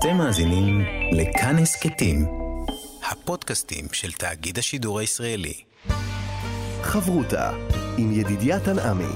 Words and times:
אתם 0.00 0.16
מאזינים 0.16 0.80
לכאן 1.12 1.58
הסכתים, 1.58 2.26
הפודקאסטים 3.10 3.84
של 3.92 4.12
תאגיד 4.12 4.58
השידור 4.58 4.98
הישראלי. 4.98 5.54
חברותה 6.82 7.50
עם 7.98 8.12
ידידיה 8.12 8.60
תנעמי. 8.60 9.14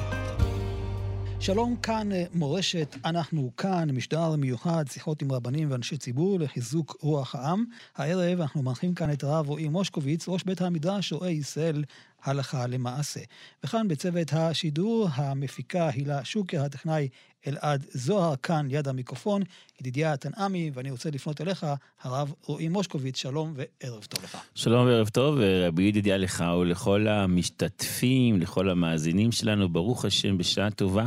שלום, 1.41 1.77
כאן 1.77 2.13
אה, 2.13 2.25
מורשת, 2.35 2.97
אנחנו 3.05 3.51
כאן, 3.57 3.91
משדר 3.91 4.37
מיוחד, 4.37 4.85
שיחות 4.91 5.23
עם 5.23 5.33
רבנים 5.33 5.71
ואנשי 5.71 5.97
ציבור 5.97 6.41
לחיזוק 6.41 6.97
רוח 7.01 7.35
העם. 7.35 7.65
הערב 7.97 8.41
אנחנו 8.41 8.63
מארחים 8.63 8.95
כאן 8.95 9.13
את 9.13 9.25
הרב 9.25 9.49
רועי 9.49 9.69
מושקוביץ, 9.69 10.29
ראש 10.29 10.43
בית 10.43 10.61
המדרש 10.61 11.13
רואה 11.13 11.31
ישראל 11.31 11.85
הלכה 12.25 12.67
למעשה. 12.67 13.21
וכאן 13.65 13.89
בצוות 13.89 14.33
השידור, 14.33 15.09
המפיקה 15.15 15.89
הילה 15.89 16.25
שוקר, 16.25 16.63
הטכנאי 16.63 17.09
אלעד 17.47 17.87
זוהר, 17.93 18.37
כאן 18.37 18.67
ליד 18.69 18.89
המיקרופון, 18.89 19.43
ידידיה 19.81 20.17
תנעמי, 20.17 20.71
ואני 20.75 20.91
רוצה 20.91 21.11
לפנות 21.11 21.41
אליך, 21.41 21.67
הרב 22.03 22.33
רועי 22.43 22.69
מושקוביץ, 22.69 23.17
שלום 23.17 23.55
וערב 23.57 24.05
טוב 24.05 24.25
לך. 24.25 24.39
שלום 24.55 24.87
וערב 24.87 25.09
טוב, 25.09 25.39
רבי 25.67 25.83
ידידיה 25.83 26.17
לך 26.17 26.45
ולכל 26.61 27.09
המשתתפים, 27.09 28.41
לכל 28.41 28.71
המאזינים 28.71 29.33
שלנו, 29.33 29.69
ברוך 29.69 30.05
השם 30.05 30.39
בשעה 30.39 30.71
טובה. 30.71 31.05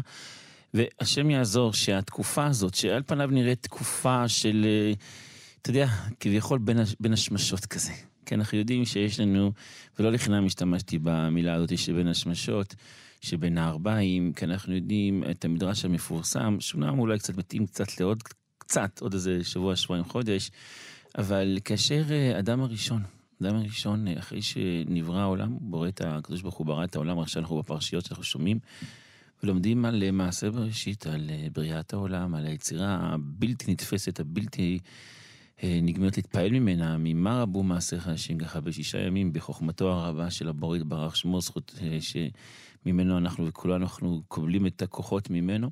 והשם 0.74 1.30
יעזור 1.30 1.74
שהתקופה 1.74 2.46
הזאת, 2.46 2.76
שעל 2.76 3.04
פניו 3.06 3.28
נראית 3.28 3.64
תקופה 3.64 4.28
של, 4.28 4.66
אה, 4.66 4.94
אתה 5.62 5.70
יודע, 5.70 5.88
כביכול 6.20 6.60
בין, 6.60 6.78
בין 7.00 7.14
השמשות 7.14 7.66
כזה. 7.66 7.92
כי 8.28 8.36
אנחנו 8.36 8.58
יודעים 8.58 8.86
שיש 8.86 9.20
לנו, 9.20 9.52
ולא 10.00 10.12
לחינם 10.12 10.46
השתמשתי 10.46 11.00
במילה 11.02 11.54
הזאת 11.54 11.78
שבין 11.78 12.08
השמשות, 12.08 12.76
שבין 13.22 13.58
הארבעים, 13.58 14.34
כי 14.34 14.46
אנחנו 14.46 14.76
יודעים 14.76 15.24
את 15.32 15.46
המדרש 15.46 15.86
המפורסם, 15.86 16.58
שאומנם 16.60 17.00
אולי 17.00 17.20
קצת 17.20 17.38
מתאים 17.38 17.66
קצת 17.66 18.00
לעוד 18.00 18.24
קצת, 18.58 19.00
עוד 19.00 19.14
איזה 19.14 19.44
שבוע, 19.44 19.76
שבועיים, 19.76 20.06
חודש, 20.06 20.52
אבל 21.18 21.58
כאשר 21.66 22.04
אה, 22.12 22.40
אדם 22.40 22.62
הראשון, 22.62 23.02
אדם 23.42 23.56
הראשון, 23.56 24.08
אה, 24.08 24.20
אחרי 24.20 24.42
שנברא 24.42 25.20
העולם, 25.20 25.58
בורא 25.62 25.88
את 25.88 26.02
הקדוש 26.06 26.42
ברוך 26.42 26.56
הוא 26.56 26.68
ברא 26.68 26.84
את 26.84 26.96
העולם, 26.96 27.20
עכשיו 27.20 27.42
אנחנו 27.42 27.58
בפרשיות 27.58 28.06
שאנחנו 28.06 28.24
שומעים, 28.24 28.60
ולומדים 29.44 29.86
על 29.86 30.04
אה, 30.04 30.12
מעשה 30.12 30.52
בראשית, 30.52 31.08
על 31.08 31.30
בריאת 31.54 31.94
העולם, 31.94 32.36
על 32.36 32.46
היצירה 32.46 33.00
הבלתי 33.02 33.72
נתפסת, 33.72 34.20
הבלתי 34.20 34.80
נגמרת 35.64 36.18
להתפעל 36.18 36.50
ממנה, 36.50 36.98
ממה 37.00 37.42
רבו 37.42 37.64
מעשיך 37.64 38.08
השם 38.08 38.38
ככה 38.38 38.62
בשישה 38.62 39.00
ימים, 39.00 39.34
בחוכמתו 39.34 39.92
הרבה 39.92 40.32
של 40.32 40.50
הבורא 40.50 40.78
יתברך 40.78 41.16
שמו, 41.16 41.42
זכות 41.42 41.80
שממנו 42.00 43.18
אנחנו 43.18 43.48
וכולנו 43.48 43.84
אנחנו 43.84 44.22
קובלים 44.28 44.68
את 44.68 44.82
הכוחות 44.82 45.30
ממנו. 45.30 45.70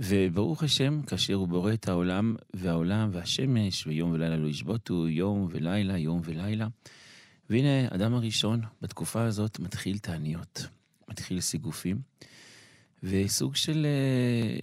וברוך 0.00 0.62
השם, 0.62 1.02
כאשר 1.02 1.34
הוא 1.34 1.48
בורא 1.48 1.72
את 1.72 1.88
העולם, 1.88 2.36
והעולם 2.54 3.08
והשמש, 3.12 3.86
ויום 3.86 4.12
ולילה 4.12 4.36
לא 4.36 4.48
ישבותו, 4.48 5.08
יום 5.08 5.48
ולילה, 5.50 5.98
יום 5.98 6.20
ולילה. 6.24 6.68
והנה, 7.50 7.88
אדם 7.90 8.14
הראשון 8.14 8.60
בתקופה 8.82 9.22
הזאת 9.22 9.58
מתחיל 9.58 9.98
תעניות, 9.98 10.66
מתחיל 11.08 11.40
סיגופים, 11.40 11.98
וסוג 13.02 13.56
של 13.56 13.86
אה, 13.86 14.58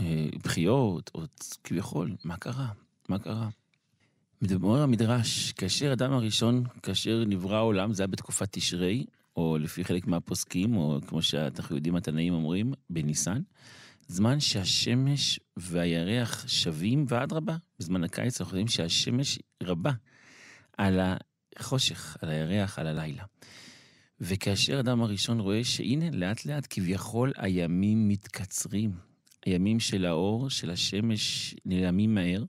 אה, 0.00 0.26
בחיות, 0.44 1.10
או 1.14 1.22
כביכול, 1.64 2.16
מה 2.24 2.36
קרה? 2.36 2.68
מה 3.08 3.18
קרה? 3.18 3.48
מדבר 4.42 4.82
המדרש, 4.82 5.52
כאשר 5.52 5.92
אדם 5.92 6.12
הראשון, 6.12 6.64
כאשר 6.82 7.24
נברא 7.26 7.56
העולם, 7.56 7.92
זה 7.92 8.02
היה 8.02 8.06
בתקופת 8.06 8.48
תשרי, 8.50 9.04
או 9.36 9.58
לפי 9.60 9.84
חלק 9.84 10.06
מהפוסקים, 10.06 10.76
או 10.76 10.98
כמו 11.06 11.22
שאנחנו 11.22 11.76
יודעים, 11.76 11.96
התנאים 11.96 12.32
אומרים, 12.34 12.72
בניסן. 12.90 13.40
זמן 14.08 14.40
שהשמש 14.40 15.40
והירח 15.56 16.48
שווים, 16.48 17.04
ואדרבה, 17.08 17.56
בזמן 17.78 18.04
הקיץ 18.04 18.40
אנחנו 18.40 18.56
יודעים 18.56 18.68
שהשמש 18.68 19.38
רבה 19.62 19.92
על 20.78 21.00
החושך, 21.56 22.16
על 22.22 22.28
הירח, 22.28 22.78
על 22.78 22.86
הלילה. 22.86 23.24
וכאשר 24.20 24.80
אדם 24.80 25.02
הראשון 25.02 25.40
רואה 25.40 25.64
שהנה, 25.64 26.10
לאט 26.10 26.46
לאט 26.46 26.66
כביכול 26.70 27.32
הימים 27.36 28.08
מתקצרים, 28.08 28.92
הימים 29.46 29.80
של 29.80 30.04
האור, 30.04 30.50
של 30.50 30.70
השמש, 30.70 31.54
נעלמים 31.64 32.14
מהר, 32.14 32.44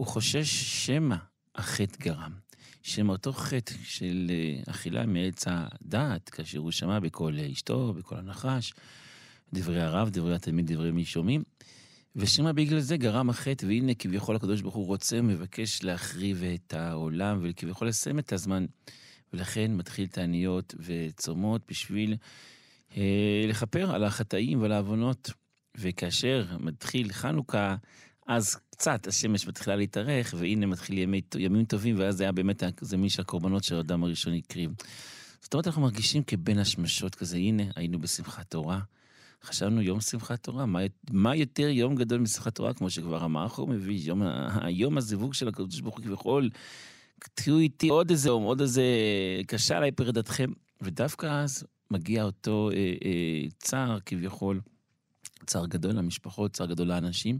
הוא 0.00 0.06
חושש 0.06 0.50
שמא 0.86 1.16
החטא 1.54 1.96
גרם. 1.98 2.32
שמא 2.82 3.12
אותו 3.12 3.32
חטא 3.32 3.74
של 3.84 4.30
אה, 4.30 4.62
אכילה 4.70 5.06
מעץ 5.06 5.44
הדעת, 5.46 6.28
כאשר 6.28 6.58
הוא 6.58 6.70
שמע 6.70 6.98
בקול 6.98 7.40
אשתו, 7.40 7.92
בקול 7.92 8.18
הנחש, 8.18 8.74
דברי 9.52 9.82
הרב, 9.82 10.08
דברי 10.08 10.34
התלמיד, 10.34 10.72
דברי 10.72 10.90
מי 10.90 11.04
שומעים. 11.04 11.42
ושמא 12.16 12.52
בגלל 12.52 12.80
זה 12.80 12.96
גרם 12.96 13.30
החטא, 13.30 13.66
והנה 13.66 13.94
כביכול 13.94 14.36
הקדוש 14.36 14.60
ברוך 14.60 14.74
הוא 14.74 14.86
רוצה, 14.86 15.22
מבקש 15.22 15.82
להחריב 15.82 16.42
את 16.54 16.74
העולם, 16.74 17.40
וכביכול 17.42 17.88
לסיים 17.88 18.18
את 18.18 18.32
הזמן. 18.32 18.66
ולכן 19.32 19.76
מתחיל 19.76 20.06
תעניות 20.06 20.74
וצומות 20.78 21.62
בשביל 21.68 22.16
אה, 22.96 23.44
לכפר 23.48 23.94
על 23.94 24.04
החטאים 24.04 24.62
ועל 24.62 24.72
העוונות. 24.72 25.30
וכאשר 25.76 26.46
מתחיל 26.60 27.12
חנוכה, 27.12 27.76
אז 28.30 28.56
קצת 28.70 29.06
השמש 29.06 29.46
מתחילה 29.46 29.76
להתארך, 29.76 30.34
והנה 30.38 30.66
מתחיל 30.66 30.98
ימי, 30.98 31.20
ימים 31.38 31.64
טובים, 31.64 31.98
ואז 31.98 32.16
זה 32.16 32.24
היה 32.24 32.32
באמת, 32.32 32.62
זה 32.80 32.96
מי 32.96 33.10
שהקורבנות 33.10 33.64
של 33.64 33.76
האדם 33.76 34.04
הראשון 34.04 34.34
הקריב. 34.34 34.70
זאת 35.42 35.54
אומרת, 35.54 35.66
אנחנו 35.66 35.82
מרגישים 35.82 36.22
כבין 36.22 36.58
השמשות 36.58 37.14
כזה, 37.14 37.36
הנה, 37.36 37.62
היינו 37.76 37.98
בשמחת 37.98 38.50
תורה. 38.50 38.80
חשבנו 39.44 39.82
יום 39.82 40.00
שמחת 40.00 40.42
תורה, 40.42 40.66
מה, 40.66 40.78
מה 41.10 41.36
יותר 41.36 41.68
יום 41.68 41.94
גדול 41.94 42.20
משמחת 42.20 42.54
תורה, 42.54 42.74
כמו 42.74 42.90
שכבר 42.90 43.24
המערך 43.24 43.52
הוא 43.52 43.68
מביא, 43.68 44.00
יום, 44.02 44.22
היום 44.60 44.98
הזיווג 44.98 45.34
של 45.34 45.48
הקדוש 45.48 45.80
ברוך 45.80 45.96
הוא 45.96 46.04
כביכול, 46.04 46.50
תהיו 47.34 47.58
איתי 47.58 47.88
עוד 47.88 48.10
איזה 48.10 48.28
יום, 48.28 48.42
עוד 48.42 48.60
איזה, 48.60 48.84
קשה 49.46 49.76
עליי 49.76 49.92
פרידתכם. 49.92 50.50
ודווקא 50.80 51.26
אז 51.26 51.64
מגיע 51.90 52.24
אותו 52.24 52.70
אה, 52.72 52.76
אה, 53.04 53.48
צער 53.58 53.98
כביכול, 54.06 54.60
צער 55.46 55.66
גדול 55.66 55.92
למשפחות, 55.92 56.52
צער 56.52 56.66
גדול 56.66 56.86
לאנשים. 56.86 57.38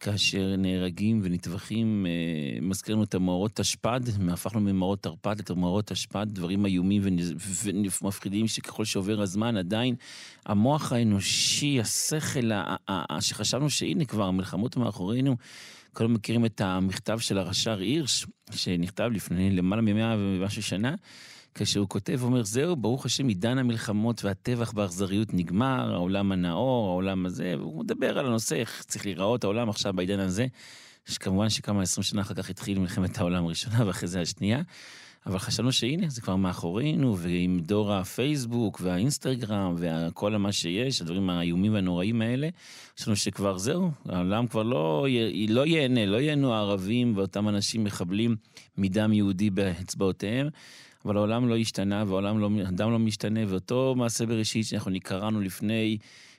כאשר 0.00 0.54
נהרגים 0.58 1.20
ונטבחים, 1.24 2.06
אה, 2.06 2.60
מזכירים 2.62 3.02
את 3.02 3.14
המאורות 3.14 3.52
תשפ"ד, 3.54 4.00
הפכנו 4.32 4.60
ממאורות 4.60 5.02
תרפ"ד 5.02 5.50
למאורות 5.50 5.86
תשפ"ד, 5.86 6.26
דברים 6.28 6.66
איומים 6.66 7.02
ומפחידים 8.02 8.48
שככל 8.48 8.84
שעובר 8.84 9.20
הזמן 9.20 9.56
עדיין 9.56 9.94
המוח 10.46 10.92
האנושי, 10.92 11.80
השכל, 11.80 12.50
שחשבנו 13.20 13.70
שהנה 13.70 14.04
כבר 14.04 14.24
המלחמות 14.24 14.76
מאחורינו, 14.76 15.36
כולם 15.92 16.14
מכירים 16.14 16.44
את 16.44 16.60
המכתב 16.60 17.18
של 17.18 17.38
הרש"ר 17.38 17.78
הירש, 17.78 18.26
שנכתב 18.50 19.10
לפני 19.12 19.50
למעלה 19.50 19.82
ממאה 19.82 20.16
ומשהו 20.18 20.62
שנה. 20.62 20.94
כאשר 21.56 21.80
הוא 21.80 21.88
כותב, 21.88 22.18
הוא 22.20 22.26
אומר, 22.26 22.44
זהו, 22.44 22.76
ברוך 22.76 23.06
השם, 23.06 23.28
עידן 23.28 23.58
המלחמות 23.58 24.24
והטבח 24.24 24.72
באכזריות 24.72 25.34
נגמר, 25.34 25.94
העולם 25.94 26.32
הנאור, 26.32 26.88
העולם 26.90 27.26
הזה, 27.26 27.54
והוא 27.58 27.84
מדבר 27.84 28.18
על 28.18 28.26
הנושא, 28.26 28.54
איך 28.54 28.84
צריך 28.86 29.06
להיראות 29.06 29.44
העולם 29.44 29.68
עכשיו 29.68 29.92
בעידן 29.92 30.20
הזה, 30.20 30.46
שכמובן 31.06 31.50
שכמה 31.50 31.82
עשרים 31.82 32.02
שנה 32.02 32.20
אחר 32.20 32.34
כך 32.34 32.50
התחיל 32.50 32.78
מלחמת 32.78 33.18
העולם 33.18 33.44
הראשונה 33.46 33.86
ואחרי 33.86 34.08
זה 34.08 34.20
השנייה. 34.20 34.62
אבל 35.26 35.38
חשבנו 35.38 35.72
שהנה, 35.72 36.08
זה 36.08 36.20
כבר 36.20 36.36
מאחורינו, 36.36 37.18
ועם 37.18 37.60
דור 37.62 37.92
הפייסבוק 37.92 38.80
והאינסטגרם 38.82 39.74
וכל 39.78 40.36
מה 40.36 40.52
שיש, 40.52 41.00
הדברים 41.00 41.30
האיומים 41.30 41.74
והנוראים 41.74 42.22
האלה, 42.22 42.48
חשבנו 42.98 43.16
שכבר 43.16 43.58
זהו, 43.58 43.90
העולם 44.08 44.46
כבר 44.46 44.62
לא, 44.62 45.06
לא 45.48 45.66
ייהנה, 45.66 46.06
לא 46.06 46.16
ייהנו 46.16 46.54
הערבים 46.54 47.16
ואותם 47.16 47.48
אנשים 47.48 47.84
מחבלים 47.84 48.36
מדם 48.78 49.12
יהודי 49.12 49.50
באצבעותיהם. 49.50 50.48
אבל 51.06 51.16
העולם 51.16 51.48
לא 51.48 51.56
השתנה, 51.56 52.04
והעולם 52.06 52.38
לא, 52.38 52.50
אדם 52.68 52.90
לא 52.90 52.98
משתנה, 52.98 53.40
ואותו 53.48 53.94
מעשה 53.96 54.26
בראשית 54.26 54.66
שאנחנו 54.66 54.96
קראנו 55.02 55.40
לפני, 55.40 55.98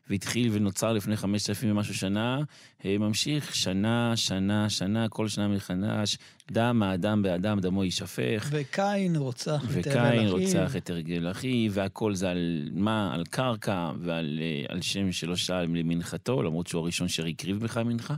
והתחיל 0.09 0.50
ונוצר 0.51 0.94
לפני 0.94 1.17
חמשת 1.17 1.50
אלפים 1.50 1.72
ומשהו 1.72 1.94
שנה, 1.94 2.41
אה, 2.85 2.97
ממשיך 2.97 3.55
שנה, 3.55 4.13
שנה, 4.16 4.69
שנה, 4.69 5.09
כל 5.09 5.28
שנה 5.28 5.47
מחדש, 5.47 6.17
דם 6.52 6.84
האדם 6.84 7.22
באדם, 7.22 7.59
דמו 7.59 7.84
יישפך. 7.84 8.47
וקין 8.52 9.16
רוצח 9.16 9.64
את 9.79 9.87
הרגל 9.87 10.08
אחיו. 10.08 10.35
וקין 10.35 10.58
רוצח 10.58 10.75
את 10.75 10.90
הרגל 10.90 11.31
אחיו, 11.31 11.72
והכל 11.73 12.16
זה 12.16 12.29
על 12.29 12.69
מה? 12.73 13.14
על 13.14 13.23
קרקע, 13.29 13.91
ועל 13.99 14.40
אה, 14.41 14.73
על 14.73 14.81
שם 14.81 15.11
שלא 15.11 15.35
שאל 15.35 15.64
למנחתו, 15.64 16.43
למרות 16.43 16.67
שהוא 16.67 16.81
הראשון 16.81 17.05
אשר 17.05 17.25
הקריב 17.25 17.59
בך 17.59 17.78
מנחה. 17.78 18.16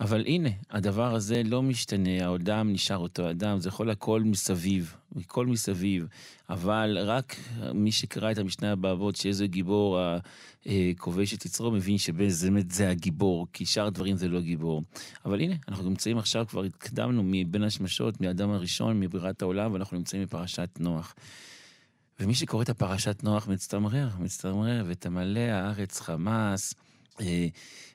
אבל 0.00 0.24
הנה, 0.26 0.48
הדבר 0.70 1.14
הזה 1.14 1.42
לא 1.44 1.62
משתנה, 1.62 2.26
האדם 2.26 2.72
נשאר 2.72 2.98
אותו 2.98 3.30
אדם, 3.30 3.60
זה 3.60 3.68
יכול 3.68 3.90
הכל 3.90 4.22
מסביב, 4.22 4.96
הכל 5.16 5.46
מסביב, 5.46 6.06
אבל 6.50 6.98
רק 7.00 7.36
מי 7.74 7.92
שקרא 7.92 8.32
את 8.32 8.38
המשנה 8.38 8.76
באבות, 8.76 9.16
שאיזה 9.16 9.46
גיבור 9.46 9.98
הכובש 10.66 11.34
את 11.34 11.44
יצרו, 11.44 11.70
מבין 11.70 11.98
שבאמת 11.98 12.70
זה 12.70 12.90
הגיבור, 12.90 13.46
כי 13.52 13.66
שאר 13.66 13.86
הדברים 13.86 14.16
זה 14.16 14.28
לא 14.28 14.40
גיבור. 14.40 14.82
אבל 15.24 15.40
הנה, 15.40 15.54
אנחנו 15.68 15.88
נמצאים 15.88 16.18
עכשיו, 16.18 16.46
כבר 16.48 16.62
התקדמנו 16.62 17.22
מבין 17.24 17.62
השמשות, 17.62 18.20
מהאדם 18.20 18.50
הראשון, 18.50 19.00
מברירת 19.00 19.42
העולם, 19.42 19.72
ואנחנו 19.72 19.96
נמצאים 19.96 20.22
בפרשת 20.22 20.68
נוח. 20.80 21.14
ומי 22.20 22.34
שקורא 22.34 22.62
את 22.62 22.68
הפרשת 22.68 23.24
נוח 23.24 23.48
מצטמרר, 23.48 24.08
מצטמרר, 24.18 24.84
ותמלא 24.86 25.40
הארץ 25.40 26.00
חמס. 26.00 26.74
אה, 27.20 27.46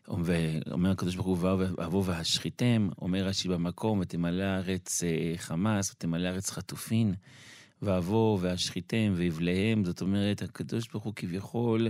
ואומר 0.08 0.92
הקדוש 0.92 1.16
ברוך 1.16 1.28
הוא, 1.28 1.38
ואבוא 1.42 2.04
והשחיתם, 2.06 2.90
אומר 3.02 3.26
רש"י 3.26 3.48
במקום, 3.48 4.00
ותמלא 4.00 4.44
הארץ 4.44 5.04
אה, 5.04 5.34
חמאס, 5.38 5.92
ותמלא 5.92 6.28
הארץ 6.28 6.50
חטופין, 6.50 7.14
ואבוא 7.82 8.38
והשחיתם 8.42 9.14
ויבליהם, 9.16 9.86
זאת 9.86 10.02
אומרת, 10.02 10.42
הקדוש 10.42 10.88
ברוך 10.88 11.04
הוא 11.04 11.14
כביכול, 11.16 11.88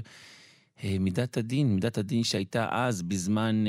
אה, 0.84 0.98
מידת 1.00 1.38
הדין, 1.38 1.76
מידת 1.76 1.98
הדין 1.98 2.24
שהייתה 2.24 2.68
אז, 2.72 3.02
בזמן 3.02 3.64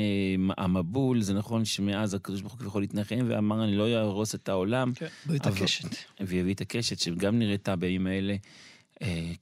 המבול, 0.57 1.21
זה 1.21 1.33
נכון 1.33 1.65
שמאז 1.65 2.13
הקדוש 2.13 2.41
ברוך 2.41 2.53
הוא 2.53 2.59
כביכול 2.59 2.83
התנחם 2.83 3.25
ואמר, 3.27 3.63
אני 3.63 3.75
לא 3.75 3.87
אהרוס 3.87 4.35
את 4.35 4.49
העולם. 4.49 4.93
כן, 4.95 5.07
ברית 5.25 5.47
הקשת. 5.47 5.87
ויביא 6.19 6.53
את 6.53 6.61
הקשת, 6.61 6.99
שגם 6.99 7.39
נראתה 7.39 7.75
בימים 7.75 8.07
האלה, 8.07 8.35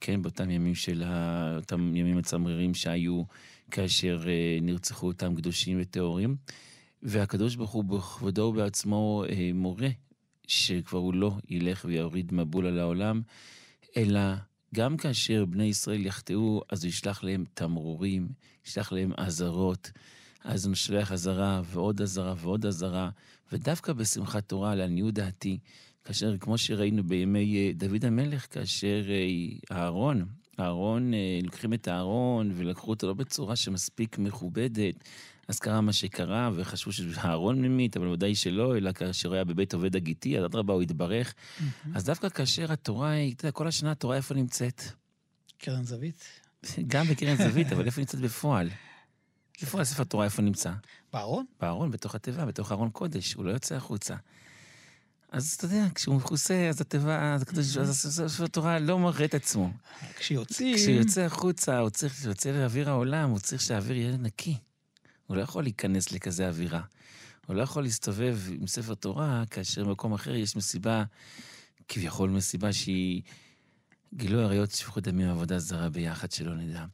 כן, 0.00 0.22
באותם 0.22 0.50
ימים 0.50 0.74
של, 0.74 1.04
אותם 1.56 1.96
ימים 1.96 2.16
מצמררים 2.16 2.74
שהיו. 2.74 3.22
כאשר 3.70 4.22
אה, 4.28 4.58
נרצחו 4.62 5.06
אותם 5.06 5.34
קדושים 5.34 5.78
וטהורים. 5.80 6.36
והקדוש 7.02 7.56
ברוך 7.56 7.70
הוא 7.70 7.84
בכבודו 7.84 8.42
ובעצמו 8.42 9.24
אה, 9.28 9.50
מורה 9.54 9.88
שכבר 10.46 10.98
הוא 10.98 11.14
לא 11.14 11.32
ילך 11.48 11.84
ויוריד 11.88 12.34
מבול 12.34 12.66
על 12.66 12.78
העולם, 12.78 13.22
אלא 13.96 14.20
גם 14.74 14.96
כאשר 14.96 15.44
בני 15.44 15.64
ישראל 15.64 16.06
יחטאו, 16.06 16.62
אז 16.68 16.84
הוא 16.84 16.88
ישלח 16.88 17.22
להם 17.22 17.44
תמרורים, 17.54 18.28
ישלח 18.66 18.92
להם 18.92 19.12
אזהרות. 19.16 19.90
אז 20.44 20.66
הוא 20.66 20.74
שולח 20.74 21.12
אזהרה 21.12 21.62
ועוד 21.64 22.00
אזהרה 22.02 22.34
ועוד 22.38 22.66
אזהרה, 22.66 23.10
ודווקא 23.52 23.92
בשמחת 23.92 24.48
תורה, 24.48 24.74
לעניות 24.74 25.14
דעתי, 25.14 25.58
כאשר, 26.04 26.38
כמו 26.38 26.58
שראינו 26.58 27.04
בימי 27.04 27.56
אה, 27.56 27.72
דוד 27.74 28.04
המלך, 28.04 28.46
כאשר 28.54 29.02
אהרון, 29.72 30.24
אהרון, 30.60 31.14
אה, 31.14 31.38
לוקחים 31.42 31.74
את 31.74 31.88
הארון 31.88 32.52
ולקחו 32.54 32.90
אותו 32.90 33.06
לא 33.06 33.14
בצורה 33.14 33.56
שמספיק 33.56 34.18
מכובדת. 34.18 34.94
אז 35.48 35.58
קרה 35.58 35.80
מה 35.80 35.92
שקרה, 35.92 36.50
וחשבו 36.54 36.92
שהארון 36.92 37.62
ממית, 37.62 37.96
אבל 37.96 38.06
ודאי 38.06 38.34
שלא, 38.34 38.76
אלא 38.76 38.92
כאשר 38.92 39.32
היה 39.32 39.44
בבית 39.44 39.74
עובד 39.74 39.96
הגיתי, 39.96 40.38
אז 40.38 40.44
אדרבה, 40.44 40.74
הוא 40.74 40.82
התברך. 40.82 41.34
אז 41.94 42.04
דווקא 42.04 42.28
כאשר 42.28 42.72
התורה, 42.72 43.14
אתה 43.28 43.46
יודע, 43.46 43.52
כל 43.52 43.68
השנה 43.68 43.90
התורה 43.90 44.16
איפה 44.16 44.34
נמצאת? 44.34 44.82
קרן 45.58 45.84
זווית? 45.84 46.40
גם 46.92 47.06
בקרן 47.06 47.36
זווית, 47.36 47.72
אבל 47.72 47.86
איפה 47.86 48.00
נמצאת 48.00 48.20
בפועל? 48.20 48.68
בפועל 49.62 49.84
ספר 49.84 50.02
התורה 50.02 50.24
איפה 50.24 50.42
נמצא? 50.42 50.72
בארון? 51.12 51.44
בארון, 51.60 51.90
בתוך 51.90 52.14
התיבה, 52.14 52.46
בתוך 52.46 52.72
ארון 52.72 52.90
קודש, 52.90 53.34
הוא 53.34 53.44
לא 53.44 53.50
יוצא 53.50 53.74
החוצה. 53.74 54.14
אז 55.30 55.54
אתה 55.56 55.64
יודע, 55.64 55.84
כשהוא 55.94 56.16
מכוסה, 56.16 56.68
אז 56.68 56.80
התיבה, 56.80 57.34
אז 57.34 57.42
הקדוש, 57.42 57.76
אז 57.76 58.20
ספר 58.28 58.44
התורה 58.44 58.78
לא 58.78 58.98
מראה 58.98 59.24
את 59.24 59.34
עצמו. 59.34 59.70
כשיוצאים... 60.16 60.76
כשהוא 60.76 60.94
יוצא 60.94 61.20
החוצה, 61.20 61.78
הוא 61.78 61.90
צריך, 61.90 62.12
כשיוצא 62.12 62.50
לאוויר 62.50 62.90
העולם, 62.90 63.30
הוא 63.30 63.38
צריך 63.38 63.62
שהאוויר 63.62 63.96
יהיה 63.96 64.16
נקי. 64.16 64.56
הוא 65.26 65.36
לא 65.36 65.42
יכול 65.42 65.62
להיכנס 65.62 66.12
לכזה 66.12 66.48
אווירה. 66.48 66.80
הוא 67.46 67.56
לא 67.56 67.62
יכול 67.62 67.82
להסתובב 67.82 68.38
עם 68.60 68.66
ספר 68.66 68.94
תורה, 68.94 69.44
כאשר 69.50 69.84
במקום 69.84 70.12
אחר 70.12 70.34
יש 70.34 70.56
מסיבה, 70.56 71.04
כביכול 71.88 72.30
מסיבה 72.30 72.72
שהיא 72.72 73.22
גילוי 74.14 74.44
עריות 74.44 74.70
שפיכות 74.70 75.04
דמים 75.04 75.28
עבודה 75.28 75.58
זרה 75.58 75.88
ביחד, 75.88 76.30
שלא 76.32 76.54
נדע. 76.54 76.84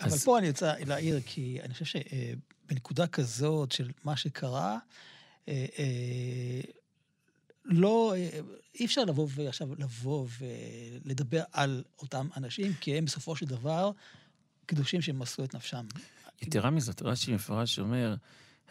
אבל 0.00 0.12
אז... 0.12 0.24
פה 0.24 0.38
אני 0.38 0.48
רוצה 0.48 0.72
להעיר, 0.86 1.20
כי 1.26 1.58
אני 1.62 1.74
חושב 1.74 1.84
שבנקודה 1.84 3.06
כזאת 3.06 3.72
של 3.72 3.90
מה 4.04 4.16
שקרה, 4.16 4.78
אה, 5.48 5.66
אה, 5.78 6.60
לא, 7.64 8.14
אי 8.74 8.84
אפשר 8.84 9.04
לבוא 9.04 9.28
ועכשיו 9.34 9.68
לבוא 9.78 10.26
ולדבר 10.40 11.42
על 11.52 11.84
אותם 11.98 12.28
אנשים, 12.36 12.72
כי 12.80 12.98
הם 12.98 13.04
בסופו 13.04 13.36
של 13.36 13.46
דבר 13.46 13.90
קדושים 14.66 15.02
שהם 15.02 15.18
מסרו 15.18 15.44
את 15.44 15.54
נפשם. 15.54 15.86
יתרה 16.42 16.70
מזאת, 16.70 17.02
רש"י 17.02 17.32
מפורש 17.34 17.78
אומר, 17.78 18.14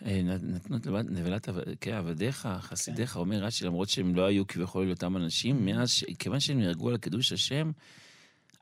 אה, 0.06 0.22
נתנו 0.24 0.78
את 0.78 0.88
נבלת 1.10 1.50
כעבדיך, 1.82 2.50
חסידיך, 2.62 3.14
כן. 3.14 3.20
אומר 3.20 3.44
רש"י, 3.44 3.66
למרות 3.66 3.90
שהם 3.90 4.16
לא 4.16 4.26
היו 4.26 4.48
כביכול 4.48 4.90
אותם 4.90 5.18
אנשים, 5.18 5.66
מאז, 5.66 6.04
כיוון 6.20 6.40
שהם 6.40 6.60
נהרגו 6.60 6.90
על 6.90 6.98
קידוש 6.98 7.32
השם, 7.32 7.72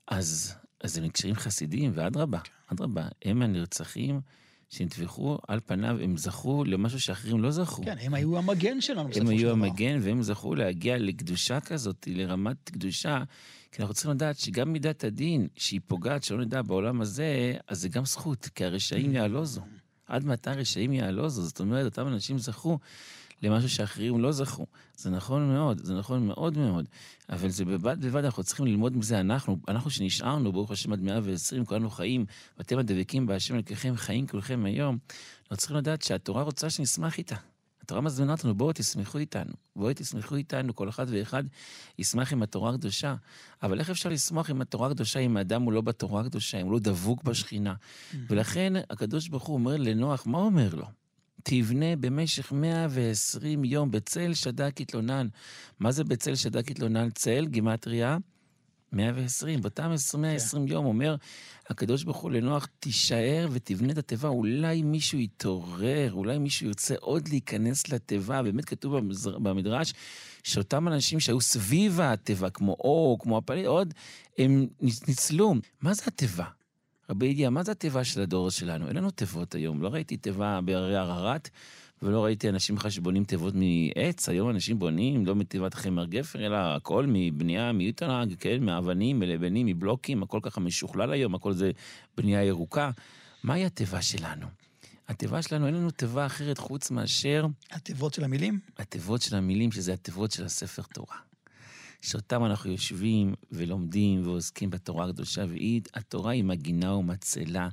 אז, 0.07 0.55
אז 0.81 0.97
הם 0.97 1.03
נקשרים 1.03 1.35
חסידים, 1.35 1.91
ואדרבה, 1.95 2.39
כן. 2.39 2.51
אדרבה, 2.67 3.07
הם 3.25 3.41
הנרצחים. 3.41 4.21
שנטבחו, 4.69 5.37
על 5.47 5.59
פניו 5.65 5.97
הם 6.01 6.17
זכו 6.17 6.63
למשהו 6.63 6.99
שאחרים 6.99 7.41
לא 7.41 7.51
זכו. 7.51 7.83
כן, 7.83 7.97
הם 8.01 8.13
היו 8.13 8.37
המגן 8.37 8.81
שלנו 8.81 9.09
בסופו 9.09 9.13
של 9.13 9.21
דבר. 9.21 9.31
הם 9.31 9.37
היו 9.37 9.51
המגן, 9.51 9.99
והם 10.01 10.23
זכו 10.23 10.55
להגיע 10.55 10.97
לקדושה 10.97 11.59
כזאת, 11.59 12.07
לרמת 12.11 12.69
קדושה. 12.69 13.23
כי 13.71 13.81
אנחנו 13.81 13.93
צריכים 13.93 14.11
לדעת 14.11 14.37
שגם 14.37 14.73
מידת 14.73 15.03
הדין, 15.03 15.47
שהיא 15.55 15.81
פוגעת, 15.87 16.23
שלא 16.23 16.41
נדע 16.41 16.61
בעולם 16.61 17.01
הזה, 17.01 17.53
אז 17.67 17.81
זה 17.81 17.89
גם 17.89 18.05
זכות, 18.05 18.49
כי 18.55 18.65
הרשעים 18.65 19.15
יעלוזו. 19.15 19.61
עד 20.05 20.25
מתי 20.25 20.49
הרשעים 20.49 20.93
יעלוזו? 20.93 21.41
זאת 21.41 21.59
אומרת, 21.59 21.85
אותם 21.85 22.07
אנשים 22.07 22.37
זכו 22.37 22.79
למשהו 23.41 23.69
שאחרים 23.69 24.19
לא 24.19 24.31
זכו. 24.31 24.65
זה 24.95 25.09
נכון 25.09 25.53
מאוד, 25.53 25.85
זה 25.85 25.93
נכון 25.93 26.27
מאוד 26.27 26.57
מאוד. 26.57 26.85
אבל 27.29 27.49
זה 27.49 27.65
בבד 27.65 28.05
בבד, 28.05 28.25
אנחנו 28.25 28.43
צריכים 28.43 28.65
ללמוד 28.65 28.97
מזה, 28.97 29.19
אנחנו, 29.19 29.57
אנחנו 29.67 29.89
שנשארנו, 29.89 30.51
ברוך 30.51 30.71
השם 30.71 30.93
עד 30.93 31.01
120, 31.01 31.65
כולנו 31.65 31.89
חיים, 31.89 32.25
ואתם 32.57 32.77
הדבקים 32.77 33.25
בהשם 33.25 33.55
אלוקיכם, 33.55 33.93
חיים 33.95 34.27
כולכם 34.27 34.65
היום, 34.65 34.97
אנחנו 35.41 35.57
צריכים 35.57 35.77
לדעת 35.77 36.01
שהתורה 36.01 36.43
רוצה 36.43 36.69
שנשמח 36.69 37.17
איתה. 37.17 37.35
התורה 37.89 38.01
מזמינה 38.01 38.31
אותנו, 38.31 38.55
בואו 38.55 38.71
תשמחו 38.73 39.17
איתנו, 39.17 39.53
בואו 39.75 39.93
תשמחו 39.95 40.35
איתנו, 40.35 40.75
כל 40.75 40.89
אחד 40.89 41.05
ואחד 41.09 41.43
ישמח 41.99 42.33
עם 42.33 42.43
התורה 42.43 42.71
הקדושה. 42.71 43.15
אבל 43.63 43.79
איך 43.79 43.89
אפשר 43.89 44.09
לשמוח 44.09 44.49
עם 44.49 44.61
התורה 44.61 44.87
הקדושה 44.87 45.19
אם 45.19 45.37
האדם 45.37 45.61
הוא 45.61 45.73
לא 45.73 45.81
בתורה 45.81 46.21
הקדושה, 46.21 46.61
אם 46.61 46.65
הוא 46.65 46.73
לא 46.73 46.79
דבוק 46.79 47.23
בשכינה? 47.23 47.73
Mm-hmm. 47.73 48.17
ולכן 48.29 48.73
הקדוש 48.89 49.27
ברוך 49.27 49.43
הוא 49.43 49.53
אומר 49.53 49.75
לנוח, 49.77 50.27
מה 50.27 50.37
אומר 50.37 50.75
לו? 50.75 50.85
תבנה 51.43 51.95
במשך 51.95 52.51
120 52.51 53.65
יום 53.65 53.91
בצל 53.91 54.33
שדק 54.33 54.81
התלונן. 54.81 55.27
מה 55.79 55.91
זה 55.91 56.03
בצל 56.03 56.35
שדק 56.35 56.71
התלונן? 56.71 57.09
צל, 57.09 57.45
גימטריה, 57.45 58.17
120. 58.91 59.61
באותם 59.61 59.91
120 60.17 60.65
כן. 60.67 60.71
יום 60.71 60.85
אומר 60.85 61.15
הקדוש 61.69 62.03
ברוך 62.03 62.17
הוא 62.17 62.31
לנוח, 62.31 62.67
תישאר 62.79 63.47
ותבנה 63.51 63.91
את 63.91 63.97
התיבה. 63.97 64.29
אולי 64.29 64.81
מישהו 64.81 65.19
יתעורר, 65.19 66.13
אולי 66.13 66.37
מישהו 66.37 66.67
ירצה 66.67 66.95
עוד 66.99 67.27
להיכנס 67.27 67.89
לתיבה. 67.89 68.43
באמת 68.43 68.65
כתוב 68.65 68.95
במדרש 69.43 69.93
שאותם 70.43 70.87
אנשים 70.87 71.19
שהיו 71.19 71.41
סביב 71.41 72.01
התיבה, 72.01 72.49
כמו 72.49 72.71
עוג, 72.79 73.19
כמו 73.19 73.37
הפליט, 73.37 73.65
עוג, 73.65 73.93
הם 74.37 74.67
ניצלו. 74.81 75.53
מה 75.81 75.93
זה 75.93 76.03
התיבה? 76.07 76.45
רבי 77.09 77.25
ידידיה, 77.25 77.49
מה 77.49 77.63
זה 77.63 77.71
התיבה 77.71 78.03
של 78.03 78.21
הדור 78.21 78.49
שלנו? 78.49 78.87
אין 78.87 78.95
לנו 78.95 79.11
תיבות 79.11 79.55
היום. 79.55 79.81
לא 79.81 79.87
ראיתי 79.87 80.17
תיבה 80.17 80.59
בהרי 80.65 80.95
אררט, 80.95 81.49
ולא 82.01 82.25
ראיתי 82.25 82.49
אנשים 82.49 82.75
בכלל 82.75 82.91
שבונים 82.91 83.23
תיבות 83.23 83.53
מעץ. 83.55 84.29
היום 84.29 84.49
אנשים 84.49 84.79
בונים 84.79 85.25
לא 85.25 85.35
מתיבת 85.35 85.73
עצי 85.73 86.05
גופר, 86.05 86.45
אלא 86.45 86.57
הכל 86.57 87.05
מבנייה 87.07 87.71
מאיטונג, 87.71 88.35
כן, 88.39 88.63
מאבנים, 88.63 89.19
מלבנים, 89.19 89.65
מבלוקים, 89.65 90.23
הכל 90.23 90.39
ככה 90.43 90.61
משוכלל 90.61 91.11
היום, 91.11 91.35
הכל 91.35 91.53
זה 91.53 91.71
בנייה 92.17 92.43
ירוקה. 92.43 92.91
מהי 93.43 93.65
התיבה 93.65 94.01
שלנו? 94.01 94.45
התיבה 95.07 95.41
שלנו, 95.41 95.67
אין 95.67 95.75
לנו 95.75 95.91
תיבה 95.91 96.25
אחרת 96.25 96.57
חוץ 96.57 96.91
מאשר... 96.91 97.45
התיבות 97.71 98.13
של 98.13 98.23
המילים? 98.23 98.59
התיבות 98.77 99.21
של 99.21 99.35
המילים, 99.35 99.71
שזה 99.71 99.93
התיבות 99.93 100.31
של 100.31 100.45
הספר 100.45 100.81
תורה. 100.93 101.15
שאותם 102.01 102.45
אנחנו 102.45 102.71
יושבים 102.71 103.33
ולומדים 103.51 104.27
ועוסקים 104.27 104.69
בתורה 104.69 105.05
הקדושה, 105.05 105.45
והתורה 105.49 106.31
היא 106.31 106.43
מגינה 106.43 106.95
ומצלה. 106.95 107.69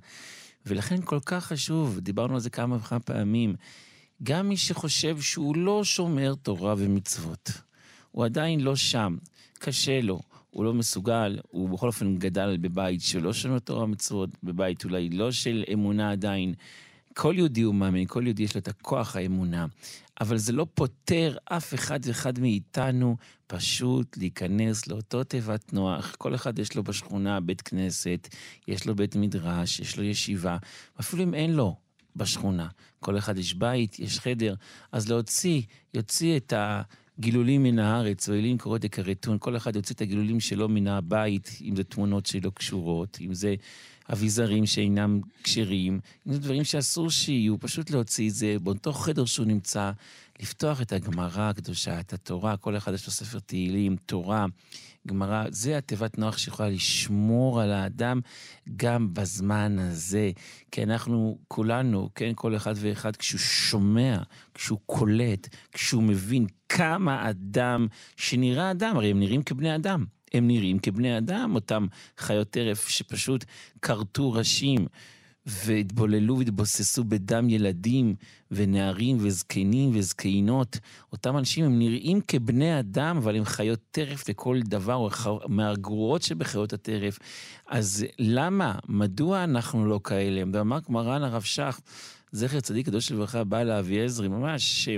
ולכן 0.66 1.02
כל 1.04 1.20
כך 1.26 1.44
חשוב, 1.44 2.00
דיברנו 2.00 2.34
על 2.34 2.40
זה 2.40 2.50
כמה 2.50 2.76
וכמה 2.76 3.00
פעמים, 3.00 3.54
גם 4.22 4.48
מי 4.48 4.56
שחושב 4.56 5.20
שהוא 5.20 5.56
לא 5.56 5.84
שומר 5.84 6.34
תורה 6.42 6.74
ומצוות, 6.78 7.50
הוא 8.10 8.24
עדיין 8.24 8.60
לא 8.60 8.76
שם, 8.76 9.16
קשה 9.58 10.00
לו, 10.00 10.20
הוא 10.50 10.64
לא 10.64 10.74
מסוגל, 10.74 11.38
הוא 11.48 11.68
בכל 11.68 11.86
אופן 11.86 12.16
גדל 12.16 12.56
בבית 12.60 13.00
שלא 13.02 13.32
שומר 13.32 13.58
תורה 13.58 13.84
ומצוות, 13.84 14.30
בבית 14.42 14.84
אולי 14.84 15.08
לא 15.08 15.32
של 15.32 15.64
אמונה 15.72 16.10
עדיין. 16.10 16.54
כל 17.16 17.34
יהודי 17.36 17.62
הוא 17.62 17.74
מאמין, 17.74 18.06
כל 18.06 18.22
יהודי 18.26 18.42
יש 18.42 18.54
לו 18.54 18.60
את 18.60 18.68
הכוח 18.68 19.16
האמונה. 19.16 19.66
אבל 20.20 20.36
זה 20.36 20.52
לא 20.52 20.66
פוטר 20.74 21.36
אף 21.44 21.74
אחד 21.74 22.00
ואחד 22.02 22.38
מאיתנו 22.38 23.16
פשוט 23.46 24.16
להיכנס 24.16 24.86
לאותו 24.86 25.24
תיבת 25.24 25.72
נוח. 25.72 26.14
כל 26.18 26.34
אחד 26.34 26.58
יש 26.58 26.76
לו 26.76 26.82
בשכונה 26.84 27.40
בית 27.40 27.62
כנסת, 27.62 28.28
יש 28.68 28.86
לו 28.86 28.94
בית 28.94 29.16
מדרש, 29.16 29.80
יש 29.80 29.96
לו 29.96 30.04
ישיבה, 30.04 30.56
אפילו 31.00 31.22
אם 31.22 31.34
אין 31.34 31.52
לו 31.52 31.76
בשכונה. 32.16 32.68
כל 33.00 33.18
אחד 33.18 33.38
יש 33.38 33.54
בית, 33.54 33.98
יש 33.98 34.20
חדר, 34.20 34.54
אז 34.92 35.08
להוציא, 35.08 35.62
יוציא 35.94 36.36
את 36.36 36.52
הגילולים 36.56 37.62
מן 37.62 37.78
הארץ, 37.78 38.28
ואלים 38.28 38.58
קוראות 38.58 38.84
יקרטון, 38.84 39.38
כל 39.40 39.56
אחד 39.56 39.76
יוציא 39.76 39.94
את 39.94 40.00
הגילולים 40.00 40.40
שלו 40.40 40.68
מן 40.68 40.86
הבית, 40.86 41.58
אם 41.62 41.76
זה 41.76 41.84
תמונות 41.84 42.26
שלא 42.26 42.50
קשורות, 42.54 43.18
אם 43.20 43.34
זה 43.34 43.54
אביזרים 44.12 44.66
שאינם 44.66 45.20
כשרים, 45.42 46.00
אם 46.26 46.32
זה 46.32 46.38
דברים 46.38 46.64
שאסור 46.64 47.10
שיהיו, 47.10 47.60
פשוט 47.60 47.90
להוציא 47.90 48.28
את 48.28 48.34
זה 48.34 48.56
באותו 48.62 48.92
חדר 48.92 49.24
שהוא 49.24 49.46
נמצא, 49.46 49.90
לפתוח 50.40 50.82
את 50.82 50.92
הגמרא 50.92 51.50
הקדושה, 51.50 52.00
את 52.00 52.12
התורה, 52.12 52.56
כל 52.56 52.76
אחד 52.76 52.94
יש 52.94 53.06
לו 53.06 53.12
ספר 53.12 53.38
תהילים, 53.38 53.96
תורה, 54.06 54.46
גמרא, 55.06 55.44
זה 55.50 55.78
התיבת 55.78 56.18
נוח 56.18 56.38
שיכולה 56.38 56.68
לשמור 56.68 57.60
על 57.60 57.72
האדם 57.72 58.20
גם 58.76 59.14
בזמן 59.14 59.78
הזה. 59.78 60.30
כי 60.70 60.82
אנחנו 60.82 61.38
כולנו, 61.48 62.08
כן, 62.14 62.32
כל 62.34 62.56
אחד 62.56 62.74
ואחד, 62.76 63.16
כשהוא 63.16 63.38
שומע, 63.38 64.18
כשהוא 64.54 64.78
קולט, 64.86 65.48
כשהוא 65.72 66.02
מבין 66.02 66.46
כמה 66.68 67.30
אדם 67.30 67.86
שנראה 68.16 68.70
אדם, 68.70 68.96
הרי 68.96 69.10
הם 69.10 69.20
נראים 69.20 69.42
כבני 69.42 69.74
אדם. 69.74 70.04
הם 70.34 70.46
נראים 70.46 70.78
כבני 70.78 71.18
אדם, 71.18 71.54
אותם 71.54 71.86
חיות 72.18 72.50
טרף 72.50 72.88
שפשוט 72.88 73.44
כרתו 73.82 74.32
ראשים. 74.32 74.86
והתבוללו 75.46 76.38
והתבוססו 76.38 77.04
בדם 77.04 77.48
ילדים 77.48 78.14
ונערים 78.50 79.16
וזקנים 79.20 79.90
וזקנות. 79.94 80.78
אותם 81.12 81.36
אנשים 81.36 81.64
הם 81.64 81.78
נראים 81.78 82.20
כבני 82.28 82.80
אדם, 82.80 83.16
אבל 83.16 83.36
הם 83.36 83.44
חיות 83.44 83.80
טרף 83.90 84.28
לכל 84.28 84.60
דבר, 84.64 84.94
או 84.94 85.10
מהגרועות 85.48 86.22
שבחיות 86.22 86.72
הטרף. 86.72 87.18
אז 87.66 88.06
למה? 88.18 88.74
מדוע 88.88 89.44
אנחנו 89.44 89.86
לא 89.86 90.00
כאלה? 90.04 90.42
אמר 90.60 90.78
מרן 90.88 91.22
הרב 91.22 91.42
שך, 91.42 91.80
זכר 92.32 92.60
צדיק 92.60 92.86
קדוש 92.86 93.12
לברכה, 93.12 93.44
בא 93.44 93.62
לאבי 93.62 94.04
עזרי, 94.04 94.28
ממש, 94.28 94.88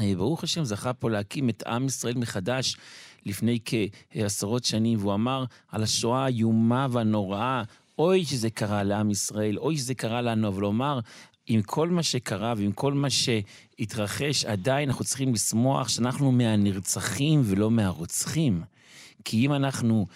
שברוך 0.00 0.44
השם 0.44 0.64
זכה 0.64 0.92
פה 0.92 1.10
להקים 1.10 1.48
את 1.48 1.62
עם 1.66 1.86
ישראל 1.86 2.14
מחדש. 2.16 2.76
לפני 3.26 3.58
כעשרות 3.64 4.64
שנים, 4.64 4.98
והוא 4.98 5.14
אמר 5.14 5.44
על 5.72 5.82
השואה 5.82 6.24
האיומה 6.24 6.86
והנוראה, 6.90 7.62
אוי 7.98 8.24
שזה 8.24 8.50
קרה 8.50 8.82
לעם 8.82 9.10
ישראל, 9.10 9.58
אוי 9.58 9.76
שזה 9.76 9.94
קרה 9.94 10.22
לנו, 10.22 10.48
אבל 10.48 10.60
לומר, 10.60 11.00
עם 11.46 11.62
כל 11.62 11.88
מה 11.88 12.02
שקרה 12.02 12.54
ועם 12.56 12.72
כל 12.72 12.92
מה 12.92 13.08
שהתרחש, 13.10 14.44
עדיין 14.44 14.88
אנחנו 14.88 15.04
צריכים 15.04 15.34
לשמוח 15.34 15.88
שאנחנו 15.88 16.32
מהנרצחים 16.32 17.42
ולא 17.44 17.70
מהרוצחים. 17.70 18.62
כי 19.24 19.46
אם 19.46 19.52
אנחנו 19.52 20.06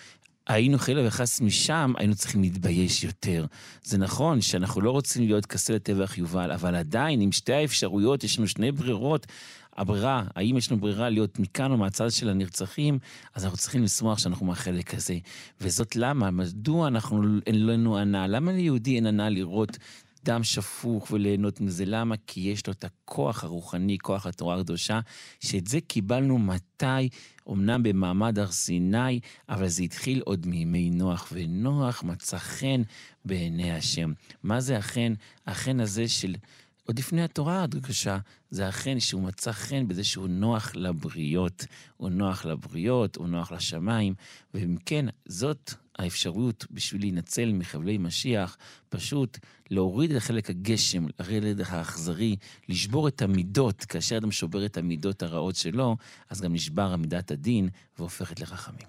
היינו 0.49 0.79
חלילה 0.79 1.07
וחס 1.07 1.41
משם, 1.41 1.93
היינו 1.97 2.15
צריכים 2.15 2.43
להתבייש 2.43 3.05
יותר. 3.05 3.47
זה 3.83 3.99
נכון 3.99 4.41
שאנחנו 4.41 4.81
לא 4.81 4.91
רוצים 4.91 5.27
להיות 5.27 5.47
כסה 5.47 5.75
לטבח 5.75 6.19
יובל, 6.19 6.53
אבל 6.53 6.75
עדיין, 6.75 7.21
עם 7.21 7.33
שתי 7.33 7.53
האפשרויות, 7.53 8.25
יש 8.25 8.39
לנו 8.39 8.49
שני 8.49 8.73
ברירות. 8.73 9.27
הברירה, 9.79 10.25
האם 10.35 10.57
יש 10.57 10.73
לנו 10.73 10.81
ברירה 10.81 11.09
להיות 11.09 11.39
מכאן 11.39 11.73
או 11.73 11.77
מהצד 11.77 12.11
של 12.11 12.29
הנרצחים, 12.29 12.99
אז 13.35 13.45
אנחנו 13.45 13.59
צריכים 13.59 13.83
לשמוח 13.83 14.19
שאנחנו 14.19 14.47
מהחלק 14.47 14.95
הזה. 14.95 15.19
וזאת 15.61 15.97
למה, 15.97 16.31
מדוע 16.31 16.89
אנחנו, 16.89 17.23
אין 17.47 17.67
לנו 17.67 17.97
ענה? 17.97 18.27
למה 18.27 18.53
ליהודי 18.53 18.97
אין 18.97 19.07
ענה 19.07 19.29
לראות 19.29 19.79
דם 20.25 20.43
שפוך 20.43 21.11
וליהנות 21.11 21.61
מזה? 21.61 21.85
למה? 21.87 22.15
כי 22.27 22.41
יש 22.41 22.67
לו 22.67 22.73
את 22.73 22.85
הכוח 22.85 23.45
הרוחני, 23.45 23.99
כוח 23.99 24.27
התורה 24.27 24.57
הקדושה, 24.57 25.01
שאת 25.41 25.67
זה 25.67 25.81
קיבלנו 25.81 26.39
מתי? 26.39 27.09
אמנם 27.51 27.83
במעמד 27.83 28.39
הר 28.39 28.51
סיני, 28.51 29.21
אבל 29.49 29.69
זה 29.69 29.83
התחיל 29.83 30.21
עוד 30.25 30.47
מימי 30.47 30.91
נוח, 30.91 31.29
ונוח 31.33 32.03
מצא 32.03 32.39
חן 32.39 32.83
בעיני 33.25 33.73
השם. 33.73 34.13
מה 34.43 34.61
זה 34.61 34.79
החן? 34.79 35.15
החן 35.47 35.81
הזה 35.81 36.09
של... 36.09 36.35
עוד 36.89 36.99
לפני 36.99 37.23
התורה 37.23 37.65
הקדושה, 37.65 38.19
זה 38.51 38.69
אכן 38.69 39.01
שהוא 39.01 39.23
מצא 39.23 39.53
חן 39.53 39.89
בזה 39.89 40.05
שהוא 40.05 40.29
נוח 40.29 40.73
לבריות. 40.75 41.65
הוא 41.97 42.09
נוח 42.09 42.45
לבריות, 42.45 43.17
הוא 43.17 43.29
נוח 43.29 43.53
לשמיים, 43.53 44.15
ואם 44.55 44.77
כן, 44.87 45.07
זאת 45.27 45.73
האפשרות 45.99 46.67
בשביל 46.71 47.03
להינצל 47.03 47.53
מחבלי 47.53 47.99
משיח, 47.99 48.57
פשוט 48.89 49.39
להוריד 49.71 50.11
את 50.11 50.23
חלק 50.23 50.51
הגשם, 50.51 51.07
לרדת 51.21 51.67
האכזרי, 51.69 52.37
לשבור 52.69 53.09
את 53.09 53.23
המידות, 53.23 53.85
כאשר 53.85 54.17
אדם 54.17 54.33
שובר 54.33 54.67
את 54.67 54.77
המידות 54.77 55.23
הרעות 55.23 55.57
שלו, 55.57 55.97
אז 56.31 56.41
גם 56.41 56.53
נשבר 56.53 56.91
עמידת 56.93 57.31
הדין 57.31 57.69
והופכת 57.99 58.41
לרחמים. 58.41 58.87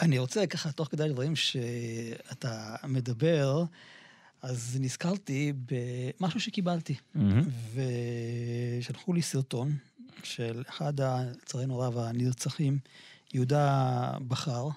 אני 0.00 0.18
רוצה 0.18 0.46
ככה, 0.46 0.72
תוך 0.72 0.88
כדי 0.88 1.04
הדברים 1.04 1.36
שאתה 1.36 2.76
מדבר, 2.88 3.64
אז 4.42 4.76
נזכרתי 4.80 5.52
במשהו 5.66 6.40
שקיבלתי. 6.40 6.94
Mm-hmm. 6.94 7.78
ושלחו 8.80 9.12
לי 9.12 9.22
סרטון 9.22 9.76
של 10.22 10.62
אחד, 10.68 11.00
לצערנו 11.00 11.78
רב, 11.78 11.98
הנרצחים, 11.98 12.78
יהודה 13.34 14.12
בכר, 14.28 14.68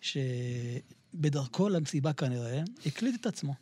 שבדרכו 0.00 1.68
למסיבה 1.68 2.12
כנראה, 2.12 2.62
הקליט 2.86 3.20
את 3.20 3.26
עצמו. 3.26 3.54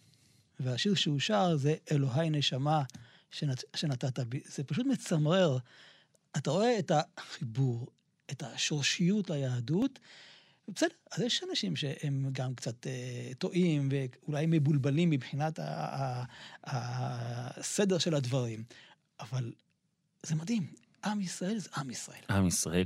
והשיר 0.60 0.94
שהוא 0.94 1.20
שר 1.20 1.56
זה 1.56 1.74
אלוהי 1.92 2.30
נשמה 2.30 2.82
שנת, 3.30 3.64
שנתת 3.76 4.18
בי. 4.18 4.40
זה 4.44 4.64
פשוט 4.64 4.86
מצמרר. 4.86 5.58
אתה 6.36 6.50
רואה 6.50 6.78
את 6.78 6.92
החיבור, 7.18 7.86
את 8.30 8.42
השורשיות 8.42 9.30
ליהדות, 9.30 9.98
בסדר, 10.74 10.94
אז 11.12 11.20
יש 11.20 11.42
אנשים 11.50 11.76
שהם 11.76 12.26
גם 12.32 12.54
קצת 12.54 12.86
אה, 12.86 13.30
טועים 13.38 13.88
ואולי 13.92 14.46
מבולבלים 14.48 15.10
מבחינת 15.10 15.58
הסדר 16.64 17.98
של 17.98 18.14
הדברים, 18.14 18.64
אבל 19.20 19.52
זה 20.22 20.34
מדהים. 20.34 20.66
עם 21.04 21.20
ישראל 21.20 21.58
זה 21.58 21.68
עם 21.76 21.90
ישראל. 21.90 22.20
עם 22.30 22.46
ישראל, 22.46 22.84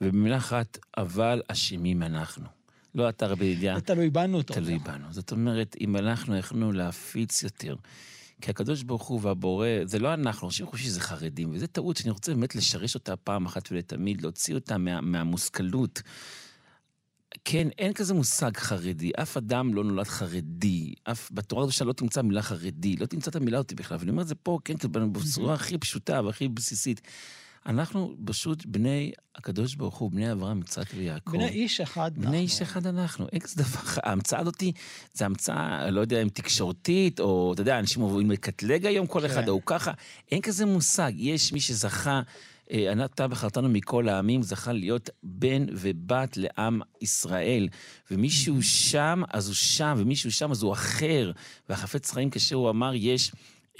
ובמילה 0.00 0.36
אחת, 0.36 0.78
אבל 0.96 1.42
אשמים 1.48 2.02
אנחנו. 2.02 2.46
לא 2.94 3.08
אתה 3.08 3.26
רבי 3.26 3.44
ידיעה. 3.44 3.76
זה 3.76 3.80
תלוי 3.82 4.10
בנו, 4.10 4.42
תלוי 4.42 4.78
בנו. 4.78 5.12
זאת 5.12 5.32
אומרת, 5.32 5.76
אם 5.80 5.96
אנחנו 5.96 6.36
יכולנו 6.36 6.72
להפיץ 6.72 7.42
יותר, 7.42 7.76
כי 8.40 8.50
הקדוש 8.50 8.82
ברוך 8.82 9.06
הוא 9.06 9.20
והבורא, 9.22 9.68
זה 9.84 9.98
לא 9.98 10.14
אנחנו, 10.14 10.46
אנשים 10.46 10.66
חושבים 10.66 10.90
שזה 10.90 11.00
חרדים, 11.00 11.50
וזו 11.52 11.66
טעות 11.66 11.96
שאני 11.96 12.10
רוצה 12.10 12.34
באמת 12.34 12.54
לשרש 12.54 12.94
אותה 12.94 13.16
פעם 13.16 13.46
אחת 13.46 13.72
ולתמיד, 13.72 14.22
להוציא 14.22 14.54
אותה 14.54 14.78
מה, 14.78 15.00
מהמושכלות. 15.00 16.02
כן, 17.44 17.68
אין 17.78 17.92
כזה 17.92 18.14
מושג 18.14 18.56
חרדי. 18.56 19.10
אף 19.22 19.36
אדם 19.36 19.74
לא 19.74 19.84
נולד 19.84 20.06
חרדי. 20.06 20.94
אף, 21.04 21.30
בתורה 21.32 21.62
הקדושה 21.62 21.84
לא 21.84 21.92
תמצא 21.92 22.22
מילה 22.22 22.42
חרדי. 22.42 22.96
לא 22.96 23.06
תמצא 23.06 23.30
את 23.30 23.36
המילה 23.36 23.58
אותי 23.58 23.74
בכלל. 23.74 23.98
ואני 24.00 24.10
אומר 24.10 24.22
את 24.22 24.28
זה 24.28 24.34
פה, 24.34 24.58
כן, 24.64 24.74
בצורה 25.12 25.54
הכי 25.54 25.78
פשוטה 25.78 26.20
והכי 26.24 26.48
בסיסית. 26.48 27.00
אנחנו 27.66 28.14
פשוט 28.26 28.66
בני 28.66 29.12
הקדוש 29.36 29.74
ברוך 29.74 29.96
הוא, 29.96 30.10
בני 30.10 30.32
אברהם, 30.32 30.60
יצחק 30.60 30.86
ויעקב. 30.96 31.30
בני 31.30 31.48
איש 31.48 31.80
אחד 31.80 32.10
בני 32.14 32.26
אנחנו. 32.26 32.38
איש 32.38 32.62
אחד 32.62 32.86
אנחנו. 32.86 33.26
אין 33.32 33.40
כזה 33.40 33.62
דבר, 33.62 33.80
ההמצאה 34.02 34.40
הזאתי, 34.40 34.72
זה 35.12 35.24
המצאה, 35.24 35.90
לא 35.90 36.00
יודע 36.00 36.22
אם 36.22 36.28
תקשורתית, 36.28 37.20
או 37.20 37.52
אתה 37.52 37.60
יודע, 37.60 37.78
אנשים 37.78 38.02
אוהבים 38.02 38.30
לקטלג 38.30 38.86
היום 38.86 39.06
כל 39.06 39.26
אחד, 39.26 39.42
כן. 39.42 39.48
או 39.48 39.64
ככה. 39.64 39.92
אין 40.32 40.40
כזה 40.40 40.66
מושג. 40.66 41.12
יש 41.16 41.52
מי 41.52 41.60
שזכה... 41.60 42.20
אתה 43.04 43.28
בחרתנו 43.28 43.68
מכל 43.68 44.08
העמים, 44.08 44.42
זכה 44.42 44.72
להיות 44.72 45.10
בן 45.22 45.66
ובת 45.72 46.36
לעם 46.36 46.80
ישראל. 47.00 47.68
ומישהו 48.10 48.62
שם, 48.62 49.22
אז 49.30 49.46
הוא 49.46 49.54
שם, 49.54 49.94
ומישהו 49.98 50.32
שם, 50.32 50.50
אז 50.50 50.62
הוא 50.62 50.72
אחר. 50.72 51.32
והחפץ 51.68 52.10
חיים, 52.10 52.30
כאשר 52.30 52.56
הוא 52.56 52.70
אמר, 52.70 52.92
יש... 52.94 53.32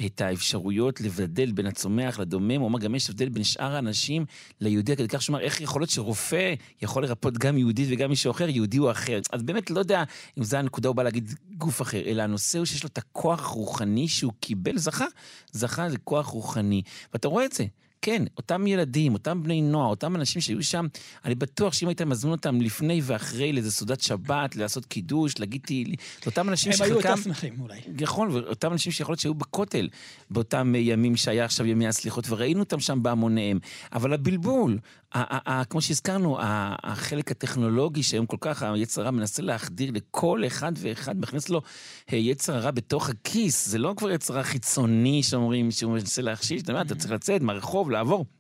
את 0.07 0.21
האפשרויות 0.21 1.01
לבדל 1.01 1.53
בין 1.53 1.67
הצומח 1.67 2.19
לדומם, 2.19 2.61
הוא 2.61 2.69
אמר 2.69 2.79
גם 2.79 2.95
יש 2.95 3.11
הבדל 3.11 3.29
בין 3.29 3.45
שאר 3.45 3.75
האנשים 3.75 4.25
ליהודי, 4.61 4.97
כדי 4.97 5.09
כך 5.09 5.23
שהוא 5.23 5.37
אמר, 5.37 5.45
איך 5.45 5.61
יכול 5.61 5.81
להיות 5.81 5.91
שרופא 5.91 6.55
יכול 6.83 7.03
לרפות 7.03 7.39
גם 7.39 7.59
יהודית 7.59 7.89
וגם 7.91 8.11
מישהו 8.11 8.31
אחר, 8.31 8.49
יהודי 8.49 8.77
הוא 8.77 8.91
אחר. 8.91 9.21
אז 9.33 9.43
באמת 9.43 9.71
לא 9.71 9.79
יודע 9.79 10.05
אם 10.39 10.45
זו 10.45 10.57
הנקודה, 10.57 10.89
הוא 10.89 10.97
בא 10.97 11.03
להגיד 11.03 11.35
גוף 11.59 11.83
אחר, 11.83 12.01
אלא 12.07 12.23
הנושא 12.23 12.59
הוא 12.59 12.67
שיש 12.67 12.83
לו 12.83 12.87
את 12.87 12.99
הכוח 12.99 13.51
הרוחני 13.51 14.09
שהוא 14.09 14.33
קיבל, 14.41 14.79
זכה, 14.79 15.07
זכה 15.53 15.91
זה 15.91 15.99
כוח 15.99 16.27
רוחני. 16.27 16.83
ואתה 17.13 17.29
רואה 17.29 17.45
את 17.45 17.53
זה. 17.53 17.65
כן, 18.07 18.23
אותם 18.37 18.67
ילדים, 18.67 19.13
אותם 19.13 19.43
בני 19.43 19.63
נוער, 19.63 19.91
אותם 19.91 20.17
אנשים 20.17 20.43
שהיו 20.43 20.63
שם, 20.63 20.87
אני 21.25 21.35
בטוח 21.35 21.73
שאם 21.73 21.89
היית 21.89 22.03
מזמין 22.03 22.33
אותם 22.33 22.61
לפני 22.61 23.01
ואחרי 23.03 23.53
לאיזה 23.53 23.73
סעודת 23.73 24.01
שבת, 24.01 24.57
לעשות 24.57 24.87
קידוש, 24.87 25.39
להגיד 25.39 25.61
תהילים, 25.65 25.95
אותם 26.27 26.49
אנשים 26.49 26.73
שחלקם... 26.73 26.85
הם 26.93 26.99
היו 26.99 27.11
יותר 27.11 27.23
שמחים 27.23 27.61
אולי. 27.61 27.81
נכון, 28.01 28.31
ואותם 28.31 28.73
אנשים 28.73 28.93
שיכול 28.93 29.13
להיות 29.13 29.21
שהיו 29.21 29.35
בכותל 29.35 29.89
באותם 30.31 30.75
ימים 30.77 31.17
שהיה 31.17 31.45
עכשיו 31.45 31.67
ימי 31.67 31.87
הסליחות, 31.87 32.25
וראינו 32.29 32.61
אותם 32.61 32.81
שם 32.81 33.03
בהמוניהם. 33.03 33.59
אבל 33.93 34.13
הבלבול, 34.13 34.79
כמו 35.71 35.81
שהזכרנו, 35.81 36.39
החלק 36.41 37.31
הטכנולוגי 37.31 38.03
שהיום 38.03 38.27
כל 38.27 38.37
כך 38.41 38.63
היצר 38.63 39.03
הרע 39.03 39.11
מנסה 39.11 39.43
להחדיר 39.43 39.91
לכל 39.95 40.43
אחד 40.47 40.73
ואחד, 40.77 41.21
מכניס 41.21 41.49
לו 41.49 41.63
אה, 42.13 42.19
יצר 42.19 42.57
הרע 42.57 42.71
בתוך 42.71 43.11
הכיס, 43.11 43.69
זה 43.69 43.79
לא 43.79 43.95
כבר 43.97 44.11
יצר 44.11 44.35
הרע 44.35 44.43
חיצוני 44.43 45.23
שאומרים 45.23 45.71
שהוא 45.71 45.93
מנסה 45.93 46.23
להכשיל, 46.23 46.61
אתה 46.61 46.71
יודע, 46.73 46.83
אתה 46.83 46.95
צריך 46.95 47.13
לצאת 47.13 47.43
מהרחוב, 47.43 47.91
לעבור. 47.97 48.36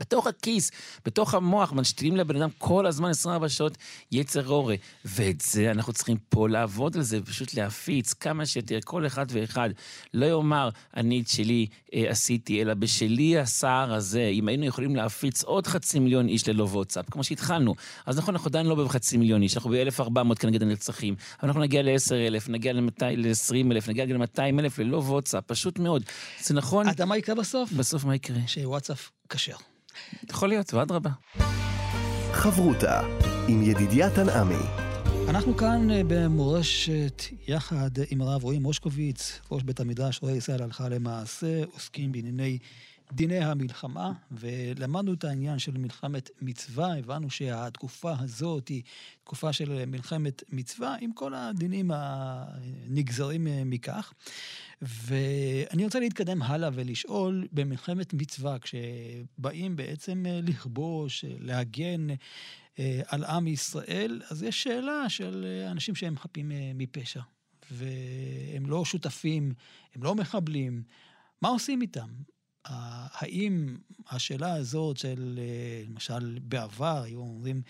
בתוך 0.00 0.26
הכיס, 0.26 0.70
בתוך 1.04 1.34
המוח, 1.34 1.72
משתילים 1.72 2.16
לבן 2.16 2.36
אדם 2.36 2.48
כל 2.58 2.86
הזמן 2.86 3.10
24 3.10 3.48
שעות 3.48 3.78
יצר 4.12 4.46
הורה. 4.46 4.74
ואת 5.04 5.40
זה 5.40 5.70
אנחנו 5.70 5.92
צריכים 5.92 6.16
פה 6.28 6.48
לעבוד 6.48 6.96
על 6.96 7.02
זה, 7.02 7.20
פשוט 7.20 7.54
להפיץ 7.54 8.12
כמה 8.12 8.46
שיותר, 8.46 8.78
כל 8.84 9.06
אחד 9.06 9.26
ואחד. 9.28 9.70
לא 10.14 10.26
יאמר, 10.26 10.68
אני 10.96 11.20
את 11.20 11.28
שלי 11.28 11.66
אה, 11.94 12.10
עשיתי, 12.10 12.62
אלא 12.62 12.74
בשלי 12.74 13.38
הסער 13.38 13.94
הזה, 13.94 14.26
אם 14.26 14.48
היינו 14.48 14.66
יכולים 14.66 14.96
להפיץ 14.96 15.42
עוד 15.42 15.66
חצי 15.66 15.98
מיליון 15.98 16.28
איש 16.28 16.48
ללא 16.48 16.64
וואטסאפ, 16.64 17.10
כמו 17.10 17.24
שהתחלנו. 17.24 17.74
אז 18.06 18.18
נכון, 18.18 18.34
אנחנו 18.34 18.48
עדיין 18.48 18.66
לא 18.66 18.74
בחצי 18.74 19.16
מיליון 19.16 19.42
איש, 19.42 19.56
אנחנו 19.56 19.70
ב-1,400 19.70 20.34
כנגד 20.38 20.62
הנרצחים, 20.62 21.14
אבל 21.40 21.48
אנחנו 21.48 21.60
נגיע 21.60 21.82
ל-10,000, 21.82 22.50
נגיע 22.50 22.72
ל-20,000, 22.72 23.88
נגיע 23.88 24.04
ל-200,000 24.06 24.82
ללא 24.82 24.96
וואטסאפ, 24.96 25.44
פשוט 25.46 25.78
מאוד. 25.78 26.02
זה 26.40 26.54
נכון. 26.54 26.86
אתה 26.86 26.94
יודע 26.94 27.04
מה 27.04 27.16
יקרה 27.16 27.34
בסוף? 27.34 27.72
בסוף 27.72 28.04
מה 28.04 28.14
יקרה? 28.14 28.38
שוואטסאפ 28.46 29.19
כשר. 29.30 29.56
יכול 30.30 30.48
להיות, 30.48 30.74
ואדרבה. 30.74 31.10
חברותה 32.32 33.00
עם 33.48 33.62
ידידיה 33.62 34.10
תנעמי. 34.10 34.64
אנחנו 35.28 35.56
כאן 35.56 35.90
אה, 35.90 36.02
במורשת 36.08 37.22
יחד 37.48 37.90
עם 38.10 38.20
הרב 38.20 38.44
רועי 38.44 38.58
מושקוביץ, 38.58 39.40
ראש 39.50 39.62
בית 39.62 39.80
המדרש 39.80 40.22
רואה 40.22 40.32
ישראל 40.32 40.62
הלכה 40.62 40.88
למעשה, 40.88 41.62
עוסקים 41.72 42.12
בענייני 42.12 42.58
דיני 43.12 43.38
המלחמה, 43.38 44.12
ולמדנו 44.30 45.12
את 45.12 45.24
העניין 45.24 45.58
של 45.58 45.78
מלחמת 45.78 46.30
מצווה, 46.42 46.98
הבנו 46.98 47.30
שהתקופה 47.30 48.12
הזאת 48.18 48.68
היא 48.68 48.82
תקופה 49.24 49.52
של 49.52 49.84
מלחמת 49.86 50.42
מצווה, 50.52 50.96
עם 51.00 51.12
כל 51.12 51.34
הדינים 51.34 51.90
הנגזרים 51.94 53.46
אה, 53.46 53.62
מכך. 53.64 54.12
ואני 54.82 55.84
רוצה 55.84 56.00
להתקדם 56.00 56.42
הלאה 56.42 56.70
ולשאול, 56.72 57.48
במלחמת 57.52 58.14
מצווה, 58.14 58.56
כשבאים 58.58 59.76
בעצם 59.76 60.26
אה, 60.26 60.40
לכבוש, 60.42 61.24
אה, 61.24 61.34
להגן 61.38 62.06
על 63.06 63.24
עם 63.24 63.46
ישראל, 63.46 64.22
אז 64.30 64.42
יש 64.42 64.62
שאלה 64.62 65.08
של 65.08 65.64
אנשים 65.70 65.94
שהם 65.94 66.18
חפים 66.18 66.52
מפשע, 66.74 67.20
והם 67.70 68.66
לא 68.66 68.84
שותפים, 68.84 69.52
הם 69.94 70.02
לא 70.02 70.14
מחבלים. 70.14 70.82
מה 71.42 71.48
עושים 71.48 71.82
איתם? 71.82 72.08
האם 72.64 73.76
השאלה 74.10 74.54
הזאת 74.54 74.96
של, 74.96 75.38
אה, 75.42 75.82
למשל, 75.88 76.38
בעבר, 76.42 77.02
היו 77.02 77.18
אומרים 77.18 77.62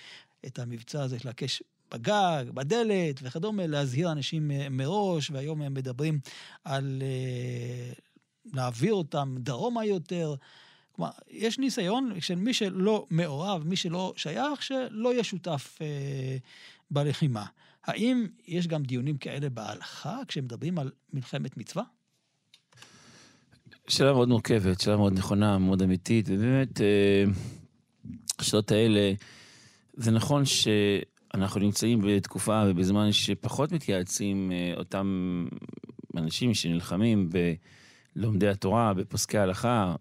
את 0.47 0.59
המבצע 0.59 1.03
הזה 1.03 1.19
של 1.19 1.29
הקש 1.29 1.63
בגג, 1.93 2.45
בדלת 2.55 3.21
וכדומה, 3.23 3.67
להזהיר 3.67 4.13
אנשים 4.13 4.51
מראש, 4.71 5.31
והיום 5.31 5.63
הם 5.63 5.75
מדברים 5.75 6.21
על 6.65 7.03
אה, 7.03 7.93
להעביר 8.53 8.95
אותם 8.95 9.37
דרומה 9.39 9.85
יותר. 9.85 10.35
כלומר, 10.93 11.11
יש 11.29 11.59
ניסיון 11.59 12.21
של 12.21 12.35
מי 12.35 12.55
שלא 12.55 13.07
מעורב, 13.11 13.63
מי 13.67 13.77
שלא 13.77 14.13
שייך, 14.17 14.63
שלא 14.63 15.13
יהיה 15.13 15.25
שותף 15.25 15.79
אה, 15.81 16.37
בלחימה. 16.91 17.47
האם 17.85 18.27
יש 18.47 18.67
גם 18.67 18.83
דיונים 18.83 19.19
כאלה 19.19 19.51
בהלכה 19.51 20.19
כשמדברים 20.29 20.79
על 20.79 20.91
מלחמת 21.13 21.57
מצווה? 21.57 21.85
שאלה 23.91 24.13
מאוד 24.13 24.29
מורכבת, 24.29 24.81
שאלה 24.81 24.97
מאוד 24.97 25.13
נכונה, 25.13 25.59
מאוד 25.59 25.83
אמיתית, 25.83 26.27
ובאמת, 26.29 26.81
אה, 26.81 27.25
השאלות 28.39 28.73
האלה, 28.73 29.13
זה 29.95 30.11
נכון 30.11 30.43
שאנחנו 30.45 31.61
נמצאים 31.61 32.01
בתקופה 32.05 32.63
ובזמן 32.67 33.13
שפחות 33.13 33.73
מתייעצים 33.73 34.53
אה, 34.53 34.73
אותם 34.77 35.47
אנשים 36.17 36.55
שנלחמים 36.55 37.31
בלומדי 38.17 38.49
התורה, 38.49 38.95
בפוסקי 38.95 39.39
ההלכה, 39.39 39.95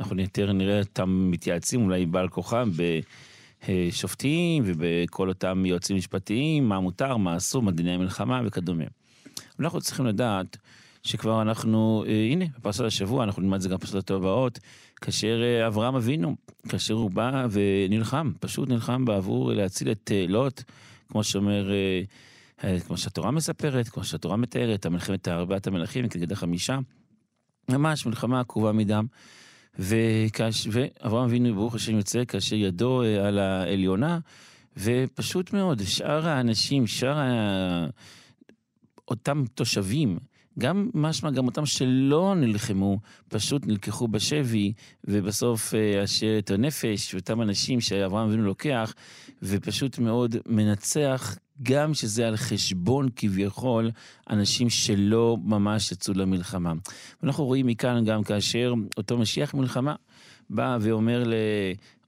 אנחנו 0.00 0.20
יותר 0.20 0.52
נראה 0.52 0.78
אותם 0.80 1.30
מתייעצים 1.30 1.84
אולי 1.84 2.06
בעל 2.06 2.28
כוחם 2.28 2.70
בשופטים 3.68 4.62
ובכל 4.66 5.28
אותם 5.28 5.66
יועצים 5.66 5.96
משפטיים, 5.96 6.68
מה 6.68 6.80
מותר, 6.80 7.16
מה 7.16 7.36
אסור, 7.36 7.62
מה 7.62 7.70
דיני 7.70 7.92
המלחמה 7.92 8.40
וכדומה. 8.44 8.84
אנחנו 9.60 9.80
צריכים 9.80 10.06
לדעת 10.06 10.56
שכבר 11.04 11.42
אנחנו, 11.42 12.04
אה, 12.06 12.28
הנה, 12.30 12.44
בפרשת 12.58 12.84
השבוע, 12.84 13.24
אנחנו 13.24 13.42
נלמד 13.42 13.54
את 13.54 13.62
זה 13.62 13.68
גם 13.68 13.76
בפרשת 13.76 14.10
הבאות, 14.10 14.58
כאשר 14.96 15.42
אה, 15.42 15.66
אברהם 15.66 15.94
אבינו, 15.94 16.36
כאשר 16.68 16.94
הוא 16.94 17.10
בא 17.10 17.46
ונלחם, 17.50 18.32
פשוט 18.40 18.68
נלחם 18.68 19.04
בעבור 19.04 19.52
להציל 19.52 19.90
את 19.90 20.10
אה, 20.14 20.24
לוט, 20.28 20.62
כמו 21.08 21.24
שאומר, 21.24 21.70
כמו 22.86 22.96
שהתורה 22.96 23.30
מספרת, 23.30 23.88
כמו 23.88 24.04
שהתורה 24.04 24.36
מתארת, 24.36 24.86
המלחמת 24.86 25.28
ארבעת 25.28 25.66
המלכים 25.66 26.08
כנגד 26.08 26.32
החמישה, 26.32 26.78
ממש 27.68 28.06
מלחמה 28.06 28.40
עקובה 28.40 28.72
מדם. 28.72 29.06
וכש... 29.78 30.68
ואברהם 30.70 31.24
אבינו, 31.24 31.54
ברוך 31.54 31.74
השם, 31.74 31.96
יוצא 31.96 32.24
כאשר 32.24 32.56
ידו 32.56 33.02
על 33.26 33.38
העליונה, 33.38 34.18
ופשוט 34.76 35.52
מאוד, 35.52 35.82
שאר 35.82 36.28
האנשים, 36.28 36.86
שאר 36.86 37.18
ה... 37.18 37.86
אותם 39.08 39.44
תושבים, 39.54 40.18
גם 40.58 40.90
משמע, 40.94 41.30
גם 41.30 41.46
אותם 41.46 41.66
שלא 41.66 42.34
נלחמו, 42.36 42.98
פשוט 43.28 43.66
נלקחו 43.66 44.08
בשבי, 44.08 44.72
ובסוף 45.04 45.74
אה, 45.74 46.02
השארת 46.02 46.50
הנפש, 46.50 47.14
ואותם 47.14 47.42
אנשים 47.42 47.80
שאברהם 47.80 48.28
אבינו 48.28 48.42
לוקח, 48.42 48.94
ופשוט 49.42 49.98
מאוד 49.98 50.36
מנצח, 50.46 51.38
גם 51.62 51.94
שזה 51.94 52.28
על 52.28 52.36
חשבון 52.36 53.08
כביכול 53.16 53.90
אנשים 54.30 54.70
שלא 54.70 55.36
ממש 55.44 55.92
יצאו 55.92 56.14
למלחמה. 56.14 56.72
ואנחנו 57.22 57.44
רואים 57.44 57.66
מכאן 57.66 58.04
גם 58.04 58.22
כאשר 58.22 58.74
אותו 58.96 59.18
משיח 59.18 59.54
מלחמה 59.54 59.94
בא 60.50 60.78
ואומר 60.80 61.24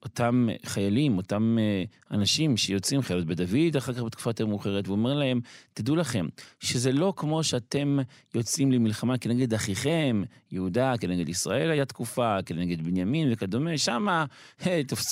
אותם 0.07 0.49
חיילים, 0.67 1.17
אותם 1.17 1.57
אה, 1.61 1.85
אנשים 2.17 2.57
שיוצאים, 2.57 3.03
חיילות 3.03 3.27
בדוד, 3.27 3.77
אחר 3.77 3.93
כך 3.93 4.03
בתקופה 4.03 4.31
יותר 4.31 4.47
מאוחרת, 4.47 4.89
ואומר 4.89 5.15
להם, 5.15 5.41
תדעו 5.75 5.97
לכם, 5.97 6.27
שזה 6.61 6.93
לא 6.93 7.13
כמו 7.17 7.45
שאתם 7.45 7.99
יוצאים 8.35 8.73
למלחמה 8.73 9.19
כנגד 9.19 9.55
אחיכם, 9.55 10.23
יהודה, 10.53 10.95
כנגד 11.01 11.29
ישראל 11.29 11.71
היה 11.71 11.85
תקופה, 11.85 12.39
כנגד 12.47 12.83
בנימין 12.83 13.29
וכדומה, 13.33 13.79
שמה 13.79 14.25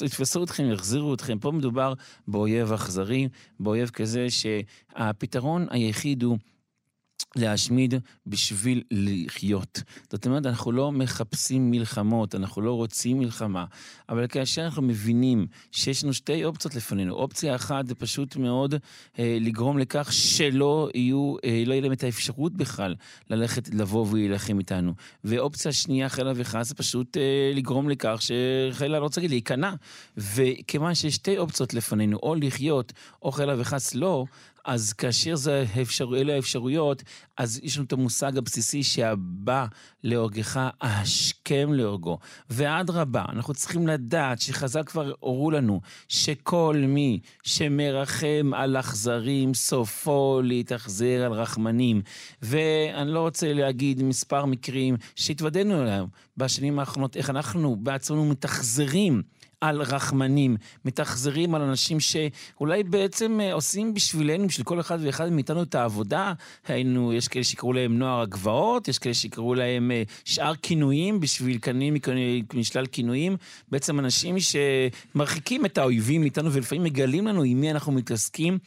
יתפסו 0.05 0.45
אתכם, 0.45 0.71
יחזירו 0.73 1.15
אתכם. 1.15 1.39
פה 1.39 1.51
מדובר 1.51 1.93
באויב 2.29 2.73
אכזרי, 2.73 3.29
באויב 3.61 3.89
כזה 3.89 4.27
שהפתרון 4.31 5.67
היחיד 5.71 6.23
הוא... 6.23 6.39
להשמיד 7.37 7.95
בשביל 8.27 8.83
לחיות. 8.91 9.83
זאת 10.11 10.27
אומרת, 10.27 10.47
אנחנו 10.47 10.73
לא 10.73 10.93
מחפשים 10.93 11.71
מלחמות, 11.71 12.35
אנחנו 12.35 12.63
לא 12.63 12.73
רוצים 12.73 13.19
מלחמה, 13.19 13.65
אבל 14.09 14.27
כאשר 14.27 14.65
אנחנו 14.65 14.83
מבינים 14.83 15.47
שיש 15.73 16.05
לנו 16.05 16.15
שתי 16.15 16.45
אופציות 16.45 16.75
לפנינו, 16.75 17.15
אופציה 17.15 17.55
אחת 17.55 17.87
זה 17.87 17.95
פשוט 17.95 18.37
מאוד 18.37 18.75
אה, 19.19 19.39
לגרום 19.41 19.79
לכך 19.79 20.13
שלא 20.13 20.89
יהיו, 20.95 21.35
אה, 21.45 21.63
לא 21.67 21.73
יהיה 21.73 21.83
להם 21.83 21.93
את 21.93 22.05
האפשרות 22.05 22.53
בכלל 22.53 22.95
ללכת, 23.31 23.75
לבוא 23.75 24.07
ולהילחם 24.11 24.59
איתנו. 24.59 24.95
ואופציה 25.25 25.73
שנייה, 25.73 26.09
חילה 26.09 26.33
וחס, 26.37 26.69
זה 26.69 26.75
פשוט 26.75 27.17
אה, 27.17 27.53
לגרום 27.55 27.89
לכך 27.89 28.21
שחילה 28.21 28.99
לא 28.99 29.05
רוצה 29.05 29.21
להגיד, 29.21 29.31
להיכנע. 29.31 29.73
וכיוון 30.17 30.95
שיש 30.95 31.15
שתי 31.15 31.39
אופציות 31.39 31.75
לפנינו, 31.75 32.19
או 32.23 32.35
לחיות, 32.35 32.93
או 33.23 33.33
חילה 33.33 33.55
וחס 33.61 33.95
לא, 33.95 34.25
אז 34.65 34.93
כאשר 34.93 35.37
זה 35.37 35.65
אפשר, 35.83 36.09
אלה 36.17 36.35
האפשרויות, 36.35 37.03
אז 37.37 37.61
יש 37.63 37.77
לנו 37.77 37.87
את 37.87 37.93
המושג 37.93 38.39
הבסיסי 38.39 38.83
שהבא 38.83 39.67
להורגך, 40.05 40.69
השכם 40.81 41.73
להורגו. 41.73 42.19
ואדרבה, 42.51 43.25
אנחנו 43.29 43.55
צריכים 43.55 43.87
לדעת 43.87 44.41
שחז"ל 44.41 44.83
כבר 44.83 45.13
הורו 45.21 45.51
לנו 45.51 45.81
שכל 46.09 46.77
מי 46.89 47.21
שמרחם 47.43 48.51
על 48.55 48.77
אכזרים, 48.77 49.55
סופו 49.55 50.41
להתאכזר 50.45 51.23
על 51.25 51.33
רחמנים. 51.33 52.03
ואני 52.43 53.11
לא 53.11 53.21
רוצה 53.21 53.53
להגיד 53.53 54.03
מספר 54.03 54.45
מקרים 54.45 54.97
שהתוודענו 55.17 55.83
אליהם 55.83 56.07
בשנים 56.37 56.79
האחרונות, 56.79 57.17
איך 57.17 57.31
אנחנו 57.31 57.77
בעצמנו 57.77 58.25
מתאכזרים. 58.25 59.23
על 59.69 59.83
רחמנים, 59.83 60.57
מתאכזרים 60.85 61.55
על 61.55 61.63
אנשים 61.63 62.01
שאולי 62.01 62.83
בעצם 62.83 63.41
אה, 63.41 63.53
עושים 63.53 63.95
בשבילנו, 63.95 64.47
בשביל 64.47 64.65
כל 64.65 64.81
אחד 64.81 64.99
ואחד 65.03 65.33
מאיתנו 65.33 65.63
את 65.63 65.75
העבודה. 65.75 66.33
היינו, 66.67 67.13
יש 67.13 67.29
כאלה 67.29 67.45
שיקראו 67.45 67.73
להם 67.73 67.99
נוער 67.99 68.21
הגבעות, 68.21 68.89
יש 68.89 68.99
כאלה 68.99 69.15
שיקראו 69.15 69.55
להם 69.55 69.91
אה, 69.91 70.03
שאר 70.25 70.55
כינויים 70.55 71.21
בשביל 71.21 71.59
כנים 71.63 71.95
משלל 72.55 72.87
כינויים. 72.87 73.37
בעצם 73.69 73.99
אנשים 73.99 74.37
שמרחיקים 74.41 75.67
את 75.67 75.79
האויבים 75.79 76.21
מאיתנו 76.21 76.53
ולפעמים 76.53 76.85
מגלים 76.85 77.27
לנו 77.27 77.43
עם 77.43 77.61
מי 77.61 77.71
אנחנו 77.71 77.93
מתעסקים. 77.93 78.59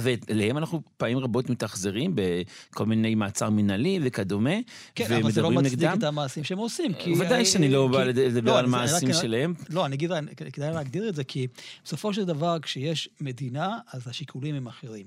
ואליהם 0.00 0.58
אנחנו 0.58 0.82
פעמים 0.96 1.18
רבות 1.18 1.50
מתאכזרים 1.50 2.12
בכל 2.14 2.86
מיני 2.86 3.14
מעצר 3.14 3.50
מנהלי 3.50 4.00
וכדומה, 4.02 4.50
כן, 4.94 5.12
אבל 5.12 5.30
זה 5.30 5.42
לא 5.42 5.50
מצדיק 5.50 5.72
נגדם. 5.72 5.98
את 5.98 6.02
המעשים 6.02 6.44
שהם 6.44 6.58
עושים. 6.58 6.92
כי... 6.94 7.12
ודאי 7.12 7.44
שאני 7.44 7.68
לא 7.68 7.88
בא 7.88 8.04
לדבר 8.04 8.52
לא, 8.52 8.58
על 8.58 8.66
מעשים 8.66 9.08
רק, 9.08 9.14
שלהם. 9.14 9.54
לא, 9.70 9.86
אני 9.86 9.96
אגיד, 9.96 10.10
כדאי 10.52 10.74
להגדיר 10.74 11.08
את 11.08 11.14
זה, 11.14 11.24
כי 11.24 11.46
בסופו 11.84 12.14
של 12.14 12.24
דבר, 12.24 12.58
כשיש 12.62 13.08
מדינה, 13.20 13.78
אז 13.92 14.08
השיקולים 14.08 14.54
הם 14.54 14.66
אחרים. 14.66 15.06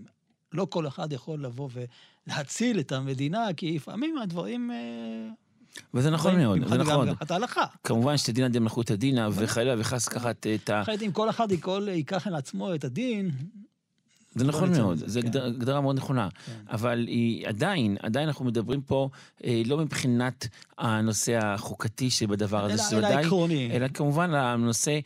לא 0.53 0.67
כל 0.69 0.87
אחד 0.87 1.13
יכול 1.13 1.43
לבוא 1.43 1.69
ולהציל 2.27 2.79
את 2.79 2.91
המדינה, 2.91 3.47
כי 3.57 3.75
לפעמים 3.75 4.17
הדברים... 4.17 4.71
אה, 4.71 5.29
וזה 5.93 6.09
נכון 6.09 6.37
מאוד, 6.37 6.67
זה 6.67 6.77
נכון. 6.77 7.07
גם 7.07 7.15
את 7.21 7.31
ההלכה. 7.31 7.65
כמובן 7.83 8.17
שתדינא 8.17 8.47
דמלכותא 8.47 8.95
דינא, 8.95 9.29
וחלילה 9.31 9.75
וחס 9.77 10.07
לקחת 10.07 10.47
את 10.55 10.69
ה... 10.69 10.81
אחרת 10.81 11.01
אם 11.01 11.11
כל 11.11 11.29
אחד 11.29 11.47
ייקח 11.87 12.27
על 12.27 12.35
עצמו 12.35 12.75
את 12.75 12.83
הדין, 12.83 13.31
זה 14.39 14.45
נכון 14.45 14.71
מאוד, 14.78 14.97
זו 15.06 15.21
כן. 15.21 15.28
הגדרה- 15.28 15.45
הגדרה 15.45 15.82
מאוד 15.82 15.95
נכונה. 15.97 16.28
כן. 16.45 16.52
אבל 16.71 17.06
היא 17.08 17.47
עדיין, 17.47 17.97
עדיין 18.02 18.28
אנחנו 18.28 18.45
מדברים 18.45 18.82
פה 18.82 19.10
אה, 19.43 19.62
לא 19.65 19.78
מבחינת 19.78 20.47
הנושא 20.78 21.38
החוקתי 21.45 22.10
שבדבר 22.10 22.65
הזה, 22.65 22.97
אלא- 22.97 23.08
עקרוני. 23.08 23.69
אלא 23.73 23.88
כמובן 23.88 24.34
הנושא... 24.34 24.99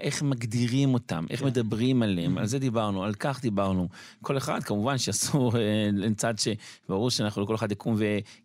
איך 0.00 0.22
מגדירים 0.22 0.94
אותם, 0.94 1.24
איך 1.30 1.40
כן. 1.40 1.46
מדברים 1.46 2.02
עליהם, 2.02 2.38
Mm-hmm. 2.38 2.40
על 2.40 2.46
זה 2.46 2.58
דיברנו, 2.58 3.04
על 3.04 3.14
כך 3.14 3.42
דיברנו. 3.42 3.88
כל 4.22 4.36
אחד, 4.36 4.62
כמובן 4.62 4.98
שאסור, 4.98 5.56
אה, 5.56 5.90
אין 6.02 6.14
צד 6.14 6.34
שברור 6.38 7.10
שאנחנו, 7.10 7.46
כל 7.46 7.54
אחד 7.54 7.72
יקום 7.72 7.96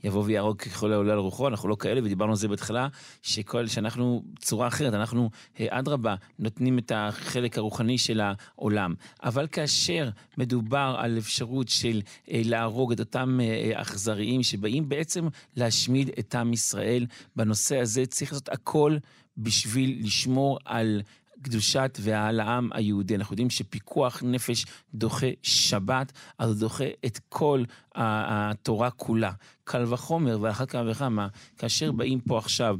ויבוא 0.04 0.24
ויהרוג 0.26 0.58
ככל 0.58 0.94
העולה 0.94 1.14
על 1.14 1.20
רוחו, 1.20 1.48
אנחנו 1.48 1.70
לא 1.70 1.76
כאלה, 1.80 2.02
ודיברנו 2.04 2.32
על 2.32 2.38
זה 2.38 2.48
בהתחלה, 2.48 2.88
שכל, 3.22 3.68
שאנחנו 3.68 4.24
צורה 4.40 4.68
אחרת, 4.68 4.94
אנחנו, 4.94 5.30
אה, 5.60 5.66
אדרבה, 5.70 6.16
נותנים 6.40 6.78
את 6.80 6.92
החלק 6.96 7.58
הרוחני 7.58 7.98
של 7.98 8.22
העולם. 8.22 8.94
אבל 9.24 9.48
כאשר 9.48 10.10
מדובר 10.38 10.96
על 10.98 11.18
אפשרות 11.18 11.70
של 11.70 12.02
אה, 12.32 12.42
להרוג 12.46 12.92
את 12.92 13.00
אותם 13.00 13.40
אה, 13.42 13.82
אכזריים 13.82 14.44
שבאים 14.44 14.90
בעצם 14.90 15.28
להשמיד 15.56 16.10
את 16.20 16.36
עם 16.36 16.54
ישראל, 16.54 17.06
בנושא 17.36 17.78
הזה 17.80 18.06
צריך 18.06 18.32
לעשות 18.32 18.50
הכל 18.50 18.98
בשביל 19.38 19.98
לשמור 20.04 20.60
על 20.65 21.02
קדושת 21.41 21.98
ועל 22.02 22.39
העם 22.39 22.69
היהודי. 22.74 23.15
אנחנו 23.15 23.34
יודעים 23.34 23.50
שפיקוח 23.50 24.24
נפש 24.26 24.65
דוחה 24.93 25.28
שבת, 25.41 26.12
אז 26.38 26.60
דוחה 26.60 26.86
את 27.06 27.19
כל 27.30 27.63
התורה 27.96 28.89
כולה. 28.89 29.32
קל 29.63 29.93
וחומר, 29.93 30.38
ועל 30.41 30.52
אחת 30.52 30.69
כמה 30.69 30.91
וכמה, 30.91 31.28
כאשר 31.58 31.91
באים 31.91 32.19
פה 32.19 32.38
עכשיו 32.38 32.78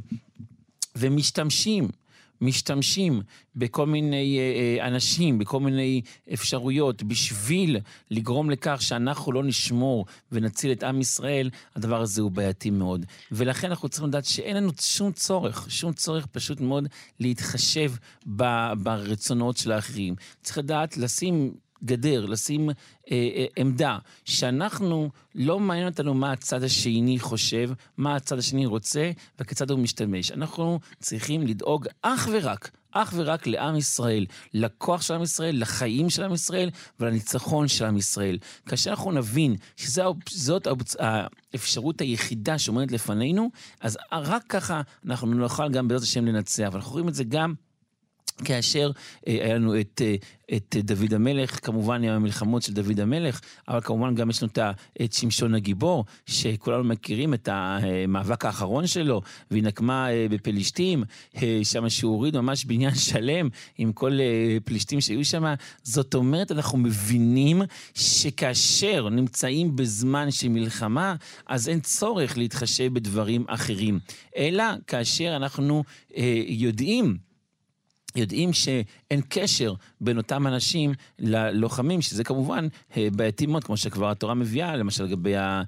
ומשתמשים, 0.96 1.88
משתמשים 2.44 3.22
בכל 3.56 3.86
מיני 3.86 4.38
אה, 4.38 4.82
אה, 4.82 4.88
אנשים, 4.88 5.38
בכל 5.38 5.60
מיני 5.60 6.00
אפשרויות, 6.32 7.02
בשביל 7.02 7.76
לגרום 8.10 8.50
לכך 8.50 8.82
שאנחנו 8.82 9.32
לא 9.32 9.44
נשמור 9.44 10.06
ונציל 10.32 10.72
את 10.72 10.82
עם 10.82 11.00
ישראל, 11.00 11.50
הדבר 11.76 12.00
הזה 12.00 12.22
הוא 12.22 12.30
בעייתי 12.30 12.70
מאוד. 12.70 13.06
ולכן 13.32 13.68
אנחנו 13.70 13.88
צריכים 13.88 14.08
לדעת 14.08 14.24
שאין 14.24 14.56
לנו 14.56 14.70
שום 14.80 15.12
צורך, 15.12 15.66
שום 15.68 15.92
צורך 15.92 16.26
פשוט 16.26 16.60
מאוד 16.60 16.88
להתחשב 17.20 17.92
ברצונות 18.76 19.56
של 19.56 19.72
האחרים. 19.72 20.14
צריך 20.42 20.58
לדעת 20.58 20.96
לשים 20.96 21.54
גדר, 21.84 22.26
לשים 22.26 22.70
אה, 22.70 22.74
אה, 23.10 23.46
עמדה, 23.56 23.98
שאנחנו, 24.24 25.10
לא 25.34 25.60
מעניין 25.60 25.88
אותנו 25.88 26.14
מה 26.14 26.32
הצד 26.32 26.62
השני 26.62 27.18
חושב, 27.18 27.70
מה 27.96 28.16
הצד 28.16 28.38
השני 28.38 28.66
רוצה 28.66 29.10
וכיצד 29.38 29.70
הוא 29.70 29.78
משתמש. 29.78 30.30
אנחנו 30.30 30.80
צריכים 31.00 31.46
לדאוג 31.46 31.86
אך 32.02 32.28
ורק, 32.32 32.70
אך 32.94 33.12
ורק 33.16 33.46
לעם 33.46 33.76
ישראל, 33.76 34.26
לכוח 34.54 35.02
של 35.02 35.14
עם 35.14 35.22
ישראל, 35.22 35.60
לחיים 35.60 36.10
של 36.10 36.22
עם 36.22 36.34
ישראל 36.34 36.70
ולניצחון 37.00 37.68
של 37.68 37.84
עם 37.84 37.96
ישראל. 37.96 38.38
כאשר 38.66 38.90
אנחנו 38.90 39.12
נבין 39.12 39.56
שזאת 39.76 40.68
האפשרות 40.98 42.00
היחידה 42.00 42.58
שעומדת 42.58 42.92
לפנינו, 42.92 43.50
אז 43.80 43.98
רק 44.12 44.44
ככה 44.48 44.82
אנחנו 45.06 45.26
נוכל 45.26 45.68
גם 45.68 45.88
בעזרת 45.88 46.02
השם 46.02 46.26
לנצח. 46.26 46.68
ואנחנו 46.72 46.92
רואים 46.92 47.08
את 47.08 47.14
זה 47.14 47.24
גם 47.24 47.54
כאשר 48.44 48.90
אה, 49.28 49.32
היה 49.44 49.54
לנו 49.54 49.80
את, 49.80 50.02
אה, 50.04 50.14
את 50.56 50.76
דוד 50.78 51.14
המלך, 51.14 51.66
כמובן 51.66 52.04
עם 52.04 52.10
המלחמות 52.10 52.62
של 52.62 52.72
דוד 52.72 53.00
המלך, 53.00 53.40
אבל 53.68 53.80
כמובן 53.80 54.14
גם 54.14 54.30
יש 54.30 54.42
לנו 54.42 54.52
את 55.02 55.12
שמשון 55.12 55.54
הגיבור, 55.54 56.04
שכולנו 56.26 56.84
מכירים 56.84 57.34
את 57.34 57.48
המאבק 57.52 58.44
האחרון 58.44 58.86
שלו, 58.86 59.22
והיא 59.50 59.62
נקמה 59.62 60.10
אה, 60.10 60.26
בפלישתים, 60.30 61.04
שם 61.62 61.88
שהוא 61.88 62.12
הוריד 62.12 62.36
ממש 62.36 62.64
בניין 62.64 62.94
שלם 63.10 63.48
עם 63.78 63.92
כל 63.92 64.18
פלישתים 64.64 65.00
שהיו 65.00 65.24
שם. 65.24 65.44
זאת 65.82 66.14
אומרת, 66.14 66.52
אנחנו 66.52 66.78
מבינים 66.78 67.62
שכאשר 67.94 69.08
נמצאים 69.08 69.76
בזמן 69.76 70.30
של 70.30 70.48
מלחמה, 70.48 71.14
אז 71.46 71.68
אין 71.68 71.80
צורך 71.80 72.38
להתחשב 72.38 72.94
בדברים 72.94 73.44
אחרים, 73.48 73.98
אלא 74.36 74.64
כאשר 74.86 75.36
אנחנו 75.36 75.84
יודעים 76.48 77.18
יודעים 78.16 78.52
שאין 78.52 79.20
קשר 79.28 79.74
בין 80.04 80.16
אותם 80.16 80.46
אנשים 80.46 80.94
ללוחמים, 81.18 82.02
שזה 82.02 82.24
כמובן 82.24 82.68
אה, 82.96 83.08
בעייתי 83.12 83.46
מאוד, 83.46 83.64
כמו 83.64 83.76
שכבר 83.76 84.10
התורה 84.10 84.34
מביאה, 84.34 84.76
למשל 84.76 85.04
לגבי 85.04 85.36
אה, 85.36 85.62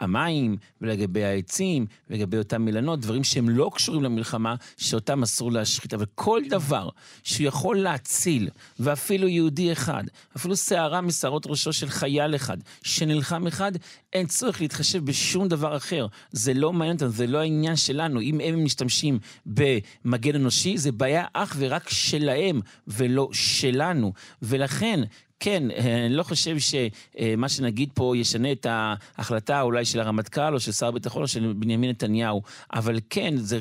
המים 0.00 0.56
ולגבי 0.80 1.24
העצים 1.24 1.86
ולגבי 2.10 2.38
אותם 2.38 2.66
אילנות, 2.66 3.00
דברים 3.00 3.24
שהם 3.24 3.48
לא 3.48 3.70
קשורים 3.74 4.02
למלחמה, 4.02 4.54
שאותם 4.76 5.22
אסור 5.22 5.52
להשחית. 5.52 5.94
אבל 5.94 6.06
כל 6.14 6.40
דבר 6.48 6.88
שיכול 7.22 7.78
להציל, 7.78 8.48
ואפילו 8.80 9.28
יהודי 9.28 9.72
אחד, 9.72 10.04
אפילו 10.36 10.56
שערה 10.56 11.00
משערות 11.00 11.46
ראשו 11.46 11.72
של 11.72 11.88
חייל 11.88 12.34
אחד, 12.36 12.56
שנלחם 12.82 13.46
אחד, 13.46 13.72
אין 14.12 14.26
צורך 14.26 14.60
להתחשב 14.60 15.04
בשום 15.04 15.48
דבר 15.48 15.76
אחר. 15.76 16.06
זה 16.32 16.54
לא 16.54 16.72
מעניין 16.72 16.96
אותנו, 16.96 17.08
זה 17.10 17.26
לא 17.26 17.38
העניין 17.38 17.76
שלנו. 17.76 18.20
אם 18.20 18.40
הם 18.40 18.64
משתמשים 18.64 19.18
במגן 19.46 20.34
אנושי, 20.34 20.78
זה 20.78 20.92
בעיה 20.92 21.24
אך 21.32 21.56
ורק 21.58 21.88
שלהם 21.88 22.60
ולא 22.88 23.28
שלנו. 23.72 24.12
ולכן, 24.42 25.00
כן, 25.40 25.70
אה, 25.70 26.06
אני 26.06 26.14
לא 26.14 26.22
חושב 26.22 26.56
שמה 26.58 27.48
שנגיד 27.48 27.88
פה 27.94 28.16
ישנה 28.16 28.52
את 28.52 28.66
ההחלטה 28.68 29.60
אולי 29.60 29.84
של 29.84 30.00
הרמטכ"ל 30.00 30.54
או 30.54 30.60
של 30.60 30.72
שר 30.72 30.86
הביטחון 30.86 31.22
או 31.22 31.28
של 31.28 31.52
בנימין 31.56 31.90
נתניהו, 31.90 32.42
אבל 32.72 32.98
כן, 33.10 33.36
זה... 33.36 33.60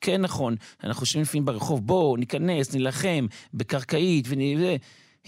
כן 0.00 0.20
נכון, 0.20 0.56
אנחנו 0.84 1.06
שומעים 1.06 1.22
לפעמים 1.22 1.44
ברחוב, 1.44 1.86
בואו 1.86 2.16
ניכנס, 2.16 2.74
נילחם 2.74 3.26
בקרקעית 3.54 4.26
ונ... 4.28 4.40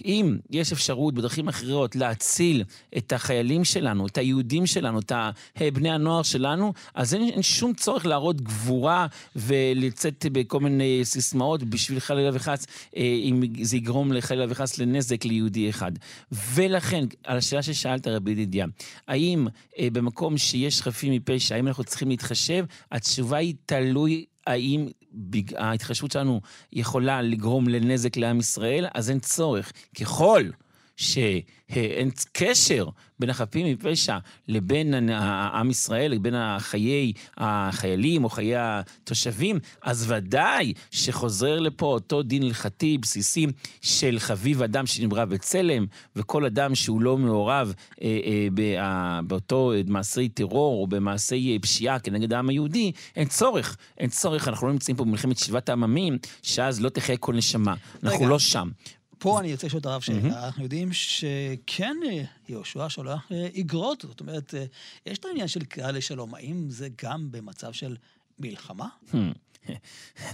אם 0.04 0.36
יש 0.50 0.72
אפשרות 0.72 1.14
בדרכים 1.14 1.48
אחרות 1.48 1.96
להציל 1.96 2.64
את 2.96 3.12
החיילים 3.12 3.64
שלנו, 3.64 4.06
את 4.06 4.18
היהודים 4.18 4.66
שלנו, 4.66 4.98
את 4.98 5.12
ה- 5.12 5.30
בני 5.72 5.90
הנוער 5.90 6.22
שלנו, 6.22 6.72
אז 6.94 7.14
אין, 7.14 7.28
אין 7.28 7.42
שום 7.42 7.74
צורך 7.74 8.06
להראות 8.06 8.40
גבורה 8.40 9.06
ולצאת 9.36 10.26
בכל 10.32 10.60
מיני 10.60 11.00
סיסמאות 11.04 11.62
בשביל 11.62 12.00
חלילה 12.00 12.30
וחס, 12.32 12.66
אה, 12.96 13.02
אם 13.02 13.42
זה 13.62 13.76
יגרום 13.76 14.12
לחלילה 14.12 14.44
וחס 14.48 14.78
לנזק 14.78 15.24
ליהודי 15.24 15.70
אחד. 15.70 15.92
ולכן, 16.32 17.04
על 17.24 17.38
השאלה 17.38 17.62
ששאלת, 17.62 18.06
רבי 18.06 18.30
ידידיה, 18.30 18.66
האם 19.08 19.46
אה, 19.78 19.88
במקום 19.92 20.38
שיש 20.38 20.82
חפים 20.82 21.12
מפשע, 21.12 21.54
האם 21.54 21.68
אנחנו 21.68 21.84
צריכים 21.84 22.08
להתחשב? 22.08 22.64
התשובה 22.92 23.36
היא 23.36 23.54
תלוי 23.66 24.24
האם 24.46 24.88
ההתחשבות 25.56 26.12
שלנו 26.12 26.40
יכולה 26.72 27.22
לגרום 27.22 27.68
לנזק 27.68 28.16
לעם 28.16 28.38
ישראל, 28.38 28.86
אז 28.94 29.10
אין 29.10 29.20
צורך. 29.20 29.72
ככל 30.00 30.42
שאין 30.96 32.10
קשר 32.32 32.86
בין 33.18 33.30
החפים 33.30 33.66
מפשע 33.66 34.18
לבין 34.48 35.10
העם 35.10 35.70
ישראל, 35.70 36.12
לבין 36.12 36.34
החיי 36.34 37.12
החיילים 37.36 38.24
או 38.24 38.28
חיי 38.28 38.52
התושבים, 38.56 39.58
אז 39.82 40.12
ודאי 40.12 40.72
שחוזר 40.90 41.60
לפה 41.60 41.86
אותו 41.86 42.22
דין 42.22 42.42
הלכתי 42.42 42.98
בסיסי 42.98 43.46
של 43.82 44.16
חביב 44.18 44.62
אדם 44.62 44.86
שנברא 44.86 45.24
בצלם, 45.24 45.86
וכל 46.16 46.44
אדם 46.44 46.74
שהוא 46.74 47.00
לא 47.00 47.18
מעורב 47.18 47.74
אה, 48.02 48.18
אה, 48.24 48.48
בא- 48.54 49.20
באותו 49.26 49.72
מעשי 49.86 50.28
טרור 50.28 50.82
או 50.82 50.86
במעשי 50.86 51.52
אה, 51.52 51.58
פשיעה 51.58 51.98
כנגד 51.98 52.32
העם 52.32 52.48
היהודי, 52.48 52.92
אין 53.16 53.28
צורך. 53.28 53.76
אין 53.98 54.10
צורך, 54.10 54.48
אנחנו 54.48 54.66
לא 54.66 54.72
נמצאים 54.72 54.96
פה 54.96 55.04
במלחמת 55.04 55.38
שבעת 55.38 55.68
העממים, 55.68 56.18
שאז 56.42 56.80
לא 56.80 56.88
תחיה 56.88 57.16
כל 57.16 57.34
נשמה. 57.34 57.74
אנחנו 58.02 58.18
רגע. 58.18 58.28
לא 58.28 58.38
שם. 58.38 58.68
פה 59.18 59.40
אני 59.40 59.52
רוצה 59.52 59.66
לשאול 59.66 59.80
את 59.80 59.86
הרב 59.86 60.00
שאלה, 60.00 60.46
אנחנו 60.46 60.62
יודעים 60.62 60.92
שכן 60.92 61.96
אה, 62.06 62.22
יהושע 62.48 62.86
שולח 62.88 63.32
אה, 63.32 63.46
איגרות, 63.54 64.04
זאת 64.08 64.20
אומרת, 64.20 64.54
אה, 64.54 64.64
יש 65.06 65.18
את 65.18 65.24
העניין 65.24 65.48
של 65.48 65.64
קריאה 65.64 65.92
לשלום, 65.92 66.34
האם 66.34 66.70
זה 66.70 66.88
גם 67.02 67.30
במצב 67.30 67.72
של 67.72 67.96
מלחמה? 68.38 68.88
Hmm. 69.66 69.72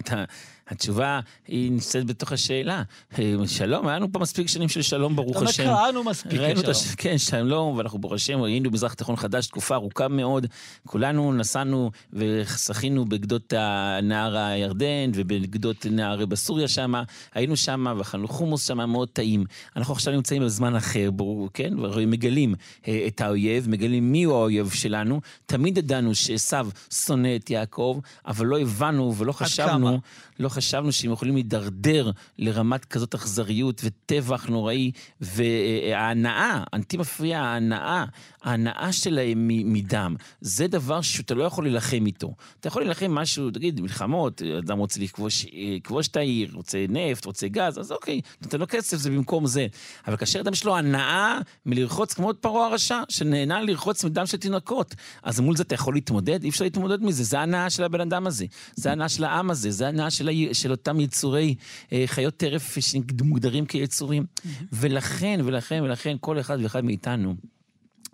את 0.01 0.13
ה- 0.13 0.25
התשובה 0.69 1.21
היא 1.49 1.71
נמצאת 1.71 2.07
בתוך 2.07 2.33
השאלה. 2.33 2.83
אה, 3.19 3.35
שלום, 3.47 3.89
היה 3.89 3.97
לנו 3.97 4.13
פה 4.13 4.19
מספיק 4.19 4.49
שנים 4.49 4.69
של 4.69 4.83
שלום, 4.83 5.17
ברוך 5.17 5.37
אומרת, 5.37 5.49
השם. 5.49 5.65
קראנו 5.65 6.05
מספיק 6.05 6.41
לשלום. 6.41 6.71
הש... 6.71 6.95
כן, 6.95 7.19
שלום, 7.19 7.77
ואנחנו 7.77 7.99
ברוך 7.99 8.13
השם, 8.15 8.43
היינו 8.43 8.71
במזרח 8.71 8.95
תיכון 8.95 9.17
חדש 9.17 9.47
תקופה 9.47 9.75
ארוכה 9.75 10.09
מאוד. 10.09 10.47
כולנו 10.87 11.33
נסענו 11.33 11.91
ושחינו 12.13 13.05
בגדות 13.05 13.53
נהר 14.03 14.37
הירדן 14.37 15.11
ובגדות 15.15 15.87
נהר 15.91 16.27
בסוריה 16.27 16.69
שם. 16.69 16.95
היינו 17.35 17.57
שם 17.57 17.95
ואכלנו 17.99 18.29
חומוס 18.29 18.67
שם 18.67 18.91
מאוד 18.91 19.09
טעים. 19.09 19.45
אנחנו 19.77 19.95
עכשיו 19.95 20.15
נמצאים 20.15 20.43
בזמן 20.45 20.77
אחר, 20.77 21.11
ברור, 21.11 21.49
כן? 21.55 21.73
ומגלים 21.79 22.55
אה, 22.89 23.05
את 23.07 23.21
האויב, 23.21 23.69
מגלים 23.69 24.13
מי 24.13 24.25
הוא 24.25 24.35
האויב 24.35 24.71
שלנו. 24.71 25.21
תמיד 25.47 25.79
ידענו 25.79 26.15
שעשו 26.15 26.57
שונא 26.95 27.37
את 27.37 27.51
יעקב, 27.51 28.01
אבל 28.27 28.47
לא 28.47 28.61
הבנו 28.61 29.15
ולא 29.23 29.33
חשבנו, 29.33 30.01
לא 30.39 30.49
חשבנו 30.49 30.93
שהם 30.93 31.13
יכולים 31.13 31.35
להידרדר 31.35 32.11
לרמת 32.39 32.85
כזאת 32.85 33.15
אכזריות 33.15 33.81
וטבח 33.85 34.47
נוראי, 34.47 34.91
וההנאה, 35.21 36.65
אנטי 36.75 36.97
מפריע, 36.97 37.41
ההנאה, 37.41 38.05
ההנאה 38.43 38.93
שלהם 38.93 39.49
מדם, 39.49 40.17
זה 40.41 40.67
דבר 40.67 41.01
שאתה 41.01 41.35
לא 41.35 41.45
יכול 41.45 41.65
להילחם 41.65 42.07
איתו. 42.07 42.35
אתה 42.61 42.69
יכול 42.69 42.83
להילחם 42.83 43.11
משהו, 43.15 43.51
תגיד, 43.51 43.81
מלחמות, 43.81 44.43
אדם 44.59 44.79
רוצה 44.79 45.01
לכבוש, 45.01 45.47
את 46.11 46.17
העיר, 46.17 46.51
רוצה 46.55 46.85
נפט, 46.89 47.25
רוצה 47.25 47.49
גז, 47.49 47.79
אז 47.79 47.93
אוקיי, 47.93 48.21
נותן 48.43 48.59
לו 48.59 48.67
כסף, 48.69 48.97
זה 48.97 49.11
במקום 49.11 49.47
זה. 49.47 49.67
אבל 50.07 50.17
כאשר 50.17 50.41
אדם 50.41 50.53
יש 50.53 50.65
לו 50.65 50.77
הנאה 50.77 51.39
מלרחוץ 51.67 52.15
כמו 52.15 52.31
פרעה 52.41 52.67
הרשע, 52.67 53.01
שנהנה 53.09 53.63
לרחוץ 53.63 54.05
מדם 54.05 54.27
של 54.27 54.37
תינוקות, 54.37 54.95
אז 55.23 55.41
מול 55.41 55.57
זה 55.57 55.63
אתה 55.63 55.75
יכול 55.75 55.95
להתמודד? 55.95 56.43
אי 56.43 56.49
אפשר 56.49 56.65
להתמודד 56.65 57.03
מזה, 57.03 57.25
זה 57.25 57.39
ההנאה 57.39 57.71
של 57.71 57.85
הבן 57.85 58.01
אדם 58.01 58.27
הזה, 58.27 58.47
זה 58.75 58.89
ההנאה 58.89 59.09
של 59.17 59.25
העם 59.25 59.51
הזה, 59.51 59.71
זה 59.71 59.87
ההנאה 59.87 60.11
של, 60.11 60.29
ה... 60.29 60.33
של 60.55 60.71
אותם 60.71 61.01
יצורי 61.01 61.55
אה, 61.93 62.05
חיות 62.07 62.37
טרף 62.37 62.79
שמוגדרים 62.81 63.67
כיצורים. 63.67 64.23
Mm-hmm. 64.23 64.49
ולכן, 64.73 65.41
ולכן, 65.45 65.83
ולכן, 65.83 66.17
כל 66.21 66.41
אחד 66.41 66.59
ואחד 66.63 66.85
מאיתנו, 66.85 67.35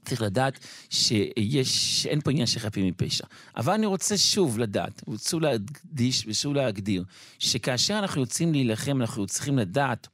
צריך 0.09 0.23
לדעת 0.23 0.59
שיש, 0.91 2.03
שאין 2.03 2.21
פה 2.21 2.31
עניין 2.31 2.47
של 2.47 2.61
חפים 2.61 2.87
מפשע. 2.87 3.25
אבל 3.57 3.73
אני 3.73 3.87
רוצה 3.87 4.19
שוב 4.19 4.59
לדעת, 4.59 5.03
רוצה 5.07 5.37
להקדיש 5.37 6.25
ושוב 6.27 6.55
להגדיר, 6.55 7.05
שכאשר 7.39 7.99
אנחנו 7.99 8.21
יוצאים 8.21 8.53
להילחם, 8.53 9.01
אנחנו 9.01 9.27
צריכים 9.27 9.59
לדעת 9.59 10.09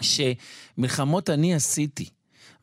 שמלחמות 0.00 1.30
אני 1.30 1.54
עשיתי, 1.54 2.08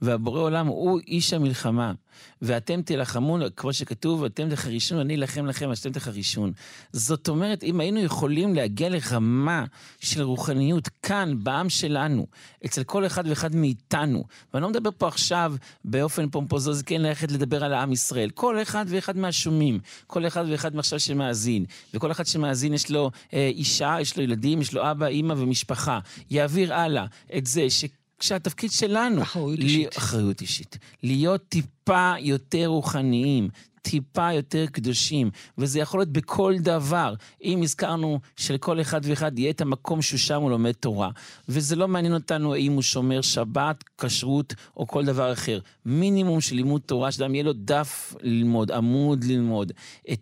והבורא 0.04 0.42
עולם 0.42 0.68
הוא 0.68 1.00
איש 1.08 1.34
המלחמה. 1.34 1.94
ואתם 2.42 2.82
תילחמו, 2.82 3.38
כמו 3.56 3.74
שכתוב, 3.74 4.24
אתם 4.24 4.50
תחרישון, 4.50 5.00
אני 5.00 5.16
אלחם 5.16 5.46
לכם, 5.46 5.70
ואתם 5.70 5.92
תחרישון. 5.92 6.52
זאת 6.94 7.30
אומרת, 7.30 7.64
אם 7.64 7.80
היינו 7.80 8.00
יכולים 8.00 8.56
להגיע 8.56 8.90
לרמה 8.90 9.66
של 10.00 10.22
רוחניות 10.22 10.90
כאן, 11.02 11.34
בעם 11.44 11.70
שלנו, 11.70 12.28
אצל 12.66 12.84
כל 12.84 13.06
אחד 13.06 13.24
ואחד 13.28 13.56
מאיתנו, 13.56 14.24
ואני 14.54 14.64
לא 14.64 14.70
מדבר 14.70 14.90
פה 14.98 15.08
עכשיו 15.08 15.56
באופן 15.86 16.30
פומפוזוז, 16.30 16.82
כן, 16.82 17.02
ללכת 17.02 17.32
לדבר 17.32 17.64
על 17.64 17.74
העם 17.74 17.92
ישראל. 17.92 18.30
כל 18.30 18.62
אחד 18.62 18.86
ואחד 18.88 19.18
מהשומעים, 19.18 19.80
כל 20.08 20.28
אחד 20.28 20.46
ואחד 20.50 20.76
מעכשיו 20.76 21.00
שמאזין, 21.00 21.66
וכל 21.94 22.12
אחד 22.12 22.26
שמאזין 22.26 22.74
יש 22.74 22.92
לו 22.92 23.12
אה, 23.34 23.48
אישה, 23.54 23.98
יש 24.02 24.18
לו 24.18 24.24
ילדים, 24.24 24.62
יש 24.62 24.74
לו 24.74 24.92
אבא, 24.92 25.06
אימא 25.06 25.34
ומשפחה. 25.38 26.00
יעביר 26.30 26.74
הלאה 26.74 27.06
את 27.38 27.46
זה 27.46 27.70
ש... 27.70 27.86
כשהתפקיד 28.20 28.72
שלנו... 28.72 29.22
אחריות 29.22 29.60
אישית. 29.60 29.98
אחריות 29.98 30.42
אישית. 30.42 30.78
להיות 31.04 31.42
טיפה 31.50 32.14
יותר 32.20 32.68
רוחניים, 32.68 33.50
טיפה 33.84 34.34
יותר 34.34 34.66
קדושים, 34.66 35.32
וזה 35.58 35.80
יכול 35.80 36.00
להיות 36.00 36.10
בכל 36.10 36.54
דבר. 36.60 37.14
אם 37.44 37.62
הזכרנו 37.64 38.20
שלכל 38.36 38.82
אחד 38.82 39.02
ואחד 39.04 39.40
יהיה 39.40 39.50
את 39.50 39.62
המקום 39.62 40.02
שהוא 40.02 40.18
שם 40.20 40.42
הוא 40.42 40.50
לומד 40.50 40.72
תורה, 40.72 41.10
וזה 41.50 41.76
לא 41.76 41.88
מעניין 41.88 42.14
אותנו 42.14 42.56
אם 42.56 42.72
הוא 42.72 42.82
שומר 42.82 43.22
שבת, 43.22 43.84
כשרות 43.98 44.54
או 44.78 44.88
כל 44.88 45.06
דבר 45.06 45.34
אחר. 45.34 45.60
מינימום 45.86 46.42
של 46.42 46.56
לימוד 46.56 46.82
תורה, 46.86 47.12
שאדם 47.12 47.36
יהיה 47.36 47.44
לו 47.44 47.54
דף 47.54 48.14
ללמוד, 48.22 48.72
עמוד 48.72 49.24
ללמוד, 49.24 49.72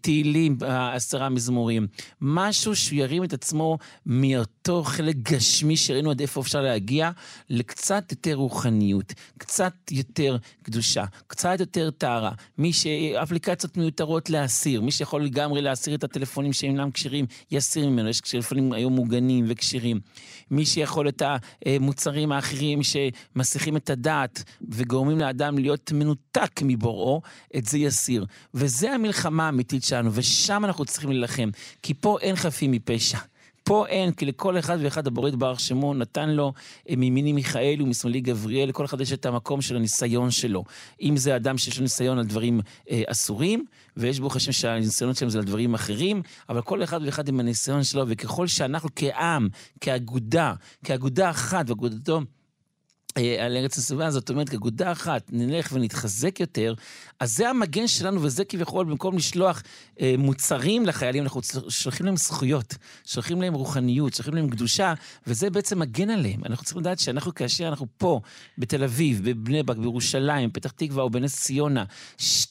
תהילים, 0.01 0.57
עשרה 0.93 1.29
מזמורים, 1.29 1.87
משהו 2.21 2.75
שהוא 2.75 2.99
ירים 2.99 3.23
את 3.23 3.33
עצמו 3.33 3.77
מאותו 4.05 4.83
חלק 4.83 5.15
גשמי 5.15 5.77
שראינו 5.77 6.11
עד 6.11 6.21
איפה 6.21 6.41
אפשר 6.41 6.61
להגיע, 6.61 7.11
לקצת 7.49 8.11
יותר 8.11 8.33
רוחניות, 8.33 9.13
קצת 9.37 9.73
יותר 9.91 10.37
קדושה, 10.63 11.05
קצת 11.27 11.59
יותר 11.59 11.91
טהרה. 11.91 12.31
מי 12.57 12.73
שאפליקציה... 12.73 13.50
אפליקציות 13.51 13.77
מיותרות 13.77 14.29
להסיר. 14.29 14.81
מי 14.81 14.91
שיכול 14.91 15.23
לגמרי 15.25 15.61
להסיר 15.61 15.95
את 15.95 16.03
הטלפונים 16.03 16.53
שאינם 16.53 16.91
כשירים, 16.91 17.25
יסיר 17.51 17.89
ממנו. 17.89 18.09
יש 18.09 18.19
טלפונים 18.19 18.73
היום 18.73 18.93
מוגנים 18.93 19.45
וכשירים. 19.47 19.99
מי 20.51 20.65
שיכול 20.65 21.07
את 21.07 21.21
המוצרים 21.65 22.31
האחרים 22.31 22.79
שמסיחים 22.83 23.77
את 23.77 23.89
הדעת 23.89 24.43
וגורמים 24.69 25.19
לאדם 25.19 25.57
להיות 25.57 25.91
מנותק 25.91 26.51
מבוראו, 26.61 27.21
את 27.57 27.65
זה 27.65 27.77
יסיר. 27.77 28.25
וזה 28.53 28.91
המלחמה 28.91 29.45
האמיתית 29.45 29.83
שלנו, 29.83 30.09
ושם 30.13 30.65
אנחנו 30.65 30.85
צריכים 30.85 31.09
להילחם. 31.09 31.49
כי 31.83 31.93
פה 31.93 32.17
אין 32.21 32.35
חפים 32.35 32.71
מפשע. 32.71 33.17
פה 33.71 33.87
אין, 33.87 34.11
כי 34.11 34.25
לכל 34.25 34.59
אחד 34.59 34.77
ואחד 34.81 35.07
הבורא 35.07 35.29
יתברך 35.29 35.59
שמו 35.59 35.93
נתן 35.93 36.29
לו 36.29 36.53
אה, 36.89 36.95
מימיני 36.95 37.33
מיכאל 37.33 37.81
ומשמאלי 37.81 38.21
גבריאל, 38.21 38.69
לכל 38.69 38.85
אחד 38.85 39.01
יש 39.01 39.13
את 39.13 39.25
המקום 39.25 39.61
של 39.61 39.75
הניסיון 39.75 40.31
שלו. 40.31 40.63
אם 41.01 41.17
זה 41.17 41.35
אדם 41.35 41.57
שיש 41.57 41.77
לו 41.77 41.83
ניסיון 41.83 42.17
על 42.17 42.25
דברים 42.25 42.61
אה, 42.89 43.01
אסורים, 43.07 43.65
ויש 43.97 44.19
ברוך 44.19 44.35
השם 44.35 44.51
שהניסיונות 44.51 45.17
שלהם 45.17 45.29
זה 45.29 45.39
על 45.39 45.43
דברים 45.43 45.73
אחרים, 45.73 46.21
אבל 46.49 46.61
כל 46.61 46.83
אחד 46.83 46.99
ואחד 47.05 47.27
עם 47.27 47.39
הניסיון 47.39 47.83
שלו, 47.83 48.03
וככל 48.07 48.47
שאנחנו 48.47 48.89
כעם, 48.95 49.49
כאגודה, 49.81 50.53
כאגודה 50.83 51.29
אחת, 51.29 51.69
ואגודתו... 51.69 52.21
אה, 53.17 53.45
על 53.45 53.57
ארץ 53.57 53.77
הסביבה, 53.77 54.11
זאת 54.11 54.29
אומרת, 54.29 54.49
כאגודה 54.49 54.91
אחת, 54.91 55.29
נלך 55.31 55.69
ונתחזק 55.73 56.39
יותר, 56.39 56.73
אז 57.19 57.35
זה 57.37 57.49
המגן 57.49 57.87
שלנו, 57.87 58.23
וזה 58.23 58.45
כביכול, 58.45 58.85
במקום 58.85 59.17
לשלוח 59.17 59.63
אה, 60.01 60.15
מוצרים 60.17 60.85
לחיילים, 60.85 61.23
אנחנו 61.23 61.41
שולחים 61.69 62.05
להם 62.05 62.17
זכויות, 62.17 62.75
שולחים 63.05 63.41
להם 63.41 63.53
רוחניות, 63.53 64.13
שולחים 64.13 64.33
להם 64.33 64.49
קדושה, 64.49 64.93
וזה 65.27 65.49
בעצם 65.49 65.79
מגן 65.79 66.09
עליהם. 66.09 66.41
אנחנו 66.45 66.65
צריכים 66.65 66.81
לדעת 66.81 66.99
שאנחנו, 66.99 67.35
כאשר 67.35 67.67
אנחנו 67.67 67.85
פה, 67.97 68.21
בתל 68.57 68.83
אביב, 68.83 69.29
בבני 69.29 69.63
ברק, 69.63 69.77
בירושלים, 69.77 70.49
פתח 70.51 70.71
תקווה 70.71 71.03
או 71.03 71.09
בנס 71.09 71.39
ציונה, 71.39 71.83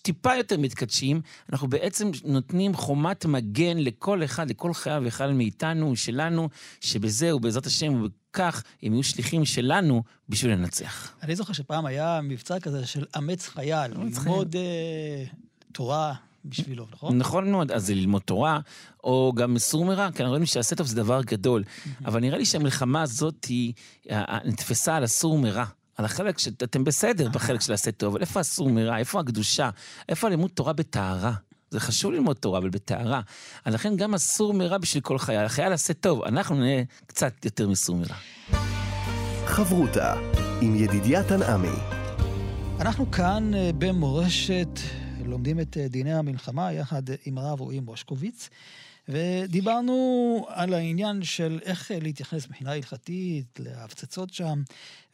טיפה 0.03 0.37
יותר 0.37 0.59
מתקדשים, 0.59 1.21
אנחנו 1.53 1.69
בעצם 1.69 2.11
נותנים 2.25 2.75
חומת 2.75 3.27
מגן 3.27 3.79
לכל 3.79 4.25
אחד, 4.25 4.51
לכל 4.51 4.75
חייל 4.75 5.03
ואחד 5.05 5.31
מאיתנו, 5.31 5.97
שלנו, 5.97 6.49
שבזה 6.81 7.37
ובעזרת 7.37 7.67
השם, 7.67 8.03
כך 8.33 8.63
הם 8.83 8.93
יהיו 8.93 9.03
שליחים 9.03 9.45
שלנו 9.45 10.03
בשביל 10.29 10.53
לנצח. 10.53 11.13
אני 11.23 11.37
זוכר 11.37 11.53
שפעם 11.53 11.87
היה 11.87 12.21
מבצע 12.23 12.61
כזה 12.61 12.87
של 12.87 13.05
אמץ 13.19 13.49
חייל, 13.49 13.91
ללמוד 13.91 14.57
אה, 14.57 15.25
תורה 15.73 16.15
בשבילו, 16.45 16.87
נכון? 16.93 17.19
נכון 17.19 17.51
מאוד, 17.51 17.73
אז 17.73 17.87
זה 17.87 17.95
ללמוד 17.95 18.23
תורה, 18.23 18.61
או 19.05 19.33
גם 19.37 19.59
סור 19.59 19.85
מרע, 19.85 20.09
כי 20.11 20.23
אנחנו 20.23 20.31
רואים 20.31 20.47
שהסטופ 20.47 20.87
זה 20.87 20.97
דבר 20.97 21.23
גדול. 21.23 21.65
אבל 22.05 22.21
נראה 22.21 22.39
לי 22.39 22.45
שהמלחמה 22.45 23.03
הזאת 23.03 23.45
היא 23.45 23.73
נתפסה 24.45 24.97
על 24.97 25.05
הסור 25.05 25.39
מרע. 25.39 25.65
על 25.97 26.05
החלק 26.05 26.39
שאתם 26.39 26.85
בסדר 26.85 27.29
בחלק 27.29 27.61
של 27.61 27.73
עשה 27.73 27.93
טוב, 27.93 28.13
אבל 28.13 28.21
איפה 28.21 28.41
הסור 28.41 28.71
מרע? 28.71 28.99
איפה 28.99 29.21
הקדושה? 29.21 29.71
איפה 30.09 30.27
הלימוד 30.27 30.51
תורה 30.51 30.73
בטהרה? 30.73 31.33
זה 31.71 31.81
חשוב 31.81 32.13
ללמוד 32.13 32.37
תורה, 32.37 32.59
אבל 32.59 32.71
בטהרה. 32.71 33.21
אז 33.65 33.75
לכן 33.75 33.97
גם 33.97 34.15
אסור 34.15 34.55
מרע 34.55 34.79
בשביל 34.79 35.03
כל 35.03 35.19
חייל. 35.19 35.45
החייל 35.45 35.73
עשה 35.73 35.95
טוב, 35.95 36.23
אנחנו 36.23 36.57
נהיה 36.57 36.85
קצת 37.07 37.45
יותר 37.45 37.69
מסור 37.69 37.97
מרע. 37.97 38.17
חברותה 39.47 40.15
עם 40.61 40.77
ידידיה 40.77 41.25
תנעמי. 41.25 41.79
אנחנו 42.81 43.11
כאן 43.11 43.55
אה, 43.55 43.71
במורשת 43.79 44.69
לומדים 45.25 45.61
את 45.61 45.77
אה, 45.77 45.89
דיני 45.89 46.15
המלחמה 46.15 46.73
יחד 46.73 47.03
עם 47.25 47.39
הרב 47.39 47.61
רועי 47.61 47.81
מושקוביץ. 47.81 48.49
ודיברנו 49.09 50.47
על 50.49 50.75
העניין 50.75 51.23
של 51.23 51.59
איך 51.63 51.93
אה, 51.93 51.99
להתייחס 52.01 52.47
מבחינה 52.47 52.73
הלכתית 52.73 53.61
להפצצות 53.61 54.35
שם. 54.35 54.63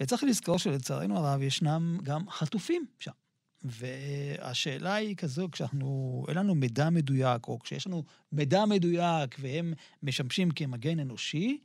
וצריך 0.01 0.25
לזכור 0.25 0.59
שלצערנו 0.59 1.16
הרב 1.16 1.42
ישנם 1.42 1.99
גם 2.03 2.31
חטופים 2.31 2.87
שם. 2.99 3.26
והשאלה 3.70 4.94
היא 4.94 5.16
כזו, 5.16 5.48
כשאנחנו, 5.52 6.24
אין 6.29 6.37
לנו 6.37 6.55
מידע 6.55 6.90
מדויק, 6.90 7.48
או 7.48 7.59
כשיש 7.59 7.87
לנו 7.87 8.05
מידע 8.33 8.64
מדויק 8.64 9.37
והם 9.38 9.74
משמשים 10.02 10.50
כמגן 10.50 11.00
אנושי, 11.00 11.59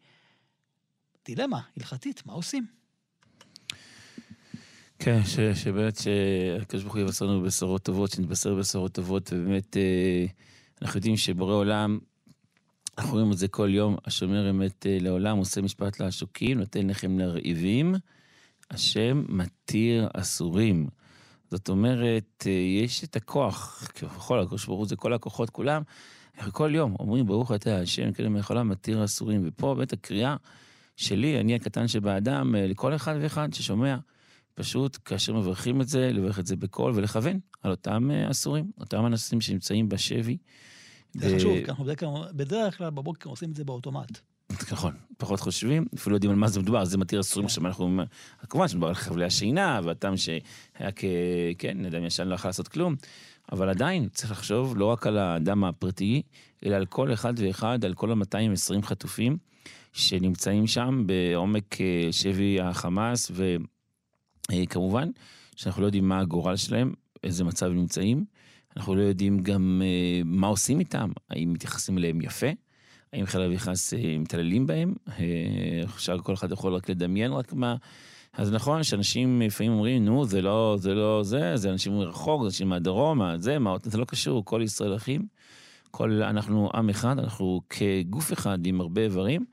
דילמה 1.25 1.61
הלכתית, 1.77 2.25
מה 2.25 2.33
עושים? 2.33 2.65
כן, 4.99 5.21
ש, 5.25 5.39
שבאמת 5.39 5.97
שהקדוש 5.97 6.83
ברוך 6.83 6.95
הוא 6.95 7.01
יבשר 7.01 7.25
לנו 7.25 7.41
בשורות 7.41 7.83
טובות, 7.83 8.11
שנתבשר 8.11 8.55
בשורות 8.55 8.91
טובות, 8.91 9.33
ובאמת 9.33 9.77
אה, 9.77 10.25
אנחנו 10.81 10.97
יודעים 10.97 11.17
שבורא 11.17 11.53
עולם, 11.53 11.99
אנחנו 12.97 13.13
רואים 13.13 13.31
את 13.31 13.37
זה 13.37 13.47
כל 13.47 13.69
יום, 13.73 13.95
השומר 14.05 14.49
אמת 14.49 14.85
אה, 14.85 14.97
לעולם, 15.01 15.37
עושה 15.37 15.61
משפט 15.61 15.99
לעשוקים, 15.99 16.59
נותן 16.59 16.87
לחם 16.87 17.19
לרעיבים, 17.19 17.95
השם 18.71 19.23
מתיר 19.29 20.07
אסורים. 20.13 20.87
זאת 21.51 21.69
אומרת, 21.69 22.43
אה, 22.47 22.51
יש 22.51 23.03
את 23.03 23.15
הכוח, 23.15 23.87
ככל 24.01 24.39
הקדוש 24.39 24.65
ברוך 24.65 24.79
הוא 24.79 24.87
זה 24.87 24.95
כל 24.95 25.13
הכוחות 25.13 25.49
כולם, 25.49 25.81
כל 26.51 26.75
יום 26.75 26.95
אומרים 26.99 27.25
ברוך 27.25 27.51
אתה 27.51 27.77
השם, 27.77 28.11
כאילו 28.11 28.29
מיכולה 28.29 28.63
מתיר 28.63 29.05
אסורים. 29.05 29.41
ופה 29.45 29.75
באמת 29.75 29.93
הקריאה 29.93 30.35
שלי, 30.95 31.39
אני 31.39 31.55
הקטן 31.55 31.87
שבאדם, 31.87 32.55
אה, 32.55 32.67
לכל 32.67 32.95
אחד 32.95 33.15
ואחד 33.21 33.53
ששומע, 33.53 33.97
פשוט 34.53 34.97
כאשר 35.05 35.33
מברכים 35.33 35.81
את 35.81 35.87
זה, 35.87 36.11
לברך 36.13 36.39
את 36.39 36.47
זה 36.47 36.55
בקול 36.55 36.91
ולכוון 36.95 37.39
על 37.61 37.71
אותם 37.71 38.11
אה, 38.11 38.31
אסורים, 38.31 38.71
אותם 38.79 39.05
אנשים 39.05 39.41
שנמצאים 39.41 39.89
בשבי. 39.89 40.37
זה 41.13 41.33
ו... 41.33 41.35
חשוב, 41.35 41.57
כי 41.65 41.71
אנחנו 41.71 41.85
בדרך 42.33 42.77
כלל 42.77 42.89
בבוקר 42.89 43.29
עושים 43.29 43.51
את 43.51 43.55
זה 43.55 43.63
באוטומט. 43.63 44.30
נכון, 44.71 44.93
פחות 45.17 45.39
חושבים, 45.39 45.85
אפילו 45.95 46.11
לא 46.11 46.15
יודעים 46.15 46.31
על 46.31 46.37
מה 46.37 46.47
זה 46.47 46.59
מדובר, 46.59 46.85
זה 46.85 46.97
מתיר 46.97 47.19
אסורים 47.19 47.45
עכשיו, 47.45 47.67
אנחנו, 47.67 48.01
כמובן 48.49 48.67
שמדובר 48.67 48.87
על 48.87 48.93
חבלי 48.93 49.25
השינה, 49.25 49.79
והטעם 49.83 50.17
שהיה 50.17 50.91
כ... 50.95 51.05
כן, 51.57 51.85
אדם 51.85 52.05
ישן 52.05 52.27
לא 52.27 52.35
יכול 52.35 52.49
לעשות 52.49 52.67
כלום, 52.67 52.95
אבל 53.51 53.69
עדיין 53.69 54.09
צריך 54.09 54.31
לחשוב 54.31 54.77
לא 54.77 54.85
רק 54.85 55.07
על 55.07 55.17
האדם 55.17 55.63
הפרטי, 55.63 56.21
אלא 56.65 56.75
על 56.75 56.85
כל 56.85 57.13
אחד 57.13 57.33
ואחד, 57.37 57.85
על 57.85 57.93
כל 57.93 58.11
ה-220 58.11 58.85
חטופים 58.85 59.37
שנמצאים 59.93 60.67
שם 60.67 61.03
בעומק 61.05 61.81
אה, 61.81 62.07
שבי 62.11 62.61
החמאס, 62.61 63.31
וכמובן 64.51 65.09
שאנחנו 65.55 65.81
לא 65.81 65.87
יודעים 65.87 66.09
מה 66.09 66.19
הגורל 66.19 66.55
שלהם, 66.55 66.93
איזה 67.23 67.43
מצב 67.43 67.67
נמצאים. 67.67 68.25
אנחנו 68.77 68.95
לא 68.95 69.01
יודעים 69.01 69.39
גם 69.39 69.81
uh, 69.83 70.23
מה 70.25 70.47
עושים 70.47 70.79
איתם, 70.79 71.11
האם 71.29 71.53
מתייחסים 71.53 71.97
אליהם 71.97 72.21
יפה, 72.21 72.47
האם 73.13 73.25
חיל 73.25 73.41
וחס 73.55 73.93
uh, 73.93 73.97
מתעללים 74.19 74.67
בהם, 74.67 74.93
עכשיו 75.83 76.19
uh, 76.19 76.21
כל 76.21 76.33
אחד 76.33 76.51
יכול 76.51 76.75
רק 76.75 76.89
לדמיין 76.89 77.31
רק 77.31 77.53
מה... 77.53 77.75
אז 78.33 78.51
נכון 78.51 78.83
שאנשים 78.83 79.41
לפעמים 79.41 79.71
אומרים, 79.71 80.05
נו, 80.05 80.25
זה 80.25 80.41
לא 80.41 80.75
זה, 80.79 80.93
לא 80.93 81.23
זה, 81.23 81.57
זה 81.57 81.71
אנשים 81.71 81.93
מרחוק, 81.93 82.41
זה 82.41 82.47
אנשים 82.47 82.69
מהדרום, 82.69 83.17
מה 83.17 83.37
זה, 83.37 83.59
מה, 83.59 83.75
זה 83.83 83.97
לא 83.97 84.05
קשור, 84.05 84.45
כל 84.45 84.61
ישראל 84.63 84.95
אחים. 84.95 85.25
כל, 85.91 86.23
אנחנו 86.23 86.69
עם 86.73 86.89
אחד, 86.89 87.19
אנחנו 87.19 87.61
כגוף 87.69 88.33
אחד 88.33 88.65
עם 88.65 88.81
הרבה 88.81 89.01
איברים, 89.01 89.45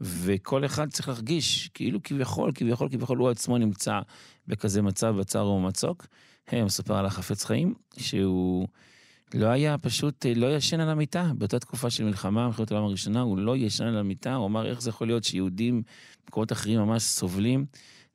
וכל 0.00 0.64
אחד 0.64 0.90
צריך 0.90 1.08
להרגיש 1.08 1.68
כאילו 1.74 2.02
כביכול, 2.04 2.52
כביכול, 2.54 2.88
כביכול 2.88 3.18
הוא 3.18 3.30
עצמו 3.30 3.58
נמצא 3.58 4.00
בכזה 4.46 4.82
מצב 4.82 5.14
בצר 5.18 5.46
ומצוק. 5.46 6.06
הוא 6.50 6.64
מספר 6.64 6.96
על 6.96 7.06
החפץ 7.06 7.44
חיים, 7.44 7.74
שהוא 7.96 8.68
לא 9.34 9.46
היה 9.46 9.78
פשוט, 9.78 10.26
לא 10.36 10.56
ישן 10.56 10.80
על 10.80 10.88
המיטה. 10.88 11.30
באותה 11.38 11.58
תקופה 11.58 11.90
של 11.90 12.04
מלחמה, 12.04 12.46
מלחמת 12.46 12.70
העולם 12.70 12.86
הראשונה, 12.86 13.20
הוא 13.20 13.38
לא 13.38 13.56
ישן 13.56 13.84
על 13.84 13.98
המיטה, 13.98 14.34
הוא 14.34 14.46
אמר 14.46 14.66
איך 14.66 14.82
זה 14.82 14.90
יכול 14.90 15.06
להיות 15.06 15.24
שיהודים 15.24 15.82
במקומות 16.24 16.52
אחרים 16.52 16.80
ממש 16.80 17.02
סובלים, 17.02 17.66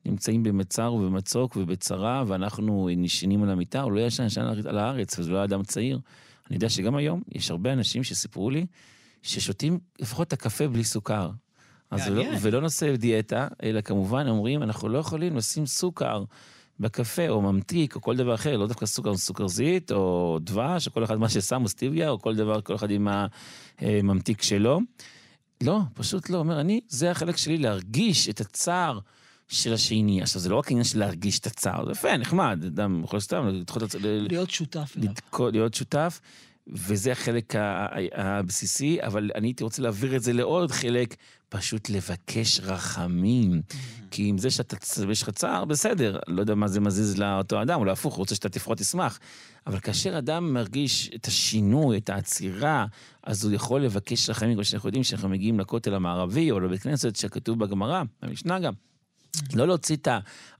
נמצאים 0.04 0.42
במצר 0.42 0.92
ובמצוק 0.92 1.56
ובצרה, 1.56 2.24
ואנחנו 2.26 2.88
נשנים 2.96 3.42
על 3.42 3.50
המיטה, 3.50 3.80
הוא 3.82 3.92
לא 3.92 4.00
ישן, 4.00 4.24
ישן 4.26 4.40
על 4.66 4.78
הארץ, 4.78 5.18
וזה 5.18 5.30
לא 5.30 5.36
היה 5.36 5.44
אדם 5.44 5.62
צעיר. 5.62 6.00
אני 6.46 6.56
יודע 6.56 6.68
שגם 6.68 6.96
היום 6.96 7.22
יש 7.34 7.50
הרבה 7.50 7.72
אנשים 7.72 8.04
שסיפרו 8.04 8.50
לי 8.50 8.66
ששותים 9.22 9.78
לפחות 10.00 10.28
את 10.28 10.32
הקפה 10.32 10.68
בלי 10.68 10.84
סוכר. 10.84 11.30
אז 11.90 12.08
לא, 12.08 12.24
ולא 12.40 12.60
נושא 12.60 12.96
דיאטה, 12.96 13.48
אלא 13.62 13.80
כמובן 13.80 14.28
אומרים, 14.28 14.62
אנחנו 14.62 14.88
לא 14.88 14.98
יכולים 14.98 15.36
לשים 15.36 15.66
סוכר 15.66 16.24
בקפה, 16.80 17.28
או 17.28 17.42
ממתיק, 17.42 17.94
או 17.94 18.00
כל 18.00 18.16
דבר 18.16 18.34
אחר, 18.34 18.56
לא 18.56 18.66
דווקא 18.66 18.86
סוכר, 18.86 19.16
סוכר 19.16 19.48
זית, 19.48 19.92
או 19.92 20.38
דבש, 20.40 20.86
או 20.86 20.92
כל 20.92 21.04
אחד 21.04 21.16
מה 21.16 21.28
ששם, 21.28 21.62
או 21.62 21.68
סטיביה, 21.68 22.10
או 22.10 22.20
כל 22.20 22.36
דבר, 22.36 22.60
כל 22.60 22.74
אחד 22.74 22.90
עם 22.90 23.08
הממתיק 23.78 24.42
שלו. 24.42 24.80
לא, 25.62 25.80
פשוט 25.94 26.30
לא. 26.30 26.38
אומר, 26.38 26.60
אני, 26.60 26.80
זה 26.88 27.10
החלק 27.10 27.36
שלי 27.36 27.58
להרגיש 27.58 28.28
את 28.28 28.40
הצער. 28.40 28.98
של 29.48 29.72
השני. 29.72 30.22
עכשיו, 30.22 30.40
זה 30.40 30.48
לא 30.48 30.56
רק 30.56 30.70
עניין 30.70 30.84
של 30.84 30.98
להרגיש 30.98 31.38
את 31.38 31.46
הצער, 31.46 31.84
זה 31.84 31.92
יפה, 31.92 32.16
נחמד, 32.16 32.64
אדם 32.66 33.04
יכול 33.04 33.20
סתם 33.20 33.48
לדחות 33.48 33.82
את 33.82 33.90
זה. 33.90 33.98
להיות 34.02 34.50
שותף. 34.50 34.96
להיות 35.40 35.74
שותף, 35.74 36.20
וזה 36.72 37.12
החלק 37.12 37.54
הבסיסי, 38.14 38.98
אבל 39.02 39.30
אני 39.34 39.48
הייתי 39.48 39.64
רוצה 39.64 39.82
להעביר 39.82 40.16
את 40.16 40.22
זה 40.22 40.32
לעוד 40.32 40.70
חלק, 40.72 41.16
פשוט 41.48 41.90
לבקש 41.90 42.60
רחמים. 42.60 43.62
Mm-hmm. 43.68 43.98
כי 44.10 44.28
עם 44.28 44.38
זה 44.38 44.50
שאתה, 44.50 44.76
יש 45.10 45.22
לך 45.22 45.30
צער, 45.30 45.64
בסדר, 45.64 46.18
לא 46.26 46.40
יודע 46.40 46.54
מה 46.54 46.68
זה 46.68 46.80
מזיז 46.80 47.18
לאותו 47.18 47.62
אדם, 47.62 47.80
אולי 47.80 47.92
הפוך, 47.92 48.14
הוא 48.14 48.18
רוצה 48.18 48.34
שאתה 48.34 48.48
תפחות 48.48 48.78
תשמח. 48.78 49.18
אבל 49.66 49.80
כאשר 49.80 50.18
אדם 50.18 50.54
מרגיש 50.54 51.10
את 51.14 51.26
השינוי, 51.26 51.98
את 51.98 52.10
העצירה, 52.10 52.86
אז 53.22 53.44
הוא 53.44 53.52
יכול 53.52 53.80
לבקש 53.80 54.30
רחמים, 54.30 54.54
כמו 54.54 54.64
שאנחנו 54.64 54.88
יודעים, 54.88 55.04
שאנחנו 55.04 55.28
מגיעים 55.28 55.60
לכותל 55.60 55.94
המערבי, 55.94 56.50
או 56.50 56.60
לבית 56.60 56.82
כנסת, 56.82 57.16
שכתוב 57.16 57.58
בגמרא, 57.58 58.02
במשנה 58.22 58.58
גם. 58.58 58.72
לא 59.54 59.66
להוציא 59.66 59.96
את 59.96 60.08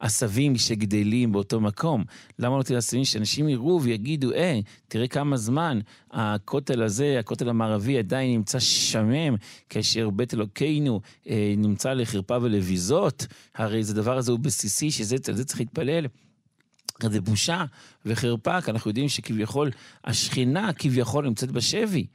העשבים 0.00 0.56
שגדלים 0.56 1.32
באותו 1.32 1.60
מקום. 1.60 2.04
למה 2.38 2.56
להוציא 2.56 2.74
את 2.74 2.76
העשבים? 2.76 3.04
שאנשים 3.04 3.48
יראו 3.48 3.82
ויגידו, 3.82 4.32
אה, 4.32 4.60
תראה 4.88 5.08
כמה 5.08 5.36
זמן 5.36 5.80
הכותל 6.10 6.82
הזה, 6.82 7.16
הכותל 7.18 7.48
המערבי 7.48 7.98
עדיין 7.98 8.32
נמצא 8.32 8.58
שמם, 8.58 9.36
כאשר 9.68 10.10
בית 10.10 10.34
אלוקינו 10.34 11.00
אה, 11.28 11.54
נמצא 11.56 11.92
לחרפה 11.92 12.36
ולביזות. 12.42 13.26
הרי 13.54 13.84
זה 13.84 13.94
דבר 13.94 14.18
הזה 14.18 14.32
הוא 14.32 14.40
בסיסי, 14.40 14.90
שזה 14.90 15.16
זה 15.32 15.44
צריך 15.44 15.60
להתפלל. 15.60 16.06
זה 17.02 17.20
בושה 17.20 17.64
וחרפה, 18.06 18.60
כי 18.60 18.70
אנחנו 18.70 18.90
יודעים 18.90 19.08
שכביכול 19.08 19.70
השכינה 20.04 20.72
כביכול 20.72 21.24
נמצאת 21.24 21.50
בשבי. 21.50 22.06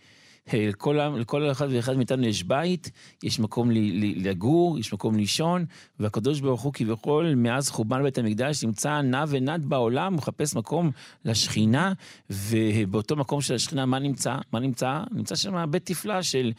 לכל, 0.54 1.00
לכל 1.20 1.52
אחד 1.52 1.68
ואחד 1.72 1.98
מאיתנו 1.98 2.28
יש 2.28 2.44
בית, 2.44 2.92
יש 3.24 3.40
מקום 3.40 3.72
לגור, 4.16 4.80
יש 4.80 4.94
מקום 4.94 5.16
לישון, 5.16 5.66
והקדוש 6.00 6.40
ברוך 6.40 6.62
הוא 6.62 6.74
כביכול, 6.74 7.36
מאז 7.36 7.70
חורבן 7.70 8.04
בית 8.04 8.18
המקדש, 8.18 8.64
נמצא 8.64 9.02
נע 9.02 9.24
ונד 9.28 9.66
בעולם, 9.66 10.16
מחפש 10.16 10.56
מקום 10.56 10.92
לשכינה, 11.26 11.94
ובאותו 12.30 13.16
מקום 13.16 13.42
של 13.42 13.56
השכינה, 13.56 13.86
מה 13.86 14.00
נמצא? 14.00 14.38
מה 14.52 14.60
נמצא? 14.60 15.04
נמצא 15.12 15.36
שם 15.36 15.72
בית 15.72 15.86
תפלא 15.86 16.22
של 16.22 16.52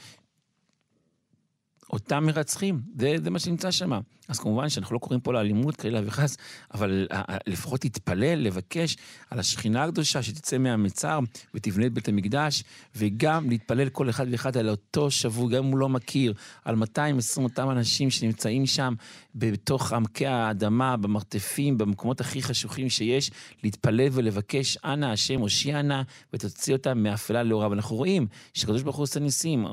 אותם 1.92 2.24
מרצחים, 2.24 2.80
זה, 2.98 3.16
זה 3.24 3.30
מה 3.30 3.38
שנמצא 3.38 3.70
שם. 3.70 3.92
אז 4.28 4.38
כמובן 4.38 4.68
שאנחנו 4.68 4.94
לא 4.94 4.98
קוראים 4.98 5.20
פה 5.20 5.32
לאלימות 5.32 5.76
כאלה 5.76 6.00
וחס, 6.04 6.36
אבל 6.74 7.06
לפחות 7.46 7.84
להתפלל, 7.84 8.38
לבקש 8.38 8.96
על 9.30 9.38
השכינה 9.38 9.84
הקדושה 9.84 10.22
שתצא 10.22 10.58
מהמצר 10.58 11.18
ותבנה 11.54 11.86
את 11.86 11.92
בית 11.92 12.08
המקדש, 12.08 12.64
וגם 12.96 13.50
להתפלל 13.50 13.88
כל 13.88 14.10
אחד 14.10 14.26
ואחד 14.30 14.56
על 14.56 14.68
אותו 14.68 15.10
שבוע, 15.10 15.50
גם 15.50 15.64
אם 15.64 15.70
הוא 15.70 15.78
לא 15.78 15.88
מכיר, 15.88 16.34
על 16.64 16.74
220 16.74 17.44
אותם 17.44 17.70
אנשים 17.70 18.10
שנמצאים 18.10 18.66
שם 18.66 18.94
בתוך 19.34 19.92
עמקי 19.92 20.26
האדמה, 20.26 20.96
במרתפים, 20.96 21.78
במקומות 21.78 22.20
הכי 22.20 22.42
חשוכים 22.42 22.90
שיש, 22.90 23.30
להתפלל 23.64 24.08
ולבקש, 24.12 24.78
אנא 24.84 25.06
השם 25.06 25.40
הושיע 25.40 25.82
נא 25.82 26.02
ותוציא 26.32 26.72
אותם 26.72 26.98
מאפלה 26.98 27.42
לאורה. 27.42 27.68
ואנחנו 27.70 27.96
רואים 27.96 28.26
שקדוש 28.54 28.82
ברוך 28.82 28.96
הוא 28.96 29.02
עושה 29.02 29.20
ניסים. 29.20 29.66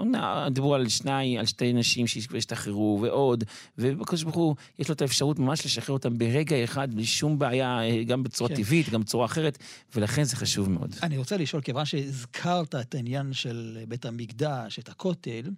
דיברו 0.51 0.75
על 0.75 0.89
שני, 0.89 1.39
על 1.39 1.45
שתי 1.45 1.73
נשים 1.73 2.07
שהשתחררו 2.07 2.99
ועוד, 3.01 3.43
וקדוש 3.77 4.23
ברוך 4.23 4.35
הוא, 4.35 4.40
יש 4.79 4.89
לו 4.89 4.93
את 4.93 5.01
האפשרות 5.01 5.39
ממש 5.39 5.65
לשחרר 5.65 5.93
אותם 5.93 6.17
ברגע 6.17 6.63
אחד, 6.63 6.93
בלי 6.93 7.05
שום 7.05 7.39
בעיה, 7.39 7.79
אה, 7.81 8.03
גם 8.03 8.23
בצורה 8.23 8.49
כן. 8.49 8.55
טבעית, 8.55 8.89
גם 8.89 9.01
בצורה 9.01 9.25
אחרת, 9.25 9.57
ולכן 9.95 10.23
זה 10.23 10.35
חשוב 10.35 10.69
מאוד. 10.69 10.95
אני 11.03 11.17
רוצה 11.17 11.37
לשאול, 11.37 11.61
כיוון 11.61 11.85
שהזכרת 11.85 12.75
את 12.75 12.95
העניין 12.95 13.33
של 13.33 13.79
בית 13.87 14.05
המקדש, 14.05 14.79
את 14.79 14.89
הכותל, 14.89 15.49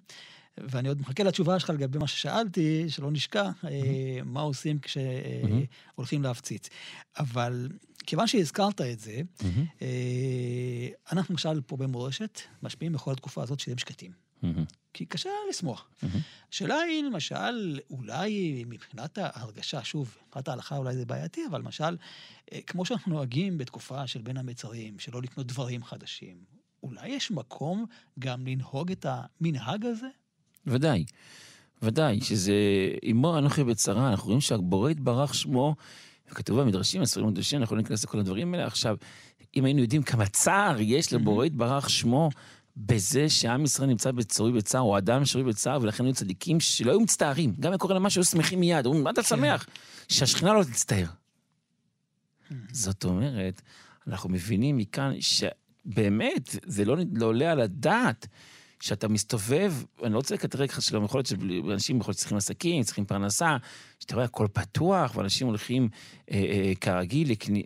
ואני 0.58 0.88
עוד 0.90 1.02
מחכה 1.02 1.24
לתשובה 1.24 1.60
שלך 1.60 1.70
לגבי 1.70 1.98
מה 1.98 2.08
ששאלתי, 2.08 2.90
שלא 2.90 3.12
נשכח, 3.12 3.50
mm-hmm. 3.62 3.68
מה 4.26 4.42
עושים 4.42 4.80
כשהולכים 4.80 6.22
mm-hmm. 6.22 6.24
להפציץ. 6.24 6.70
אבל 7.20 7.70
כיוון 8.06 8.28
שהזכרת 8.28 8.82
את 8.82 9.00
זה, 9.00 9.22
mm-hmm. 9.40 9.44
אנחנו 11.12 11.34
למשל 11.34 11.62
פה 11.62 11.78
במורשת 11.78 12.42
משפיעים 12.64 12.94
בכל 12.94 13.12
התקופה 13.12 13.44
הזאת 13.44 13.60
שהם 13.60 13.78
שקטים. 13.78 14.12
Mm-hmm. 14.12 14.83
כי 14.94 15.06
קשה 15.06 15.30
לשמוח. 15.50 15.90
השאלה 16.52 16.76
היא, 16.76 17.04
למשל, 17.04 17.80
אולי 17.90 18.64
מבחינת 18.68 19.18
ההרגשה, 19.22 19.84
שוב, 19.84 20.18
מבחינת 20.28 20.48
ההלכה 20.48 20.78
אולי 20.78 20.96
זה 20.96 21.06
בעייתי, 21.06 21.42
אבל 21.50 21.60
למשל, 21.60 21.98
אה, 22.54 22.60
כמו 22.68 22.86
שאנחנו 22.86 23.14
נוהגים 23.14 23.58
בתקופה 23.58 24.08
של 24.08 24.22
בין 24.22 24.38
המצרים, 24.38 25.00
שלא 25.00 25.22
לקנות 25.22 25.48
דברים 25.48 25.84
חדשים, 25.84 26.38
אולי 26.84 27.10
יש 27.10 27.32
מקום 27.32 27.86
גם 28.20 28.48
לנהוג 28.48 28.92
את 28.92 29.06
המנהג 29.10 29.86
הזה? 29.86 30.08
ודאי, 30.68 31.06
ודאי, 31.82 32.22
שזה 32.22 32.54
עמו 33.02 33.38
אנוכי 33.38 33.64
בצרה, 33.64 34.10
אנחנו 34.10 34.26
רואים 34.26 34.42
שהבורא 34.42 34.90
יתברך 34.90 35.36
שמו, 35.36 35.76
וכתוב 36.32 36.62
במדרשים, 36.62 37.02
הספרים 37.02 37.28
הקדושים, 37.28 37.62
אנחנו 37.62 37.76
לא 37.76 37.82
ניכנס 37.82 38.04
לכל 38.04 38.20
הדברים 38.20 38.54
האלה. 38.54 38.66
עכשיו, 38.66 38.98
אם 39.56 39.66
היינו 39.66 39.82
יודעים 39.82 40.04
כמה 40.04 40.26
צער 40.26 40.76
יש 40.80 41.14
לבורא 41.14 41.46
יתברך 41.46 41.90
שמו, 41.90 42.30
בזה 42.78 43.30
שעם 43.30 43.64
ישראל 43.64 43.90
נמצא 43.90 44.12
בצרוי 44.12 44.52
בצער, 44.52 44.82
או 44.82 44.98
אדם 44.98 45.26
שרוי 45.26 45.44
בצער, 45.44 45.80
ולכן 45.82 46.06
היו 46.06 46.14
צדיקים 46.14 46.60
שלא 46.60 46.92
היו 46.92 47.00
מצטערים. 47.00 47.54
גם 47.60 47.72
אם 47.72 47.78
קורה 47.78 47.94
להם 47.94 48.04
משהו, 48.04 48.20
היו 48.20 48.26
שמחים 48.26 48.60
מיד. 48.60 48.86
אומרים, 48.86 49.04
מה 49.04 49.10
אתה 49.10 49.22
כן. 49.24 49.28
שמח? 49.28 49.66
שהשכינה 50.08 50.54
לא 50.54 50.64
תצטער. 50.64 51.06
זאת 52.72 53.06
אומרת, 53.06 53.62
אנחנו 54.08 54.30
מבינים 54.30 54.78
מכאן 54.78 55.14
שבאמת, 55.20 56.56
זה 56.66 56.86
לא, 56.86 56.98
לא 57.14 57.26
עולה 57.26 57.52
על 57.52 57.62
הדעת 57.62 58.28
שאתה 58.80 59.08
מסתובב, 59.08 59.74
אני 60.04 60.14
לא 60.14 60.18
רוצה 60.18 60.36
לקטרג 60.36 60.70
לך 60.70 60.82
שלום, 60.82 61.06
יכול 61.06 61.18
להיות 61.18 61.28
שאנשים 61.28 61.98
יכול 61.98 62.10
להיות 62.12 62.18
שצריכים 62.18 62.38
עסקים, 62.38 62.84
צריכים 62.84 63.06
פרנסה, 63.06 63.58
שאתה 64.00 64.16
רואה 64.16 64.26
הכל 64.26 64.48
פתוח, 64.54 65.16
ואנשים 65.16 65.48
הולכים 65.48 65.90
אה, 66.32 66.36
אה, 66.36 66.74
כרגיל, 66.82 67.32
לקני... 67.32 67.64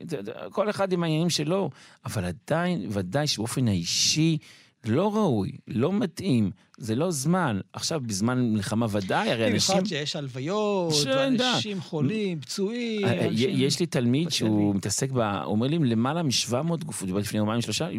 כל 0.51 0.69
אחד 0.69 0.91
עם 0.93 1.03
העניינים 1.03 1.29
שלו, 1.29 1.69
אבל 2.05 2.25
עדיין, 2.25 2.87
ודאי 2.89 3.27
שבאופן 3.27 3.67
האישי, 3.67 4.37
לא 4.85 5.15
ראוי, 5.15 5.51
לא 5.67 5.93
מתאים, 5.93 6.51
זה 6.77 6.95
לא 6.95 7.11
זמן. 7.11 7.59
עכשיו, 7.73 8.01
בזמן 8.05 8.53
מלחמה 8.53 8.85
ודאי, 8.91 9.31
הרי 9.31 9.53
אנשים... 9.53 9.75
במיוחד 9.75 9.89
שיש 9.89 10.15
הלוויות, 10.15 10.93
ואנשים 11.05 11.81
חולים, 11.81 12.39
פצועים. 12.41 13.05
אה, 13.05 13.19
אה, 13.19 13.27
יש 13.31 13.79
לי 13.79 13.85
תלמיד 13.85 14.29
שהוא 14.29 14.75
מתעסק 14.75 15.11
ב... 15.11 15.17
הוא 15.17 15.51
אומר 15.51 15.67
לי, 15.67 15.77
למעלה 15.79 16.23
מ-700 16.23 16.85
גופות, 16.85 17.09
לפני 17.09 17.39
יומיים 17.39 17.61
שלושה, 17.61 17.89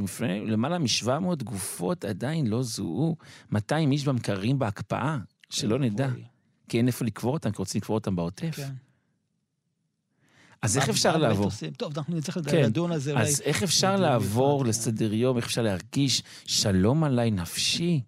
למעלה 0.46 0.78
מ-700 0.78 1.44
גופות 1.44 2.04
עדיין 2.04 2.46
לא 2.46 2.62
זוהו. 2.62 3.16
200 3.52 3.92
איש 3.92 4.04
במקררים 4.04 4.58
בהקפאה. 4.58 5.18
שלא 5.50 5.78
נדע. 5.78 6.08
כי 6.68 6.78
אין 6.78 6.86
איפה 6.86 7.04
לקבור 7.04 7.32
אותם, 7.32 7.50
כי 7.50 7.56
רוצים 7.58 7.78
לקבור 7.78 7.94
אותם 7.94 8.16
בעוטף. 8.16 8.56
כן. 8.56 8.68
אז 10.62 10.76
איך 10.78 10.88
אפשר 10.88 11.16
לעבור? 11.16 11.50
טוב, 11.76 11.92
אנחנו 11.96 12.16
נצטרך 12.16 12.38
כן. 12.50 12.62
לדון 12.62 12.92
על 12.92 12.98
זה 12.98 13.12
אולי. 13.12 13.22
אז 13.22 13.40
איך 13.40 13.62
אפשר 13.62 13.96
לעבור 13.96 14.64
לסדר 14.64 15.14
יום, 15.14 15.36
איך 15.36 15.46
אפשר 15.46 15.62
להרגיש 15.62 16.22
שלום 16.46 17.04
עליי 17.04 17.30
נפשי? 17.30 18.00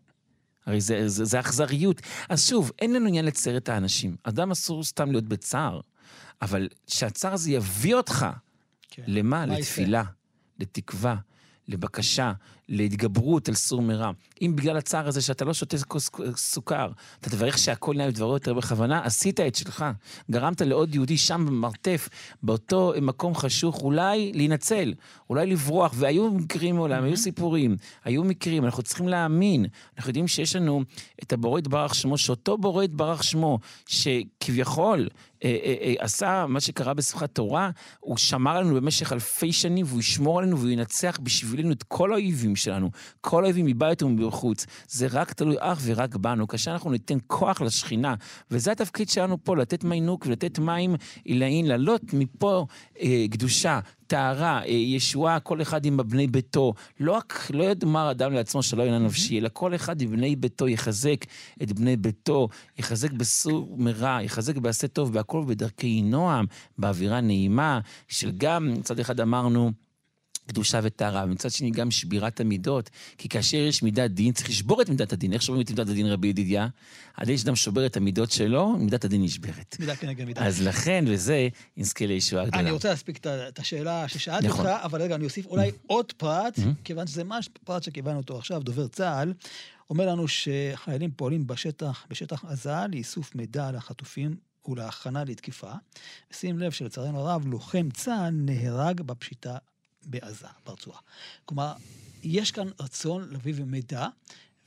הרי 0.66 0.80
זה, 0.80 1.08
זה, 1.08 1.24
זה 1.24 1.40
אכזריות. 1.40 2.00
אז 2.28 2.48
שוב, 2.48 2.72
אין 2.78 2.92
לנו 2.92 3.06
עניין 3.06 3.24
לצייר 3.24 3.56
את 3.56 3.68
האנשים. 3.68 4.16
אדם 4.22 4.50
אסור 4.50 4.84
סתם 4.84 5.10
להיות 5.10 5.24
בצער, 5.24 5.80
אבל 6.42 6.68
שהצער 6.86 7.32
הזה 7.32 7.50
יביא 7.50 7.94
אותך. 7.94 8.26
כן. 8.90 9.02
למה? 9.06 9.46
מה 9.46 9.58
לתפילה, 9.58 10.02
לתקווה, 10.58 11.16
לבקשה, 11.68 12.32
להתגברות 12.70 13.48
על 13.48 13.54
סור 13.54 13.82
מרע. 13.82 14.10
אם 14.42 14.56
בגלל 14.56 14.76
הצער 14.76 15.08
הזה 15.08 15.22
שאתה 15.22 15.44
לא 15.44 15.54
שותה 15.54 15.76
כוס 15.88 16.10
סוכר, 16.36 16.88
אתה 17.20 17.30
תברך 17.30 17.58
שהכל 17.58 17.96
נהיה 17.96 18.10
בדברו 18.10 18.32
יותר 18.32 18.54
בכוונה, 18.54 19.04
עשית 19.04 19.40
את 19.40 19.54
שלך. 19.54 19.84
גרמת 20.30 20.60
לעוד 20.60 20.94
יהודי 20.94 21.18
שם 21.18 21.46
במרתף, 21.46 22.08
באותו 22.42 22.92
מקום 23.02 23.34
חשוך, 23.34 23.82
אולי 23.82 24.32
להינצל, 24.34 24.94
אולי 25.30 25.46
לברוח, 25.46 25.92
והיו 25.96 26.30
מקרים 26.30 26.74
מעולם, 26.74 27.04
היו 27.04 27.16
סיפורים, 27.16 27.76
היו 28.04 28.24
מקרים, 28.24 28.64
אנחנו 28.64 28.82
צריכים 28.82 29.08
להאמין. 29.08 29.66
אנחנו 29.96 30.10
יודעים 30.10 30.28
שיש 30.28 30.56
לנו 30.56 30.82
את 31.22 31.32
הבורא 31.32 31.58
יתברך 31.58 31.94
שמו, 31.94 32.18
שאותו 32.18 32.58
בורא 32.58 32.84
יתברך 32.84 33.24
שמו, 33.24 33.58
שכביכול 33.86 35.08
אה, 35.44 35.58
אה, 35.64 35.74
אה, 35.82 35.94
עשה 35.98 36.46
מה 36.48 36.60
שקרה 36.60 36.94
בשמחת 36.94 37.34
תורה, 37.34 37.70
הוא 38.00 38.16
שמר 38.16 38.56
עלינו 38.56 38.74
במשך 38.74 39.12
אלפי 39.12 39.52
שנים, 39.52 39.86
והוא 39.88 40.00
ישמור 40.00 40.38
עלינו 40.38 40.58
והוא 40.58 40.70
ינצח 40.70 41.18
בשבילנו 41.22 41.72
את 41.72 41.82
כל 41.82 42.12
האויבים 42.12 42.56
שלנו, 42.62 42.90
כל 43.20 43.44
האויבים 43.44 43.66
מבית 43.66 44.02
ומבחוץ. 44.02 44.66
זה 44.88 45.06
רק 45.10 45.32
תלוי 45.32 45.56
אך 45.58 45.78
ורק 45.84 46.16
בנו. 46.16 46.48
כאשר 46.48 46.72
אנחנו 46.72 46.90
ניתן 46.90 47.18
כוח 47.26 47.60
לשכינה, 47.60 48.14
וזה 48.50 48.72
התפקיד 48.72 49.08
שלנו 49.08 49.44
פה, 49.44 49.56
לתת 49.56 49.84
מיינוק 49.84 50.26
ולתת 50.26 50.58
מים 50.58 50.94
עילאין, 51.24 51.66
לעלות 51.66 52.02
מפה 52.12 52.66
אה, 53.00 53.24
קדושה. 53.30 53.80
טהרה, 54.10 54.62
אה, 54.62 54.70
ישועה, 54.70 55.40
כל 55.40 55.62
אחד 55.62 55.84
עם 55.86 55.96
בני 55.96 56.26
ביתו. 56.26 56.74
לא 57.00 57.18
לא 57.50 57.64
יאמר 57.64 58.10
אדם 58.10 58.32
לעצמו 58.32 58.62
שלא 58.62 58.82
יהיה 58.82 58.98
נפשי, 58.98 59.38
אלא 59.38 59.48
כל 59.52 59.74
אחד 59.74 60.00
עם 60.00 60.10
בני 60.10 60.36
ביתו 60.36 60.68
יחזק 60.68 61.24
את 61.62 61.72
בני 61.72 61.96
ביתו, 61.96 62.48
יחזק 62.78 63.12
בסור 63.12 63.76
מרע, 63.78 64.18
יחזק 64.22 64.56
בעשה 64.56 64.88
טוב, 64.88 65.10
והכל 65.12 65.44
בדרכי 65.46 66.02
נועם, 66.02 66.46
באווירה 66.78 67.20
נעימה, 67.20 67.80
של 68.08 68.32
גם, 68.36 68.72
מצד 68.72 69.00
אחד 69.00 69.20
אמרנו, 69.20 69.72
קדושה 70.50 70.80
וטהרה, 70.82 71.24
ומצד 71.24 71.50
שני 71.50 71.70
גם 71.70 71.90
שבירת 71.90 72.40
המידות, 72.40 72.90
כי 73.18 73.28
כאשר 73.28 73.56
יש 73.56 73.82
מידת 73.82 74.10
דין, 74.10 74.32
צריך 74.32 74.48
לשבור 74.48 74.82
את 74.82 74.88
מידת 74.88 75.12
הדין. 75.12 75.32
איך 75.32 75.42
שוברים 75.42 75.62
את 75.64 75.70
מידת 75.70 75.88
הדין, 75.88 76.06
רבי 76.06 76.28
ידידיה? 76.28 76.68
על 77.14 77.28
ידי 77.28 77.38
שאדם 77.38 77.56
שובר 77.56 77.86
את 77.86 77.96
המידות 77.96 78.30
שלו, 78.30 78.68
מידת 78.68 79.04
הדין 79.04 79.22
נשברת. 79.22 79.76
מידה 79.80 79.96
כנגד 79.96 80.24
מידה. 80.24 80.46
אז 80.46 80.62
לכן, 80.62 81.04
וזה, 81.08 81.48
נזכה 81.76 82.06
לישועה 82.06 82.44
גדולה. 82.44 82.62
אני 82.62 82.70
רוצה 82.70 82.88
להספיק 82.90 83.26
את 83.26 83.58
השאלה 83.58 84.08
ששאלתי 84.08 84.46
נכון. 84.46 84.66
אותך, 84.66 84.84
אבל 84.84 85.02
רגע, 85.02 85.14
אני 85.14 85.24
אוסיף 85.24 85.46
אולי 85.46 85.70
עוד 85.86 86.12
פרט, 86.12 86.58
כיוון 86.84 87.06
שזה 87.06 87.24
ממש 87.24 87.48
פרט 87.64 87.82
שקיבלנו 87.82 88.18
אותו 88.18 88.38
עכשיו, 88.38 88.62
דובר 88.62 88.88
צה"ל, 88.88 89.32
אומר 89.90 90.06
לנו 90.06 90.24
שחיילים 90.28 91.10
פועלים 91.16 91.46
בשטח, 91.46 92.06
בשטח 92.10 92.44
עזה 92.44 92.86
לאיסוף 92.92 93.34
מידע 93.34 93.68
על 93.68 93.76
החטופים 93.76 94.36
ולהכנה 94.68 95.24
לתקיפה. 95.24 95.72
שים 96.32 96.58
לב 96.58 96.70
שלצערנו 96.70 97.20
הרב, 97.20 97.46
לוחם 97.46 97.88
צה"ל 97.90 98.30
נהרג 98.34 99.00
בפשיטה 99.00 99.56
בעזה, 100.06 100.46
ברצועה. 100.66 100.98
כלומר, 101.44 101.72
יש 102.22 102.50
כאן 102.50 102.68
רצון 102.80 103.28
להביא 103.30 103.54
מידע, 103.64 104.06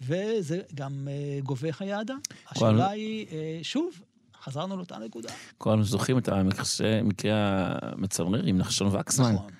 וזה 0.01 0.61
גם 0.75 1.07
אה, 1.11 1.39
גובה 1.43 1.71
חיי 1.71 2.01
אדם. 2.01 2.19
השאלה 2.49 2.89
היא, 2.89 3.27
אה, 3.31 3.59
שוב, 3.63 4.01
חזרנו 4.43 4.77
לאותה 4.77 4.97
נקודה. 4.97 5.29
כולנו 5.57 5.83
זוכרים 5.83 6.17
את 6.17 6.29
המקרה 6.29 7.77
המצמרר 7.81 8.43
עם 8.43 8.57
נחשון 8.57 8.95
וקסמן, 8.95 9.33
נכון. 9.33 9.51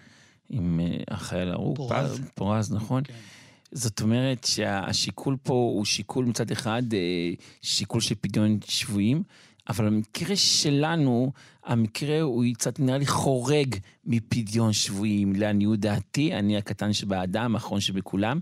עם 0.50 0.80
אה, 0.80 0.98
החייל 1.08 1.50
ההרוג, 1.50 1.78
פורז. 1.78 2.22
פורז, 2.36 2.74
נכון? 2.74 3.04
כן. 3.04 3.14
זאת 3.72 4.02
אומרת 4.02 4.44
שהשיקול 4.44 5.38
פה 5.44 5.54
הוא 5.54 5.86
שיקול 5.86 6.26
מצד 6.26 6.52
אחד, 6.52 6.84
אה, 6.94 7.00
שיקול 7.62 8.02
של 8.02 8.16
פדיון 8.22 8.60
שבויים, 8.66 9.24
אבל 9.70 9.88
המקרה 9.88 10.36
שלנו, 10.36 11.32
המקרה 11.66 12.22
הוא 12.22 12.44
קצת 12.54 12.80
נראה 12.80 12.98
לי 12.98 13.06
חורג 13.06 13.76
מפדיון 14.06 14.74
שבויים, 14.74 15.36
לעניות 15.36 15.80
דעתי, 15.80 16.34
אני 16.34 16.58
הקטן 16.58 16.94
שבאדם, 16.94 17.56
האחרון 17.56 17.80
שבכולם. 17.80 18.40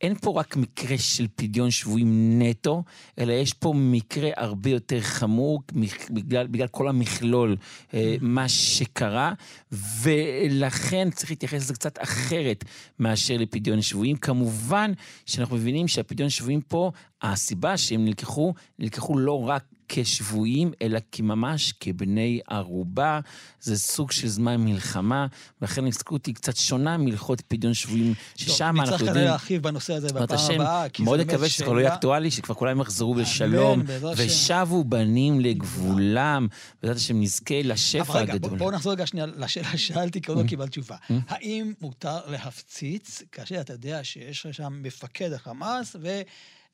אין 0.00 0.14
פה 0.14 0.40
רק 0.40 0.56
מקרה 0.56 0.98
של 0.98 1.26
פדיון 1.36 1.70
שבויים 1.70 2.42
נטו, 2.42 2.82
אלא 3.18 3.32
יש 3.32 3.52
פה 3.52 3.72
מקרה 3.76 4.30
הרבה 4.36 4.70
יותר 4.70 5.00
חמור 5.00 5.62
בגלל, 6.10 6.46
בגלל 6.46 6.66
כל 6.66 6.88
המכלול, 6.88 7.56
אה, 7.94 8.16
מה 8.20 8.48
שקרה, 8.48 9.32
ולכן 9.72 11.10
צריך 11.10 11.30
להתייחס 11.30 11.56
לזה 11.56 11.74
קצת 11.74 12.02
אחרת 12.02 12.64
מאשר 12.98 13.36
לפדיון 13.36 13.82
שבויים. 13.82 14.16
כמובן 14.16 14.92
שאנחנו 15.26 15.56
מבינים 15.56 15.88
שהפדיון 15.88 16.30
שבויים 16.30 16.60
פה, 16.60 16.90
הסיבה 17.22 17.76
שהם 17.76 18.04
נלקחו, 18.04 18.54
נלקחו 18.78 19.18
לא 19.18 19.48
רק 19.48 19.64
כשבויים, 19.92 20.72
אלא 20.82 20.98
כממש 21.12 21.72
כבני 21.80 22.40
ערובה. 22.50 23.20
זה 23.60 23.78
סוג 23.78 24.10
של 24.12 24.28
זמן 24.28 24.56
מלחמה, 24.56 25.26
ולכן 25.62 25.84
ההסתכלות 25.84 26.26
היא 26.26 26.34
קצת 26.34 26.56
שונה 26.56 26.96
מהלכות 26.96 27.40
פדיון 27.40 27.74
שבויים, 27.74 28.14
ששם 28.36 28.64
אנחנו 28.64 28.82
נצטרך 28.82 29.00
יודעים... 29.00 29.14
כנראה 29.14 29.28
להרחיב 29.30 29.62
בנושא 29.62 29.94
הזה 29.94 30.08
בפעם 30.08 30.22
הבאה, 30.54 30.88
כי 30.88 31.02
מאוד 31.02 31.18
זה 31.18 31.24
באמת 31.24 31.34
מקווה 31.34 31.48
שזה 31.48 31.64
כבר 31.64 31.72
לא 31.72 31.78
יהיה 31.80 31.88
שאלה- 31.88 31.96
אקטואלי, 31.96 32.30
שכבר 32.30 32.54
כולם 32.54 32.80
יחזרו 32.80 33.14
השם. 33.20 33.80
ושבו 34.16 34.84
בנים 34.84 35.40
לגבולם, 35.40 36.46
בעזרת 36.82 36.96
השם 36.96 37.20
נזכה 37.20 37.54
אבל 37.60 37.72
לשפע 37.72 38.18
רגע, 38.20 38.32
הגדול. 38.32 38.50
בוא- 38.50 38.58
בואו 38.58 38.70
נחזור 38.70 38.92
רגע 38.92 39.06
שנייה 39.06 39.26
לשאלה 39.26 39.68
ששאלתי, 39.78 40.20
כי 40.20 40.30
עוד 40.30 40.40
לא 40.40 40.48
קיבלת 40.48 40.70
תשובה. 40.70 40.96
Mm. 40.96 41.12
האם 41.28 41.72
מותר 41.80 42.18
להפציץ 42.28 43.22
כאשר 43.32 43.60
אתה 43.60 43.72
יודע 43.72 44.04
שיש 44.04 44.46
שם 44.50 44.80
מפקד 44.82 45.32
החמאס, 45.32 45.96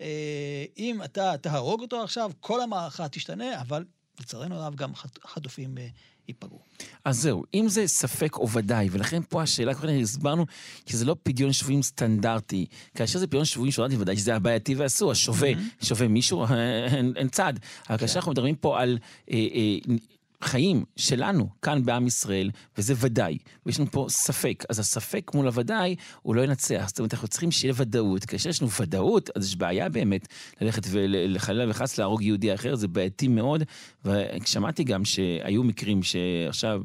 ואם 0.01 1.01
אתה 1.05 1.33
תהרוג 1.41 1.81
אותו 1.83 2.03
עכשיו, 2.03 2.31
כל 2.41 2.61
המערכה 2.63 3.09
תשתנה, 3.09 3.61
אבל 3.61 3.85
לצערנו 4.21 4.55
הרב 4.57 4.75
גם 4.75 4.95
חט- 4.95 5.19
חטופים 5.27 5.79
אה, 5.79 5.87
ייפגעו. 6.29 6.59
אז 7.05 7.19
זהו, 7.23 7.45
אם 7.55 7.69
זה 7.69 7.87
ספק 7.87 8.37
או 8.37 8.51
ודאי, 8.51 8.89
ולכן 8.91 9.23
פה 9.29 9.43
השאלה, 9.43 9.75
כבר 9.75 9.89
הסברנו 9.89 10.47
שזה 10.87 11.05
לא 11.05 11.17
פדיון 11.23 11.53
שבויים 11.53 11.83
סטנדרטי. 11.83 12.67
כאשר 12.95 13.19
זה 13.19 13.27
פדיון 13.27 13.45
שבויים 13.45 13.73
סטנדרטי, 13.73 13.97
ודאי 13.97 14.17
שזה 14.17 14.37
הבעייתי 14.37 14.75
ואסור, 14.75 15.11
השווה, 15.11 15.51
שווה 15.83 16.09
מישהו, 16.09 16.45
אין, 17.17 17.29
צד. 17.29 17.53
אבל 17.91 17.99
כאשר 17.99 18.19
אנחנו 18.19 18.33
מדברים 18.33 18.55
פה 18.57 18.81
על 18.81 18.99
אה, 19.31 19.37
אה, 19.55 19.95
חיים 20.43 20.85
שלנו, 20.97 21.49
כאן 21.63 21.85
בעם 21.85 22.07
ישראל, 22.07 22.51
וזה 22.79 22.95
ודאי, 22.97 23.39
ויש 23.67 23.81
לנו 23.81 23.91
פה 23.91 24.07
ספק, 24.09 24.65
אז 24.69 24.79
הספק 24.79 25.31
מול 25.35 25.47
הוודאי, 25.47 25.95
הוא 26.23 26.35
לא 26.35 26.43
ינצח. 26.43 26.85
זאת 26.87 26.99
אומרת, 26.99 27.15
אנחנו 27.15 27.29
צריכים 27.29 27.51
שיהיה 27.51 27.75
ודאות. 27.77 28.25
כאשר 28.25 28.51
יש 28.51 28.63
לנו 28.63 28.71
ודאות, 28.81 29.31
אז 29.37 29.47
יש 29.47 29.57
בעיה 29.57 29.89
באמת 29.89 30.29
ללכת 30.61 30.83
ולחלילה 30.91 31.71
וחס 31.71 31.99
להרוג 31.99 32.23
יהודי 32.23 32.55
אחר, 32.55 32.75
זה 32.75 32.89
בעייתי 32.89 33.29
מאוד. 33.29 33.63
ושמעתי 34.05 34.85
גם 34.85 35.05
שהיו 35.05 35.63
מקרים 35.65 36.01
שעכשיו, 36.03 36.83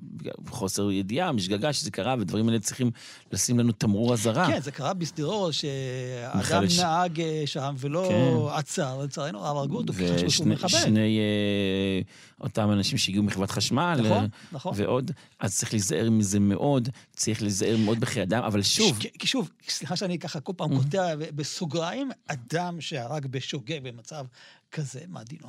חוסר 0.50 0.92
ידיעה, 0.92 1.32
משגגה 1.32 1.74
שזה 1.74 1.92
קרה, 1.92 2.16
ודברים 2.20 2.48
האלה 2.48 2.60
צריכים 2.60 2.92
לשים 3.32 3.60
לנו 3.60 3.72
תמרור 3.72 4.14
אזהרה. 4.14 4.48
כן, 4.48 4.62
זה 4.62 4.72
קרה 4.72 4.94
בשדרות, 4.94 5.54
שאדם 5.54 6.38
מיכאל 6.38 6.70
ש- 6.70 6.80
נהג 6.80 7.22
אה, 7.22 7.44
שם 7.46 7.76
ולא 7.78 8.08
כן. 8.10 8.58
עצר, 8.60 9.00
לצערנו 9.04 9.40
הרב 9.46 9.58
הרגו 9.58 9.78
אותו, 9.78 9.94
כי 9.94 10.14
חשבו 10.16 10.30
שהוא 10.32 10.48
מחבל. 10.48 10.70
שני, 10.70 11.20
אה, 11.20 12.02
אותם 12.42 12.72
אנשים 12.72 12.98
שהגיעו 12.98 13.24
מחברת 13.24 13.52
חשמל, 13.52 14.00
נכון, 14.04 14.12
אה, 14.24 14.26
נכון. 14.52 14.74
ועוד, 14.76 15.12
אז 15.40 15.58
צריך 15.58 15.74
להיזהר 15.74 16.10
מזה 16.10 16.40
מאוד, 16.40 16.90
צריך 17.16 17.42
להיזהר 17.42 17.78
מאוד 17.78 18.00
בחיי 18.00 18.24
אדם, 18.24 18.44
אבל 18.44 18.62
שוב, 18.64 19.02
ש- 19.02 19.06
כי 19.20 19.28
שוב, 19.28 19.50
סליחה 19.70 19.96
שאני 19.96 20.20
ככה 20.20 20.40
כל 20.40 20.54
פעם 20.58 20.78
קוטע 20.78 21.16
בסוגריים, 21.36 22.12
אדם 22.28 22.82
שהרג 22.82 23.26
בשוגג 23.28 23.80
במצב 23.84 24.26
כזה, 24.72 25.00
מה 25.08 25.24
דינו? 25.24 25.48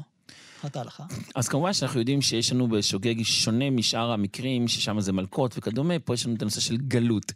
מבחינת 0.56 0.76
ההלכה? 0.76 1.04
אז 1.34 1.48
כמובן 1.48 1.72
שאנחנו 1.72 2.00
יודעים 2.00 2.22
שיש 2.22 2.52
לנו 2.52 2.68
בשוגג 2.68 3.22
שונה 3.22 3.70
משאר 3.70 4.12
המקרים, 4.12 4.68
ששם 4.68 5.00
זה 5.00 5.12
מלקות 5.12 5.54
וכדומה, 5.58 5.98
פה 5.98 6.14
יש 6.14 6.26
לנו 6.26 6.34
את 6.36 6.42
הנושא 6.42 6.60
של 6.60 6.76
גלות. 6.76 7.32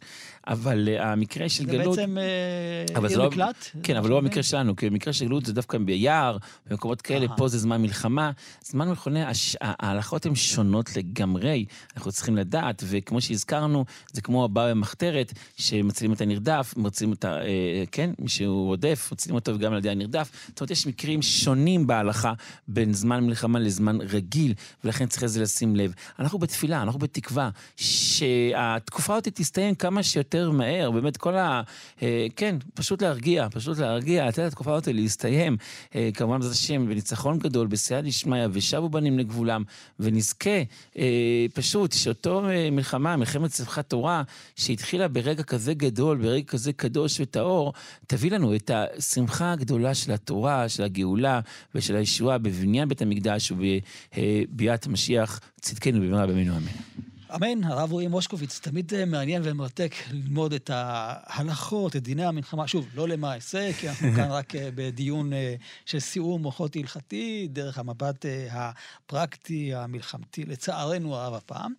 אבל 0.47 0.89
אה, 0.89 1.11
המקרה 1.11 1.49
של 1.49 1.65
זה 1.65 1.71
גלות... 1.71 1.97
בעצם 1.97 2.17
אה, 2.17 3.01
זה 3.01 3.07
עיר 3.07 3.17
לא, 3.17 3.27
מקלט? 3.27 3.65
כן, 3.83 3.95
אבל 3.95 4.09
לא 4.09 4.21
במקרה 4.21 4.43
שלנו, 4.43 4.75
כי 4.75 4.89
במקרה 4.89 5.13
של 5.13 5.25
גלות 5.25 5.45
זה 5.45 5.53
דווקא 5.53 5.77
ביער, 5.77 6.37
במקומות 6.69 7.01
כאלה, 7.01 7.25
אהה. 7.27 7.37
פה 7.37 7.47
זה 7.47 7.57
זמן 7.57 7.81
מלחמה. 7.81 8.31
זמן 8.63 8.93
הש- 9.15 9.55
ההלכות 9.61 10.25
הן 10.25 10.35
שונות 10.35 10.95
לגמרי, 10.95 11.65
אנחנו 11.95 12.11
צריכים 12.11 12.35
לדעת, 12.35 12.83
וכמו 12.85 13.21
שהזכרנו, 13.21 13.85
זה 14.11 14.21
כמו 14.21 14.45
הבא 14.45 14.69
במחתרת, 14.69 15.33
שמצילים 15.57 16.13
את 16.13 16.21
הנרדף, 16.21 16.73
מצילים 16.77 17.13
את 17.13 17.25
ה... 17.25 17.41
אה, 17.41 17.83
כן, 17.91 18.09
מי 18.19 18.29
שהוא 18.29 18.65
רודף, 18.65 19.09
מצילים 19.11 19.35
אותו 19.35 19.57
גם 19.57 19.71
על 19.71 19.77
ידי 19.77 19.89
הנרדף. 19.89 20.31
זאת 20.47 20.59
אומרת, 20.59 20.71
יש 20.71 20.87
מקרים 20.87 21.21
שונים 21.21 21.87
בהלכה 21.87 22.33
בין 22.67 22.93
זמן 22.93 23.17
זמן 23.17 23.27
מלחמה 23.27 23.59
לזמן 23.59 23.97
רגיל, 24.01 24.53
ולכן 24.83 25.07
צריך 25.07 25.23
לזה 25.23 25.41
לשים 25.41 25.75
לב. 25.75 25.93
אנחנו 26.19 26.39
בתפילה, 26.39 26.81
אנחנו 26.81 26.99
בתקווה 26.99 27.49
שהתקופה 27.75 29.15
הזאת 29.15 29.27
תסתיים 29.27 29.75
כמה 29.75 30.03
שיותר 30.03 30.36
מהר, 30.45 30.91
באמת 30.91 31.17
כל 31.17 31.35
ה... 31.35 31.61
אה, 32.01 32.27
כן, 32.35 32.55
פשוט 32.73 33.01
להרגיע, 33.01 33.47
פשוט 33.51 33.77
להרגיע, 33.77 34.27
לתת 34.27 34.39
לתקופה 34.39 34.73
הזאת 34.73 34.87
להסתיים. 34.87 35.57
אה, 35.95 36.09
כמובן 36.13 36.37
בעזרת 36.37 36.53
השם, 36.53 36.85
בניצחון 36.85 37.39
גדול, 37.39 37.67
בסייע 37.67 38.01
דשמיא, 38.01 38.47
ושבו 38.51 38.89
בנים 38.89 39.19
לגבולם, 39.19 39.63
ונזכה 39.99 40.59
אה, 40.97 41.45
פשוט 41.53 41.91
שאותו 41.93 42.43
מלחמה, 42.71 43.15
מלחמת 43.15 43.51
שמחת 43.51 43.89
תורה, 43.89 44.23
שהתחילה 44.55 45.07
ברגע 45.07 45.43
כזה 45.43 45.73
גדול, 45.73 46.17
ברגע 46.17 46.45
כזה 46.47 46.73
קדוש 46.73 47.19
וטהור, 47.19 47.73
תביא 48.07 48.31
לנו 48.31 48.55
את 48.55 48.71
השמחה 48.73 49.51
הגדולה 49.51 49.95
של 49.95 50.11
התורה, 50.11 50.69
של 50.69 50.83
הגאולה 50.83 51.39
ושל 51.75 51.95
הישועה 51.95 52.37
בבניין 52.37 52.89
בית 52.89 53.01
המקדש 53.01 53.51
ובביאת 53.51 54.85
המשיח, 54.85 55.39
צדקנו 55.61 56.01
במהרה 56.01 56.27
בימינו 56.27 56.57
אמן. 56.57 57.16
אמן, 57.35 57.63
הרב 57.63 57.91
רועי 57.91 58.07
מושקוביץ, 58.07 58.59
תמיד 58.59 58.93
אה, 58.93 59.05
מעניין 59.05 59.41
ומרתק 59.45 59.95
ללמוד 60.11 60.53
את 60.53 60.69
ההלכות, 60.73 61.95
את 61.95 62.03
דיני 62.03 62.25
המלחמה. 62.25 62.67
שוב, 62.67 62.87
לא 62.95 63.07
למעשה, 63.07 63.73
כי 63.73 63.89
אנחנו 63.89 64.07
כאן 64.15 64.31
רק 64.31 64.55
אה, 64.55 64.69
בדיון 64.75 65.33
אה, 65.33 65.55
של 65.85 65.99
סיעור 65.99 66.39
מוחות 66.39 66.75
הלכתי, 66.75 67.47
דרך 67.51 67.77
המבט 67.77 68.25
הפרקטי, 68.51 69.73
המלחמתי, 69.75 70.45
לצערנו 70.45 71.15
הרב 71.15 71.33
הפעם. 71.33 71.73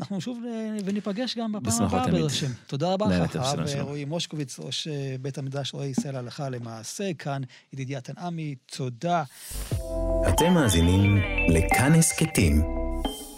אנחנו 0.00 0.20
שוב 0.20 0.38
וניפגש 0.84 1.38
גם 1.38 1.52
בפעם 1.52 1.82
הבאה, 1.82 2.06
בעזרת 2.06 2.30
השם. 2.30 2.52
תודה 2.66 2.92
רבה 2.92 3.06
לך, 3.18 3.36
הרב 3.36 3.68
רועי 3.80 4.04
מושקוביץ, 4.04 4.58
ראש 4.58 4.88
בית 5.20 5.38
המדרש 5.38 5.74
רועי 5.74 5.88
ישראל 5.88 6.16
הלכה 6.16 6.48
למעשה, 6.48 7.14
כאן 7.18 7.42
ידידיה 7.72 8.00
תנעמי, 8.00 8.54
תודה. 8.66 9.22
אתם 10.28 10.54
מאזינים 10.54 11.16
לכאן 11.48 11.92
הסכתים. 11.94 12.83